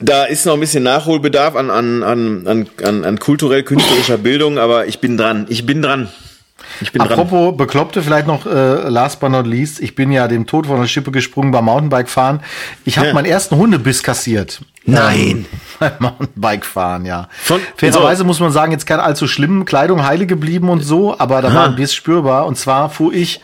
[0.00, 4.98] da ist noch ein bisschen Nachholbedarf an, an, an, an, an, kulturell-künstlerischer Bildung, aber ich
[4.98, 5.46] bin dran.
[5.48, 6.08] Ich bin dran.
[6.80, 7.56] Ich bin Apropos dran.
[7.56, 9.80] Bekloppte, vielleicht noch äh, last but not least.
[9.80, 12.40] Ich bin ja dem Tod von der Schippe gesprungen beim Mountainbike-Fahren.
[12.84, 13.14] Ich habe ja.
[13.14, 14.60] meinen ersten Hundebiss kassiert.
[14.84, 15.20] Nein.
[15.20, 15.46] Ähm,
[15.78, 17.28] beim Mountainbike-Fahren, ja.
[17.32, 18.24] Von, Fairerweise so.
[18.24, 21.54] muss man sagen, jetzt keine allzu schlimmen Kleidung heile geblieben und so, aber da Aha.
[21.54, 22.46] war ein Biss spürbar.
[22.46, 23.40] Und zwar fuhr ich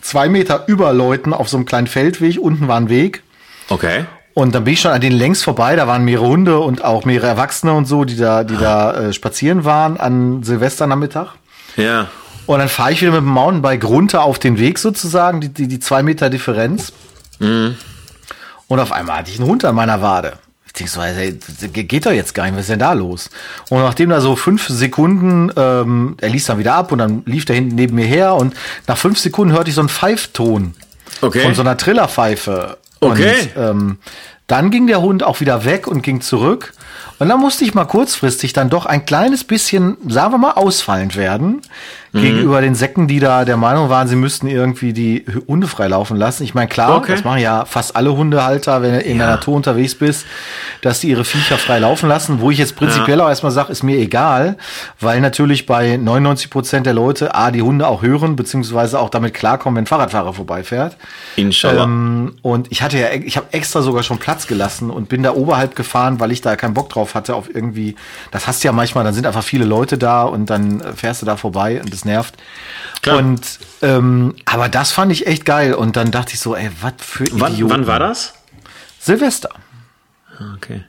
[0.00, 2.38] zwei Meter über Leuten auf so einem kleinen Feldweg.
[2.38, 3.22] Unten war ein Weg.
[3.68, 4.04] Okay.
[4.34, 5.76] Und dann bin ich schon an denen längst vorbei.
[5.76, 9.12] Da waren mehrere Hunde und auch mehrere Erwachsene und so, die da, die da äh,
[9.12, 11.34] spazieren waren an Silvesternachmittag.
[11.76, 12.08] Ja.
[12.46, 15.68] Und dann fahre ich wieder mit dem Mountainbike runter auf den Weg sozusagen, die, die,
[15.68, 16.92] die zwei Meter Differenz.
[17.38, 17.76] Mhm.
[18.68, 20.38] Und auf einmal hatte ich einen Hund an meiner Wade.
[20.66, 21.38] Ich denke so, ey,
[21.70, 23.28] geht doch jetzt gar nicht, was ist denn da los?
[23.68, 27.44] Und nachdem da so fünf Sekunden, ähm, er ließ dann wieder ab und dann lief
[27.44, 28.54] der hinten neben mir her und
[28.86, 30.74] nach fünf Sekunden hörte ich so einen Pfeifton
[31.20, 31.40] okay.
[31.40, 32.78] von so einer Trillerpfeife.
[33.00, 33.34] Okay.
[33.54, 33.98] Und, ähm,
[34.46, 36.72] dann ging der Hund auch wieder weg und ging zurück.
[37.22, 41.14] Und dann musste ich mal kurzfristig dann doch ein kleines bisschen, sagen wir mal, ausfallend
[41.14, 41.62] werden
[42.12, 42.20] mhm.
[42.20, 46.44] gegenüber den Säcken, die da der Meinung waren, sie müssten irgendwie die Hunde freilaufen lassen.
[46.44, 47.12] Ich meine, klar, okay.
[47.12, 49.26] das machen ja fast alle Hundehalter, wenn du in ja.
[49.26, 50.26] der Natur unterwegs bist,
[50.82, 52.40] dass die ihre Viecher frei laufen lassen.
[52.40, 53.24] Wo ich jetzt prinzipiell ja.
[53.24, 54.56] auch erstmal sage, ist mir egal,
[55.00, 59.34] weil natürlich bei 99 Prozent der Leute A, die Hunde auch hören, beziehungsweise auch damit
[59.34, 60.96] klarkommen, wenn ein Fahrradfahrer vorbeifährt.
[61.36, 61.84] Inshallah.
[61.84, 65.32] Ähm, und ich hatte ja, ich habe extra sogar schon Platz gelassen und bin da
[65.32, 67.96] oberhalb gefahren, weil ich da keinen Bock drauf hatte auf irgendwie,
[68.30, 71.26] das hast du ja manchmal, dann sind einfach viele Leute da und dann fährst du
[71.26, 72.34] da vorbei und das nervt.
[73.02, 73.18] Klar.
[73.18, 76.94] Und ähm, aber das fand ich echt geil und dann dachte ich so, ey, was
[76.98, 77.72] für wann, Idioten.
[77.72, 78.34] Wann war das?
[78.98, 79.50] Silvester.
[80.56, 80.84] Okay.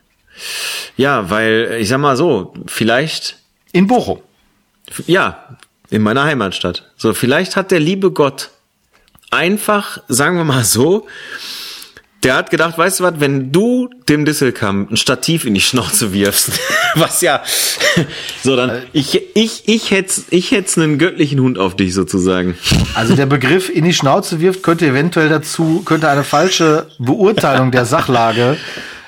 [0.95, 3.37] Ja, weil ich sag mal so, vielleicht
[3.71, 4.19] in Bochum.
[5.07, 5.57] Ja,
[5.89, 6.91] in meiner Heimatstadt.
[6.97, 8.49] So, vielleicht hat der liebe Gott
[9.31, 11.07] einfach, sagen wir mal so,
[12.23, 16.13] der hat gedacht, weißt du was, wenn du dem Disselkamm ein Stativ in die Schnauze
[16.13, 16.59] wirfst,
[16.95, 17.41] was ja,
[18.43, 22.55] so dann, ich, ich, ich hätte ich hätte einen göttlichen Hund auf dich sozusagen.
[22.95, 27.85] Also der Begriff in die Schnauze wirft könnte eventuell dazu, könnte eine falsche Beurteilung der
[27.85, 28.57] Sachlage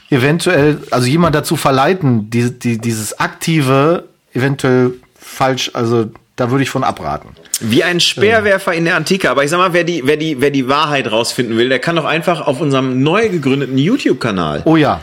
[0.10, 6.70] eventuell, also jemand dazu verleiten, die, die, dieses aktive eventuell falsch, also da würde ich
[6.70, 7.30] von abraten.
[7.62, 9.30] Wie ein Speerwerfer in der Antike.
[9.30, 11.96] Aber ich sag mal, wer die, wer die, wer die Wahrheit rausfinden will, der kann
[11.96, 14.64] doch einfach auf unserem neu gegründeten YouTube-Kanal.
[14.66, 15.02] Oh ja.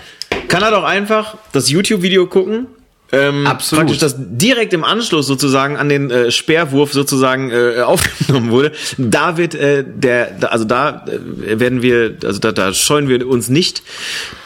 [0.49, 2.67] Kann er doch einfach das YouTube-Video gucken.
[3.15, 3.85] Ähm, Absolut.
[3.85, 8.73] Praktisch, das direkt im Anschluss sozusagen an den äh, Speerwurf sozusagen äh, aufgenommen wurde.
[8.97, 13.51] Da wird äh, der, also da äh, werden wir, also da, da scheuen wir uns
[13.51, 13.83] nicht,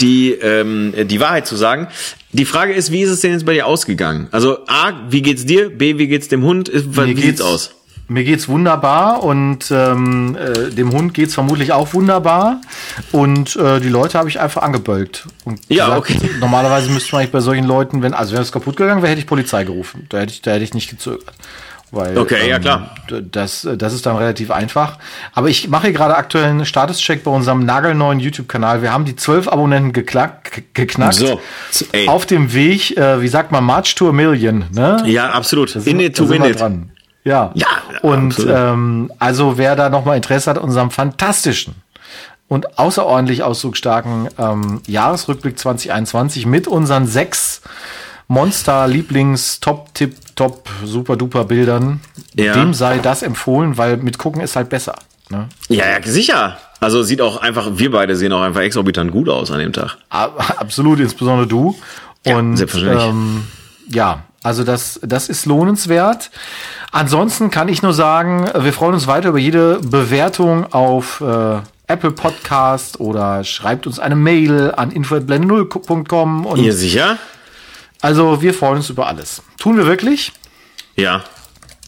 [0.01, 1.87] die ähm, die Wahrheit zu sagen.
[2.33, 4.29] Die Frage ist, wie ist es denn jetzt bei dir ausgegangen?
[4.33, 5.71] Also A, wie geht's dir?
[5.71, 6.71] B, wie geht's dem Hund?
[6.73, 7.73] Wie sieht's aus?
[8.09, 12.61] Mir geht's wunderbar und ähm, äh, dem Hund geht's vermutlich auch wunderbar.
[13.11, 15.27] Und äh, die Leute habe ich einfach angebölkt.
[15.45, 16.31] Und ja, gesagt, okay.
[16.41, 19.21] Normalerweise müsste man eigentlich bei solchen Leuten, wenn, also wenn es kaputt gegangen wäre, hätte
[19.21, 20.07] ich Polizei gerufen.
[20.09, 21.33] Da hätte ich, da hätte ich nicht gezögert.
[21.93, 22.91] Weil, okay, ähm, ja klar.
[23.31, 24.99] Das, das ist dann relativ einfach.
[25.33, 28.83] Aber ich mache gerade aktuell einen Statuscheck bei unserem nagelneuen YouTube-Kanal.
[28.83, 31.15] Wir haben die zwölf Abonnenten geknack, geknackt.
[31.15, 31.41] So,
[31.93, 32.09] ey.
[32.09, 34.65] Auf dem Weg, äh, wie sagt man, March to a Million.
[34.73, 35.03] Ne?
[35.07, 35.77] Ja, absolut.
[35.77, 36.61] In it to win it.
[36.61, 36.91] Dran.
[37.23, 37.51] Ja.
[37.55, 37.67] ja
[38.03, 41.75] und ähm, also wer da nochmal Interesse hat, unserem fantastischen
[42.49, 47.63] und außerordentlich ausdrucksstarken ähm, Jahresrückblick 2021 mit unseren sechs
[48.29, 52.01] Monster-Lieblings, Top-Tipp, Top, super-duper Bildern,
[52.35, 52.53] ja.
[52.53, 54.97] dem sei das empfohlen, weil mit gucken ist halt besser.
[55.31, 55.49] Ne?
[55.69, 56.59] Ja, ja, sicher.
[56.81, 59.97] Also sieht auch einfach, wir beide sehen auch einfach exorbitant gut aus an dem Tag.
[60.11, 61.77] Absolut, insbesondere du.
[62.25, 63.09] Und ja, selbstverständlich.
[63.09, 63.47] Ähm,
[63.89, 66.31] ja, also das, das ist lohnenswert.
[66.93, 71.59] Ansonsten kann ich nur sagen, wir freuen uns weiter über jede Bewertung auf äh,
[71.89, 77.19] Apple Podcast oder schreibt uns eine Mail an info@blende0.com und Ihr sicher?
[78.07, 79.43] Also wir freuen uns über alles.
[79.59, 80.33] Tun wir wirklich?
[80.95, 81.25] Ja.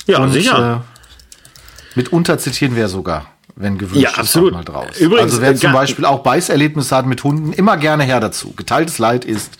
[0.09, 0.83] Ja, und, sicher.
[0.83, 3.27] Äh, mitunter zitieren wir sogar
[3.61, 4.53] wenn gewünscht ja, absolut.
[4.53, 4.99] mal draus.
[4.99, 8.53] Übrigens, also wer zum Beispiel auch Beißerlebnisse hat mit Hunden, immer gerne her dazu.
[8.53, 9.59] Geteiltes Leid ist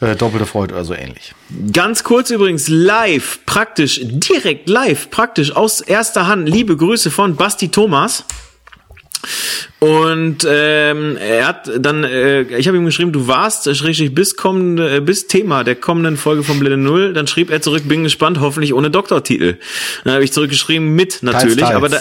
[0.00, 1.34] äh, doppelte Freude oder so ähnlich.
[1.72, 6.48] Ganz kurz übrigens live, praktisch, direkt live, praktisch aus erster Hand.
[6.48, 8.24] Liebe Grüße von Basti Thomas.
[9.78, 14.36] Und ähm, er hat dann, äh, ich habe ihm geschrieben, du warst äh, schrägstrich bis
[14.36, 17.12] kommende, äh, bis Thema der kommenden Folge von Blende Null.
[17.12, 19.58] Dann schrieb er zurück, bin gespannt, hoffentlich ohne Doktortitel.
[20.04, 21.76] Dann habe ich zurückgeschrieben mit natürlich, teils, teils.
[21.76, 22.00] aber da,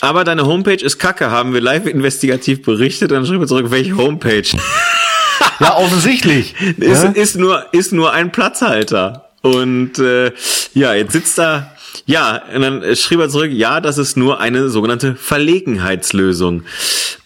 [0.00, 3.10] aber deine Homepage ist kacke, haben wir live investigativ berichtet.
[3.10, 4.42] Dann schrieb er zurück, welche Homepage?
[5.60, 6.54] ja, offensichtlich.
[6.78, 7.10] ist, ja?
[7.10, 9.30] ist nur ist nur ein Platzhalter.
[9.42, 10.32] Und äh,
[10.74, 11.72] ja, jetzt sitzt da
[12.08, 16.62] ja, und dann schrieb er zurück, ja, das ist nur eine sogenannte Verlegenheitslösung.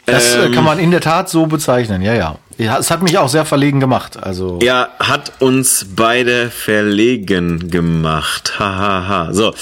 [0.07, 2.37] Das äh, ähm, kann man in der Tat so bezeichnen, ja, ja.
[2.59, 4.19] Ja, es hat mich auch sehr verlegen gemacht.
[4.21, 8.59] Also Ja, hat uns beide verlegen gemacht.
[8.59, 9.09] Hahaha.
[9.09, 9.33] Ha, ha.
[9.33, 9.55] So,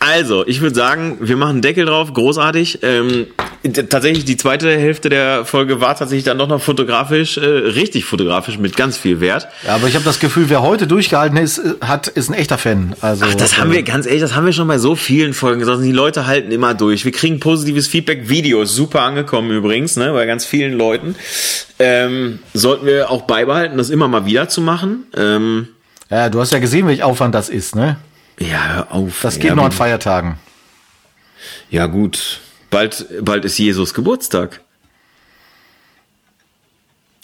[0.00, 2.80] also ich würde sagen, wir machen Deckel drauf, großartig.
[2.82, 3.28] Ähm,
[3.62, 8.58] tatsächlich die zweite Hälfte der Folge war tatsächlich dann doch noch fotografisch, äh, richtig fotografisch
[8.58, 9.48] mit ganz viel Wert.
[9.66, 12.58] Ja, aber ich habe das Gefühl, wer heute durchgehalten ist, äh, hat ist ein echter
[12.58, 12.94] Fan.
[13.00, 15.60] Also Ach, das haben wir ganz ehrlich, das haben wir schon bei so vielen Folgen
[15.60, 15.82] gesagt.
[15.82, 17.04] Die Leute halten immer durch.
[17.04, 18.28] Wir kriegen positives Feedback.
[18.28, 21.16] Videos super angekommen übrigens, ne, bei ganz vielen Leuten.
[21.78, 25.04] Ähm, sollten wir auch beibehalten, das immer mal wieder zu machen.
[25.16, 25.68] Ähm,
[26.10, 27.96] Ja, du hast ja gesehen, welch Aufwand das ist, ne?
[28.38, 29.20] ja, hör auf.
[29.22, 30.38] Das geht ja, nur an Feiertagen.
[31.70, 34.60] Ja gut, bald, bald ist Jesus Geburtstag.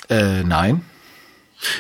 [0.09, 0.83] Äh, nein.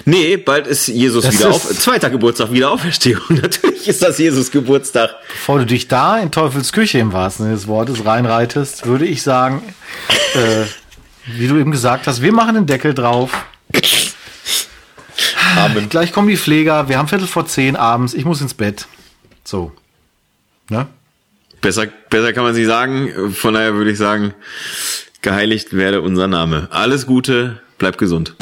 [0.06, 1.78] Nee, bald ist Jesus Das wieder ist- auf.
[1.78, 3.22] Zweiter Geburtstag, wieder Auferstehung.
[3.28, 5.10] Natürlich ist das Jesus Geburtstag.
[5.28, 9.22] Bevor du dich da in Teufels Küche im wahrsten Sinne des Wortes reinreitest, würde ich
[9.22, 9.62] sagen,
[10.34, 10.64] äh,
[11.26, 13.44] wie du eben gesagt hast, wir machen den Deckel drauf.
[15.56, 15.88] Amen.
[15.90, 18.86] Gleich kommen die Pfleger, wir haben Viertel vor zehn abends, ich muss ins Bett.
[19.44, 19.72] So.
[20.70, 20.86] Ne?
[21.64, 23.32] Besser, besser kann man sich sagen.
[23.32, 24.34] Von daher würde ich sagen,
[25.22, 26.68] geheiligt werde unser Name.
[26.70, 28.36] Alles Gute, bleib gesund.